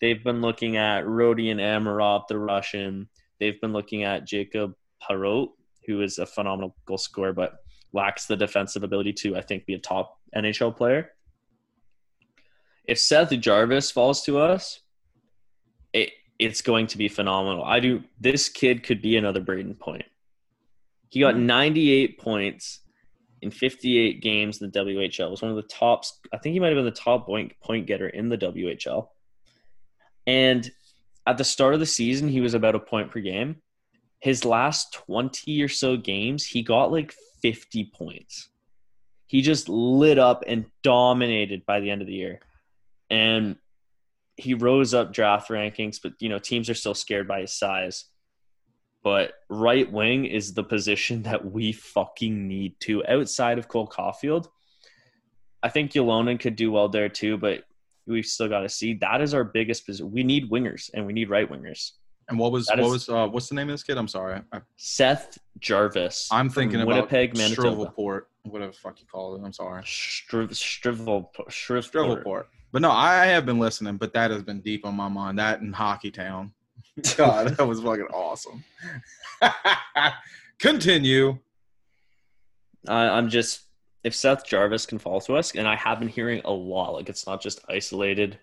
They've 0.00 0.22
been 0.22 0.40
looking 0.40 0.76
at 0.76 1.04
Rodion 1.04 1.56
Amirov, 1.56 2.26
the 2.28 2.38
Russian. 2.38 3.08
They've 3.38 3.60
been 3.60 3.72
looking 3.72 4.04
at 4.04 4.26
Jacob 4.26 4.74
Perreault, 5.02 5.50
who 5.86 6.02
is 6.02 6.18
a 6.18 6.26
phenomenal 6.26 6.74
goal 6.86 6.98
scorer, 6.98 7.32
but 7.32 7.56
lacks 7.92 8.26
the 8.26 8.36
defensive 8.36 8.82
ability 8.82 9.12
to, 9.12 9.36
I 9.36 9.42
think, 9.42 9.66
be 9.66 9.74
a 9.74 9.78
top 9.78 10.18
NHL 10.34 10.76
player. 10.76 11.12
If 12.84 12.98
Seth 12.98 13.30
Jarvis 13.38 13.90
falls 13.90 14.24
to 14.24 14.38
us, 14.38 14.80
it 15.92 16.10
it's 16.38 16.62
going 16.62 16.86
to 16.86 16.98
be 16.98 17.08
phenomenal. 17.08 17.62
I 17.62 17.80
do. 17.80 18.02
This 18.18 18.48
kid 18.48 18.82
could 18.82 19.02
be 19.02 19.16
another 19.16 19.42
Brayden 19.42 19.78
Point. 19.78 20.04
He 21.10 21.20
got 21.20 21.34
hmm. 21.34 21.46
98 21.46 22.18
points 22.18 22.80
in 23.42 23.50
58 23.50 24.22
games 24.22 24.60
in 24.60 24.70
the 24.70 24.78
WHL. 24.78 25.26
It 25.26 25.30
was 25.30 25.42
one 25.42 25.50
of 25.50 25.56
the 25.56 25.62
tops. 25.64 26.18
I 26.32 26.38
think 26.38 26.54
he 26.54 26.60
might 26.60 26.68
have 26.68 26.76
been 26.76 26.84
the 26.84 26.90
top 26.90 27.26
point 27.26 27.52
point 27.62 27.86
getter 27.86 28.08
in 28.08 28.28
the 28.28 28.38
WHL. 28.38 29.08
And 30.26 30.70
at 31.26 31.38
the 31.38 31.44
start 31.44 31.74
of 31.74 31.80
the 31.80 31.86
season, 31.86 32.28
he 32.28 32.40
was 32.40 32.54
about 32.54 32.74
a 32.74 32.80
point 32.80 33.10
per 33.10 33.20
game. 33.20 33.56
His 34.20 34.44
last 34.44 34.92
20 34.92 35.62
or 35.62 35.68
so 35.68 35.96
games, 35.96 36.44
he 36.44 36.62
got 36.62 36.92
like 36.92 37.14
50 37.42 37.90
points. 37.94 38.48
He 39.26 39.42
just 39.42 39.68
lit 39.68 40.18
up 40.18 40.44
and 40.46 40.66
dominated 40.82 41.64
by 41.64 41.80
the 41.80 41.90
end 41.90 42.02
of 42.02 42.08
the 42.08 42.14
year. 42.14 42.40
And 43.08 43.56
he 44.36 44.54
rose 44.54 44.94
up 44.94 45.12
draft 45.12 45.50
rankings, 45.50 45.98
but 46.02 46.14
you 46.20 46.28
know, 46.28 46.38
teams 46.38 46.68
are 46.68 46.74
still 46.74 46.94
scared 46.94 47.28
by 47.28 47.42
his 47.42 47.52
size. 47.52 48.06
But 49.02 49.32
right 49.48 49.90
wing 49.90 50.26
is 50.26 50.52
the 50.52 50.64
position 50.64 51.22
that 51.24 51.44
we 51.44 51.72
fucking 51.72 52.48
need 52.48 52.74
to 52.80 53.06
outside 53.06 53.58
of 53.58 53.68
Cole 53.68 53.88
Caufield. 53.88 54.48
I 55.62 55.68
think 55.68 55.92
Ylonen 55.92 56.40
could 56.40 56.56
do 56.56 56.72
well 56.72 56.88
there 56.88 57.08
too, 57.08 57.36
but 57.36 57.64
we've 58.06 58.26
still 58.26 58.48
got 58.48 58.60
to 58.60 58.68
see. 58.68 58.94
That 58.94 59.20
is 59.20 59.34
our 59.34 59.44
biggest 59.44 59.86
position. 59.86 60.10
We 60.10 60.22
need 60.22 60.50
wingers 60.50 60.90
and 60.94 61.06
we 61.06 61.12
need 61.12 61.30
right 61.30 61.50
wingers. 61.50 61.92
And 62.28 62.38
what 62.38 62.52
was 62.52 62.66
That 62.66 62.78
what 62.78 62.90
was 62.90 63.08
uh, 63.08 63.26
what's 63.26 63.48
the 63.48 63.56
name 63.56 63.68
of 63.68 63.74
this 63.74 63.82
kid? 63.82 63.98
I'm 63.98 64.06
sorry. 64.06 64.40
I, 64.52 64.60
Seth 64.76 65.36
Jarvis. 65.58 66.28
I'm 66.30 66.48
thinking 66.48 66.80
about 66.80 66.94
Winnipeg, 66.94 67.36
Manitoba. 67.36 67.68
Shreveport, 67.68 68.28
whatever 68.44 68.70
the 68.70 68.78
fuck 68.78 69.00
you 69.00 69.06
call 69.06 69.34
it. 69.34 69.42
I'm 69.44 69.52
sorry. 69.52 69.82
Striv, 69.82 70.50
Strivel, 70.50 71.28
Shreveport. 71.48 71.92
Shreveport. 71.92 72.48
But 72.72 72.82
no, 72.82 72.90
I 72.92 73.26
have 73.26 73.44
been 73.44 73.58
listening, 73.58 73.96
but 73.96 74.12
that 74.12 74.30
has 74.30 74.44
been 74.44 74.60
deep 74.60 74.86
on 74.86 74.94
my 74.94 75.08
mind. 75.08 75.40
That 75.40 75.60
in 75.60 75.72
Hockey 75.72 76.12
Town. 76.12 76.52
God, 77.16 77.56
that 77.56 77.66
was 77.66 77.80
fucking 77.80 78.06
awesome. 78.12 78.62
Continue. 80.60 81.38
I, 82.86 83.08
I'm 83.08 83.28
just 83.28 83.62
if 84.02 84.14
Seth 84.14 84.46
Jarvis 84.46 84.86
can 84.86 84.98
fall 84.98 85.20
to 85.22 85.36
us, 85.36 85.54
and 85.54 85.68
I 85.68 85.76
have 85.76 85.98
been 85.98 86.08
hearing 86.08 86.40
a 86.44 86.50
lot. 86.50 86.94
Like 86.94 87.08
it's 87.08 87.26
not 87.26 87.42
just 87.42 87.64
isolated. 87.68 88.38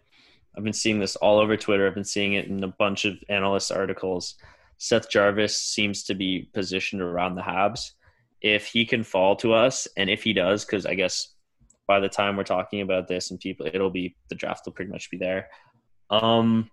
I've 0.55 0.63
been 0.63 0.73
seeing 0.73 0.99
this 0.99 1.15
all 1.15 1.39
over 1.39 1.55
Twitter. 1.57 1.87
I've 1.87 1.95
been 1.95 2.03
seeing 2.03 2.33
it 2.33 2.47
in 2.47 2.63
a 2.63 2.67
bunch 2.67 3.05
of 3.05 3.15
analyst 3.29 3.71
articles. 3.71 4.35
Seth 4.77 5.09
Jarvis 5.09 5.59
seems 5.59 6.03
to 6.03 6.15
be 6.15 6.49
positioned 6.53 7.01
around 7.01 7.35
the 7.35 7.41
Habs. 7.41 7.91
If 8.41 8.67
he 8.67 8.85
can 8.85 9.03
fall 9.03 9.35
to 9.37 9.53
us, 9.53 9.87
and 9.97 10.09
if 10.09 10.23
he 10.23 10.33
does, 10.33 10.63
because 10.63 10.85
I 10.85 10.93
guess 10.93 11.33
by 11.87 11.99
the 11.99 12.09
time 12.09 12.35
we're 12.35 12.43
talking 12.43 12.81
about 12.81 13.07
this 13.07 13.31
and 13.31 13.39
people, 13.39 13.65
it'll 13.65 13.89
be 13.89 14.15
the 14.29 14.35
draft 14.35 14.65
will 14.65 14.73
pretty 14.73 14.91
much 14.91 15.09
be 15.09 15.17
there. 15.17 15.47
Um, 16.09 16.69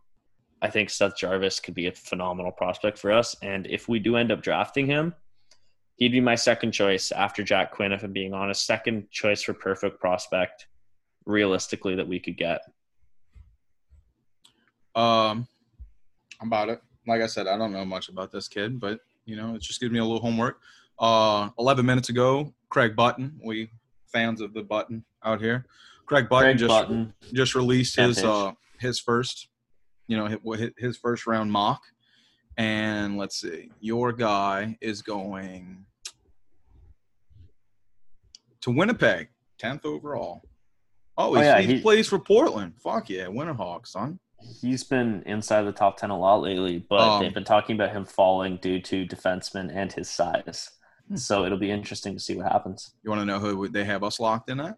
I 0.61 0.69
think 0.69 0.91
Seth 0.91 1.17
Jarvis 1.17 1.61
could 1.61 1.75
be 1.75 1.87
a 1.87 1.93
phenomenal 1.93 2.53
prospect 2.53 2.99
for 2.99 3.13
us, 3.13 3.35
and 3.43 3.67
if 3.67 3.89
we 3.89 3.99
do 3.99 4.17
end 4.17 4.33
up 4.33 4.43
drafting 4.43 4.87
him, 4.87 5.15
he'd 5.97 6.13
be 6.13 6.21
my 6.21 6.35
second 6.35 6.73
choice 6.73 7.13
after 7.13 7.43
Jack 7.43 7.73
Quinn, 7.73 7.93
if 7.93 8.03
I'm 8.03 8.13
being 8.13 8.35
honest. 8.35 8.67
Second 8.67 9.11
choice 9.11 9.43
for 9.43 9.55
perfect 9.55 10.01
prospect, 10.01 10.67
realistically, 11.25 11.95
that 11.95 12.07
we 12.07 12.21
could 12.21 12.37
get. 12.37 12.61
Um, 14.95 15.47
about 16.41 16.69
it. 16.69 16.83
Like 17.07 17.21
I 17.21 17.27
said, 17.27 17.47
I 17.47 17.57
don't 17.57 17.73
know 17.73 17.85
much 17.85 18.09
about 18.09 18.33
this 18.33 18.49
kid, 18.49 18.81
but 18.81 19.01
you 19.25 19.37
know, 19.37 19.55
it 19.55 19.63
just 19.63 19.81
gives 19.81 19.93
me 19.93 19.99
a 19.99 20.05
little 20.05 20.21
homework. 20.21 20.61
Uh, 20.99 21.51
11 21.59 21.85
minutes 21.85 22.09
ago, 22.09 22.53
Craig 22.69 22.95
Button, 22.95 23.41
we 23.45 23.71
fans 24.13 24.41
of 24.41 24.55
the 24.55 24.63
Button 24.63 25.05
out 25.25 25.41
here. 25.41 25.67
Craig 26.07 26.29
Button 26.29 26.47
Greg 26.47 26.59
just 26.59 26.69
Button. 26.69 27.15
just 27.33 27.55
released 27.55 27.97
his 27.97 28.23
uh 28.23 28.53
his 28.79 29.01
first, 29.01 29.49
you 30.07 30.17
know, 30.17 30.27
his, 30.27 30.71
his 30.79 30.97
first 30.97 31.27
round 31.27 31.51
mock, 31.51 31.83
and 32.57 33.17
let's 33.19 33.41
see, 33.41 33.71
your 33.81 34.13
guy 34.13 34.77
is 34.81 35.03
going 35.03 35.85
to 38.63 38.71
Winnipeg, 38.71 39.29
tenth 39.59 39.85
overall. 39.85 40.43
Oh, 41.17 41.37
Oh, 41.37 41.41
yeah, 41.41 41.61
he, 41.61 41.75
he- 41.77 41.83
plays 41.83 42.09
for 42.09 42.19
Portland. 42.19 42.75
Fuck 42.83 43.11
yeah, 43.11 43.27
Winterhawks, 43.27 43.89
son. 43.89 44.19
He's 44.61 44.85
been 44.85 45.23
inside 45.27 45.63
the 45.63 45.73
top 45.73 45.97
10 45.97 46.11
a 46.11 46.19
lot 46.19 46.43
lately, 46.43 46.85
but 46.91 47.01
Um, 47.01 47.23
they've 47.23 47.33
been 47.33 47.45
talking 47.45 47.77
about 47.77 47.93
him 47.93 48.05
falling 48.05 48.59
due 48.59 48.81
to 48.81 49.07
defenseman 49.07 49.71
and 49.75 49.91
his 49.93 50.11
size. 50.11 50.71
Hmm. 51.09 51.17
So 51.17 51.45
it'll 51.45 51.59
be 51.59 51.71
interesting 51.71 52.15
to 52.15 52.21
see 52.21 52.37
what 52.37 52.51
happens. 52.53 52.95
You 53.03 53.11
want 53.11 53.21
to 53.23 53.27
know 53.27 53.39
who 53.39 53.69
they 53.69 53.85
have 53.85 54.03
us 54.05 54.21
locked 54.21 54.51
in 54.51 54.61
at? 54.61 54.77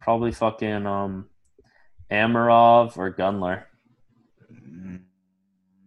Probably 0.00 0.32
fucking 0.32 0.86
um, 0.86 1.28
Amirov 2.10 2.98
or 2.98 3.12
Gunler. 3.14 3.64
Mm, 4.52 5.02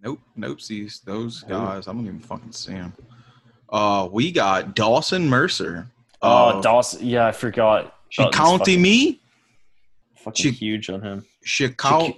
Nope, 0.05 0.21
nope. 0.35 0.61
See 0.61 0.87
those 1.03 1.41
guys. 1.43 1.87
I 1.87 1.91
don't 1.93 2.05
even 2.05 2.19
fucking 2.19 2.51
see 2.51 2.73
them. 2.73 2.93
Uh, 3.69 4.07
we 4.11 4.31
got 4.31 4.75
Dawson 4.75 5.27
Mercer. 5.27 5.87
Oh, 6.21 6.59
Uh, 6.59 6.61
Dawson. 6.61 7.05
Yeah, 7.05 7.25
I 7.25 7.31
forgot. 7.31 7.95
she 8.09 8.21
Dawson's 8.21 8.35
counting 8.37 8.59
fucking, 8.59 8.81
me. 8.83 9.21
fucking 10.17 10.43
she- 10.43 10.51
huge 10.51 10.89
on 10.91 11.01
him. 11.01 11.25
She 11.43 11.67
count. 11.69 12.15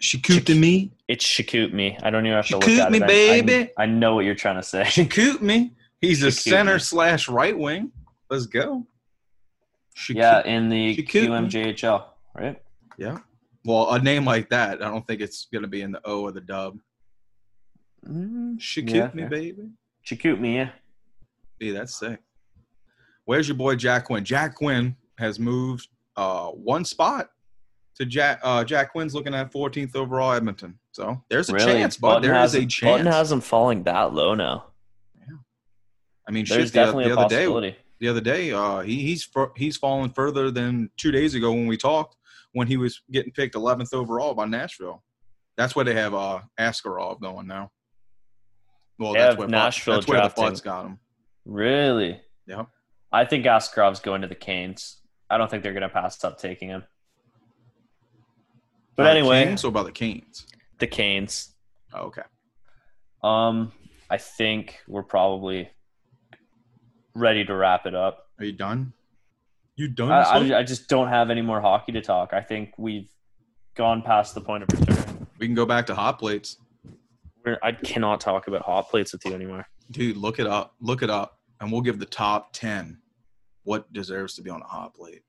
She 0.00 0.20
counting 0.20 0.60
me. 0.60 0.92
It's 1.08 1.24
Shakut 1.24 1.72
me. 1.72 1.98
I 2.02 2.10
don't 2.10 2.24
even 2.26 2.36
have 2.36 2.46
to 2.48 2.56
look 2.58 2.64
Shakoot 2.64 2.78
at 2.78 2.92
me, 2.92 2.98
it. 2.98 3.04
I- 3.04 3.06
baby. 3.06 3.70
I, 3.76 3.82
I 3.82 3.86
know 3.86 4.14
what 4.14 4.24
you're 4.26 4.34
trying 4.34 4.56
to 4.56 4.62
say. 4.62 4.84
She 4.90 5.06
coot 5.06 5.40
me. 5.42 5.72
He's 6.00 6.22
a 6.22 6.30
She 6.30 6.50
coot 6.50 6.54
center 6.56 6.74
me. 6.74 6.78
slash 6.80 7.28
right 7.28 7.56
wing. 7.58 7.90
Let's 8.28 8.46
go. 8.46 8.86
She 9.94 10.14
yeah, 10.14 10.42
coot- 10.42 10.46
in 10.50 10.68
the 10.68 10.96
Shakut 10.96 11.42
me. 11.42 11.48
QMJHL, 11.74 12.04
right? 12.34 12.60
yeah. 12.98 13.18
Well, 13.64 13.90
a 13.92 13.98
name 13.98 14.24
like 14.24 14.48
that, 14.50 14.82
I 14.82 14.88
don't 14.90 15.06
think 15.06 15.20
it's 15.20 15.46
gonna 15.52 15.66
be 15.68 15.82
in 15.82 15.92
the 15.92 16.00
O 16.06 16.22
or 16.22 16.32
the 16.32 16.40
dub. 16.40 16.78
Mm, 18.08 18.60
She 18.60 18.82
yeah, 18.82 19.10
me, 19.14 19.22
fair. 19.22 19.28
baby. 19.28 19.70
Shakut 20.06 20.40
me, 20.40 20.56
yeah. 20.56 20.70
Hey, 21.58 21.70
that's 21.70 21.98
sick. 21.98 22.20
Where's 23.24 23.46
your 23.48 23.56
boy 23.56 23.76
Jack 23.76 24.06
Quinn? 24.06 24.24
Jack 24.24 24.54
Quinn 24.56 24.96
has 25.18 25.38
moved 25.38 25.88
uh, 26.16 26.48
one 26.48 26.84
spot 26.84 27.30
to 27.96 28.06
Jack. 28.06 28.40
Uh, 28.42 28.64
Jack 28.64 28.92
Quinn's 28.92 29.14
looking 29.14 29.34
at 29.34 29.52
14th 29.52 29.94
overall 29.94 30.32
Edmonton. 30.32 30.78
So 30.92 31.22
there's 31.28 31.50
a 31.50 31.54
Really? 31.54 31.72
chance, 31.72 31.96
but 31.96 32.20
there 32.20 32.34
is 32.42 32.54
a 32.54 32.66
chance. 32.66 32.80
Button 32.80 33.06
has 33.06 33.30
him 33.30 33.40
falling 33.40 33.82
that 33.84 34.12
low 34.14 34.34
now. 34.34 34.66
Yeah. 35.18 35.36
I 36.26 36.32
mean, 36.32 36.44
There's 36.46 36.64
shit. 36.64 36.72
The, 36.72 36.78
definitely 36.80 37.08
the 37.08 37.18
other 37.18 37.28
day, 37.28 37.76
the 38.00 38.08
other 38.08 38.20
day, 38.20 38.52
uh, 38.52 38.80
he, 38.80 39.02
he's 39.02 39.28
he's 39.56 39.76
fallen 39.76 40.10
further 40.10 40.50
than 40.50 40.90
two 40.96 41.12
days 41.12 41.34
ago 41.34 41.52
when 41.52 41.66
we 41.66 41.76
talked 41.76 42.16
when 42.52 42.66
he 42.66 42.76
was 42.76 43.02
getting 43.12 43.30
picked 43.32 43.54
11th 43.54 43.92
overall 43.94 44.34
by 44.34 44.46
Nashville. 44.46 45.04
That's 45.56 45.76
where 45.76 45.84
they 45.84 45.94
have 45.94 46.14
uh, 46.14 46.40
Askarov 46.58 47.20
going 47.20 47.46
now. 47.46 47.70
Well, 49.00 49.14
They 49.14 49.18
that's 49.20 49.36
where 49.38 49.48
Nashville 49.48 49.94
Butt, 49.94 50.00
that's 50.02 50.08
where 50.08 50.20
the 50.20 50.34
drafting. 50.50 50.64
got 50.64 50.86
him. 50.86 50.98
Really? 51.46 52.20
Yep. 52.46 52.66
I 53.10 53.24
think 53.24 53.46
Askarov's 53.46 53.98
going 54.00 54.20
to 54.22 54.28
the 54.28 54.34
Canes. 54.36 54.98
I 55.30 55.38
don't 55.38 55.50
think 55.50 55.62
they're 55.62 55.72
going 55.72 55.82
to 55.82 55.88
pass 55.88 56.22
up 56.22 56.38
taking 56.38 56.68
him. 56.68 56.84
But 58.96 59.04
By 59.04 59.10
anyway, 59.12 59.44
Kings 59.46 59.64
or 59.64 59.72
by 59.72 59.82
the 59.82 59.90
Canes? 59.92 60.46
the 60.78 60.86
Canes. 60.86 61.54
Oh, 61.94 62.02
okay. 62.06 62.22
Um, 63.22 63.72
I 64.10 64.18
think 64.18 64.78
we're 64.86 65.02
probably 65.02 65.70
ready 67.14 67.44
to 67.44 67.54
wrap 67.54 67.86
it 67.86 67.94
up. 67.94 68.26
Are 68.38 68.44
you 68.44 68.52
done? 68.52 68.92
You 69.76 69.88
done? 69.88 70.12
I. 70.12 70.22
I, 70.22 70.58
I 70.58 70.62
just 70.62 70.88
don't 70.88 71.08
have 71.08 71.30
any 71.30 71.42
more 71.42 71.60
hockey 71.60 71.92
to 71.92 72.02
talk. 72.02 72.32
I 72.34 72.42
think 72.42 72.74
we've 72.76 73.08
gone 73.74 74.02
past 74.02 74.34
the 74.34 74.40
point 74.42 74.62
of 74.64 74.68
return. 74.78 75.26
we 75.38 75.46
can 75.46 75.54
go 75.54 75.64
back 75.64 75.86
to 75.86 75.94
hot 75.94 76.18
plates, 76.18 76.56
We're, 76.58 76.69
I 77.62 77.72
cannot 77.72 78.20
talk 78.20 78.46
about 78.48 78.62
hot 78.62 78.88
plates 78.90 79.12
with 79.12 79.24
you 79.24 79.32
anymore. 79.34 79.66
dude. 79.90 80.16
Look 80.16 80.38
it 80.38 80.46
up. 80.46 80.74
Look 80.80 81.02
it 81.02 81.10
up, 81.10 81.38
and 81.60 81.70
we'll 81.72 81.80
give 81.82 81.98
the 81.98 82.06
top 82.06 82.52
ten. 82.52 82.98
What 83.64 83.92
deserves 83.92 84.34
to 84.34 84.42
be 84.42 84.50
on 84.50 84.62
a 84.62 84.66
hot 84.66 84.94
plate? 84.94 85.22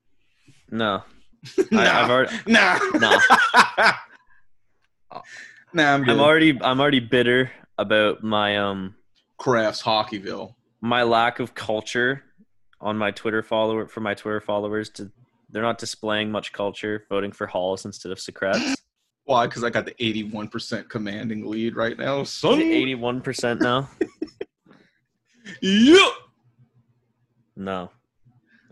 No, 0.70 1.02
nah, 1.70 1.80
I, 1.82 2.02
I've 2.04 2.10
already. 2.10 2.36
nah, 2.46 2.78
No. 2.94 3.18
nah. 5.72 5.94
I'm 5.94 6.02
good. 6.04 6.12
I'm 6.14 6.20
already. 6.20 6.58
I'm 6.62 6.80
already 6.80 7.00
bitter 7.00 7.50
about 7.78 8.22
my 8.22 8.56
um 8.58 8.94
Kraft's 9.38 9.82
Hockeyville. 9.82 10.54
my 10.80 11.02
lack 11.02 11.40
of 11.40 11.54
culture 11.54 12.22
on 12.80 12.96
my 12.96 13.10
Twitter 13.10 13.42
follower 13.42 13.86
for 13.86 14.00
my 14.00 14.14
Twitter 14.14 14.40
followers. 14.40 14.90
To 14.90 15.10
they're 15.50 15.62
not 15.62 15.78
displaying 15.78 16.30
much 16.30 16.52
culture, 16.52 17.04
voting 17.08 17.32
for 17.32 17.46
Halls 17.46 17.84
instead 17.84 18.12
of 18.12 18.18
Sucrets. 18.18 18.74
Why? 19.24 19.46
Because 19.46 19.62
I 19.64 19.70
got 19.70 19.86
the 19.86 19.94
81% 19.94 20.88
commanding 20.88 21.46
lead 21.46 21.76
right 21.76 21.96
now. 21.96 22.24
So 22.24 22.54
Eighty-one 22.56 23.20
percent 23.20 23.60
now. 23.60 23.88
Yeah. 25.60 26.08
No, 27.56 27.90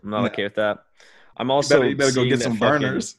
I'm 0.03 0.09
not 0.09 0.21
No. 0.21 0.27
okay 0.27 0.43
with 0.43 0.55
that. 0.55 0.85
I'm 1.37 1.47
You 1.47 1.53
also 1.53 1.75
better, 1.77 1.89
you 1.89 1.95
better 1.95 2.11
go 2.13 2.23
get 2.25 2.41
some 2.41 2.55
fucking- 2.57 2.81
burners. 2.81 3.17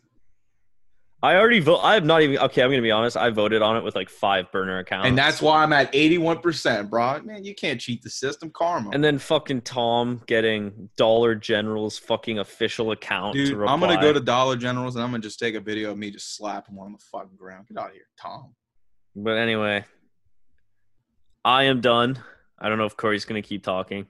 I 1.25 1.37
already 1.37 1.61
vote. 1.61 1.79
I 1.83 1.95
have 1.95 2.05
not 2.05 2.23
even. 2.23 2.39
Okay, 2.39 2.63
I'm 2.63 2.71
gonna 2.71 2.83
be 2.83 2.91
honest. 2.91 3.17
I 3.17 3.31
voted 3.31 3.63
on 3.63 3.77
it 3.77 3.85
with 3.85 3.95
like 3.95 4.11
five 4.11 4.51
burner 4.51 4.79
accounts, 4.79 5.07
And 5.07 5.17
that's 5.17 5.41
why 5.41 5.63
I'm 5.63 5.73
at 5.73 5.93
81%, 5.93 6.91
bro. 6.91 7.21
Man, 7.23 7.45
you 7.45 7.55
can't 7.55 7.81
cheat 7.81 8.03
the 8.03 8.11
system. 8.11 8.51
Karma. 8.51 8.91
And 8.93 9.05
then 9.05 9.19
fucking 9.19 9.61
Tom 9.61 10.21
getting 10.27 10.89
Dollar 10.97 11.37
General's 11.37 11.97
fucking 11.97 12.41
official 12.41 12.91
account 12.91 13.35
Dude, 13.35 13.51
to. 13.51 13.67
I'm 13.67 13.79
gonna 13.79 14.01
go 14.01 14.13
to 14.13 14.19
Dollar 14.19 14.57
Generals 14.57 14.97
and 14.97 15.05
I'm 15.05 15.13
gonna 15.13 15.23
just 15.23 15.39
take 15.39 15.55
a 15.55 15.61
video 15.61 15.93
of 15.93 15.99
me 15.99 16.11
just 16.11 16.37
slapping 16.37 16.75
one 16.75 16.87
on 16.87 16.93
the 16.93 17.05
fucking 17.13 17.37
ground. 17.37 17.67
Get 17.69 17.79
out 17.79 17.91
of 17.91 17.93
here, 17.93 18.09
Tom. 18.21 18.55
But 19.15 19.39
anyway, 19.39 19.85
I 21.45 21.65
am 21.65 21.81
done. 21.81 22.19
I 22.59 22.69
don't 22.69 22.79
know 22.79 22.87
if 22.87 22.97
Corey's 22.97 23.25
gonna 23.25 23.43
keep 23.43 23.63
talking. 23.63 24.07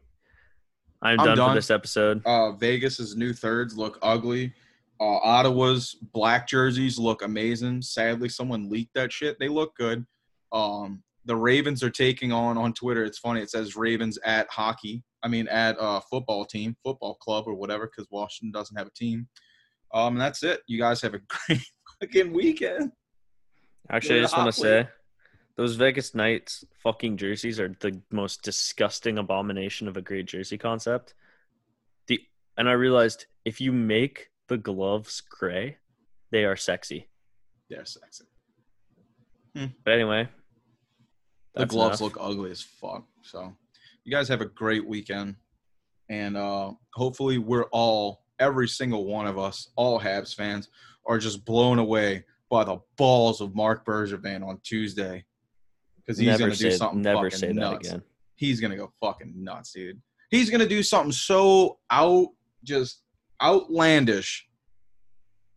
I'm, 1.02 1.20
I'm 1.20 1.26
done, 1.26 1.36
done. 1.36 1.50
for 1.50 1.54
this 1.56 1.70
episode. 1.70 2.22
Uh, 2.24 2.52
Vegas's 2.52 3.16
new 3.16 3.34
thirds 3.34 3.76
look 3.76 3.98
ugly. 4.00 4.54
Uh, 5.02 5.18
Ottawa's 5.24 5.96
black 6.12 6.46
jerseys 6.46 6.96
look 6.96 7.22
amazing. 7.22 7.82
Sadly, 7.82 8.28
someone 8.28 8.70
leaked 8.70 8.94
that 8.94 9.12
shit. 9.12 9.36
They 9.40 9.48
look 9.48 9.74
good. 9.74 10.06
Um, 10.52 11.02
the 11.24 11.34
Ravens 11.34 11.82
are 11.82 11.90
taking 11.90 12.30
on 12.30 12.56
on 12.56 12.72
Twitter. 12.72 13.04
It's 13.04 13.18
funny. 13.18 13.40
It 13.40 13.50
says 13.50 13.74
Ravens 13.74 14.16
at 14.24 14.48
hockey. 14.48 15.02
I 15.24 15.26
mean, 15.26 15.48
at 15.48 15.76
uh, 15.80 15.98
football 16.08 16.44
team, 16.44 16.76
football 16.84 17.16
club, 17.16 17.48
or 17.48 17.54
whatever, 17.54 17.88
because 17.88 18.08
Washington 18.12 18.52
doesn't 18.52 18.76
have 18.76 18.86
a 18.86 18.92
team. 18.92 19.26
Um, 19.92 20.14
and 20.14 20.20
that's 20.20 20.44
it. 20.44 20.60
You 20.68 20.78
guys 20.78 21.02
have 21.02 21.14
a 21.14 21.20
great 21.48 21.66
fucking 22.00 22.32
weekend. 22.32 22.92
Actually, 23.90 24.20
I 24.20 24.22
just 24.22 24.36
want 24.36 24.54
to 24.54 24.60
say, 24.60 24.88
those 25.56 25.74
Vegas 25.74 26.14
Knights 26.14 26.64
fucking 26.80 27.16
jerseys 27.16 27.58
are 27.58 27.74
the 27.80 28.00
most 28.12 28.42
disgusting 28.42 29.18
abomination 29.18 29.88
of 29.88 29.96
a 29.96 30.02
great 30.02 30.26
jersey 30.26 30.58
concept. 30.58 31.14
The 32.06 32.20
and 32.56 32.68
I 32.68 32.72
realized 32.72 33.26
if 33.44 33.60
you 33.60 33.72
make 33.72 34.28
the 34.48 34.58
gloves 34.58 35.20
gray, 35.20 35.78
they 36.30 36.44
are 36.44 36.56
sexy. 36.56 37.08
They're 37.68 37.84
sexy. 37.84 38.24
But 39.54 39.92
anyway, 39.92 40.28
the 41.54 41.66
gloves 41.66 42.00
enough. 42.00 42.14
look 42.14 42.24
ugly 42.24 42.50
as 42.50 42.62
fuck. 42.62 43.04
So 43.22 43.54
you 44.04 44.12
guys 44.12 44.28
have 44.28 44.40
a 44.40 44.46
great 44.46 44.86
weekend. 44.86 45.36
And 46.08 46.36
uh 46.36 46.72
hopefully 46.94 47.38
we're 47.38 47.66
all, 47.66 48.24
every 48.38 48.68
single 48.68 49.04
one 49.04 49.26
of 49.26 49.38
us, 49.38 49.68
all 49.76 50.00
Habs 50.00 50.34
fans, 50.34 50.68
are 51.06 51.18
just 51.18 51.44
blown 51.44 51.78
away 51.78 52.24
by 52.50 52.64
the 52.64 52.78
balls 52.96 53.40
of 53.40 53.54
Marc 53.54 53.84
Bergevin 53.84 54.46
on 54.46 54.58
Tuesday. 54.62 55.24
Because 55.98 56.18
he's 56.18 56.26
never 56.26 56.44
gonna 56.44 56.54
say 56.54 56.70
do 56.70 56.76
something 56.76 57.02
never 57.02 57.30
fucking 57.30 57.38
say 57.38 57.46
that 57.48 57.54
nuts. 57.54 57.88
again. 57.88 58.02
He's 58.36 58.60
gonna 58.60 58.76
go 58.76 58.92
fucking 59.00 59.32
nuts, 59.36 59.72
dude. 59.72 60.00
He's 60.30 60.50
gonna 60.50 60.68
do 60.68 60.82
something 60.82 61.12
so 61.12 61.78
out 61.90 62.28
just 62.64 63.01
outlandish. 63.42 64.46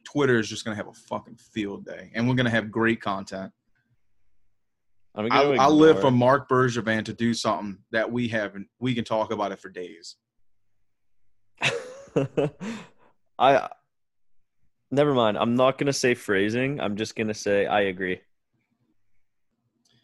Twitter 0.03 0.39
is 0.39 0.49
just 0.49 0.65
gonna 0.65 0.77
have 0.77 0.88
a 0.88 0.93
fucking 0.93 1.38
field 1.38 1.86
day. 1.86 2.11
And 2.13 2.27
we're 2.27 2.36
gonna 2.36 2.49
have 2.49 2.71
great 2.71 3.01
content. 3.01 3.51
I'm 5.15 5.31
I, 5.31 5.43
I 5.55 5.67
live 5.67 6.01
for 6.01 6.11
Marc 6.11 6.49
Bergevin 6.49 7.05
to 7.05 7.13
do 7.13 7.33
something 7.33 7.77
that 7.91 8.11
we 8.11 8.27
haven't. 8.27 8.67
We 8.79 8.93
can 8.93 9.05
talk 9.05 9.31
about 9.31 9.53
it 9.53 9.59
for 9.59 9.69
days. 9.69 10.17
I 13.39 13.69
never 14.91 15.13
mind. 15.13 15.38
I'm 15.38 15.55
not 15.55 15.77
gonna 15.77 15.93
say 15.93 16.15
phrasing. 16.15 16.81
I'm 16.81 16.97
just 16.97 17.15
gonna 17.15 17.33
say 17.33 17.65
I 17.65 17.81
agree. 17.81 18.19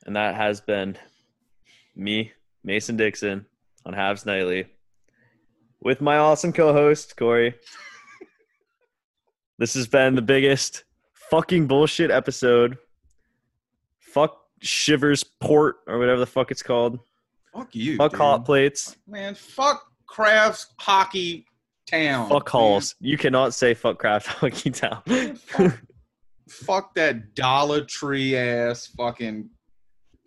And 0.06 0.16
that 0.16 0.36
has 0.36 0.62
been 0.62 0.98
me, 1.96 2.32
Mason 2.64 2.96
Dixon, 2.98 3.46
on 3.86 3.94
Habs 3.94 4.26
Nightly, 4.26 4.66
with 5.82 6.02
my 6.02 6.18
awesome 6.18 6.54
co-host 6.54 7.16
Corey. 7.18 7.56
this 9.58 9.74
has 9.74 9.88
been 9.88 10.16
the 10.16 10.22
biggest 10.22 10.84
fucking 11.30 11.68
bullshit 11.68 12.12
episode. 12.12 12.78
Fuck 14.00 14.38
shivers 14.62 15.24
port 15.24 15.78
or 15.88 15.98
whatever 16.00 16.20
the 16.20 16.26
fuck 16.26 16.52
it's 16.52 16.64
called. 16.64 17.00
Fuck 17.54 17.76
you, 17.76 17.98
Fuck 17.98 18.12
dude. 18.12 18.20
hot 18.22 18.46
plates. 18.46 18.96
man. 19.08 19.36
Fuck 19.36 19.84
Kraft's 20.08 20.68
Hockey 20.80 21.46
Town. 21.90 22.30
Fuck 22.30 22.48
halls. 22.50 22.96
You 23.00 23.18
cannot 23.18 23.54
say 23.54 23.74
fuck 23.74 23.98
Kraft 24.00 24.28
hockey 24.28 24.70
town. 24.72 25.02
Man, 25.08 25.36
fuck, 25.36 25.82
fuck 26.50 26.96
that 26.96 27.34
Dollar 27.36 27.84
Tree 27.84 28.36
ass 28.38 28.88
fucking 28.98 29.50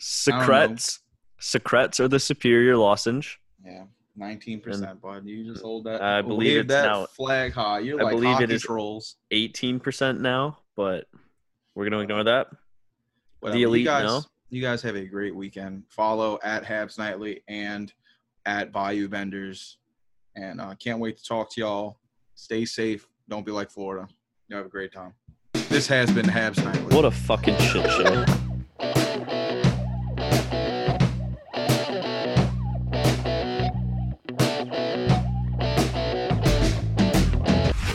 Sucrets. 0.01 0.99
Sucrets 1.41 2.01
are 2.01 2.09
the 2.09 2.21
superior 2.21 2.77
lozenge. 2.77 3.39
yeah. 3.65 3.85
Nineteen 4.17 4.61
percent, 4.61 5.01
bud. 5.01 5.27
You 5.27 5.45
just 5.45 5.63
hold 5.63 5.85
that. 5.85 6.01
I 6.01 6.23
believe 6.23 6.61
it's 6.61 6.69
that 6.69 6.85
now- 6.87 7.07
flag 7.07 7.53
high. 7.53 7.81
You're 7.81 8.01
I 8.01 8.05
like 8.05 8.15
believe 8.15 8.41
it 8.41 8.51
is- 8.51 8.63
trolls. 8.63 9.17
18% 9.33 10.21
now, 10.21 10.59
but 10.77 11.07
we're 11.75 11.91
going 11.91 11.99
to 11.99 12.01
ignore 12.01 12.25
that. 12.25 12.47
Whatever. 13.41 13.61
elite, 13.63 13.81
you 13.81 13.87
guys, 13.87 14.05
no? 14.05 14.23
You 14.51 14.63
guys 14.63 14.83
have 14.83 14.95
a 14.95 15.05
great 15.05 15.35
weekend. 15.35 15.83
Follow 15.89 16.39
at 16.45 16.63
Habs 16.65 16.97
Nightly 16.97 17.43
and 17.49 17.93
at 18.47 18.71
Bayou 18.71 19.09
Vendors. 19.09 19.79
And 20.37 20.61
I 20.61 20.73
uh, 20.73 20.75
can't 20.77 21.01
wait 21.01 21.19
to 21.19 21.25
talk 21.25 21.51
to 21.55 21.61
y'all. 21.61 21.99
Stay 22.37 22.65
safe. 22.65 23.09
Don't 23.29 23.45
be 23.45 23.53
like 23.53 23.71
Florida. 23.71 24.07
You 24.49 24.57
have 24.57 24.67
a 24.67 24.69
great 24.69 24.93
time. 24.93 25.15
This 25.69 25.87
has 25.89 26.11
been 26.13 26.27
Habs 26.27 26.63
Nightly. 26.65 26.95
What 26.95 27.05
a 27.05 27.11
fucking 27.11 27.59
shit 27.59 27.91
show. 27.91 28.25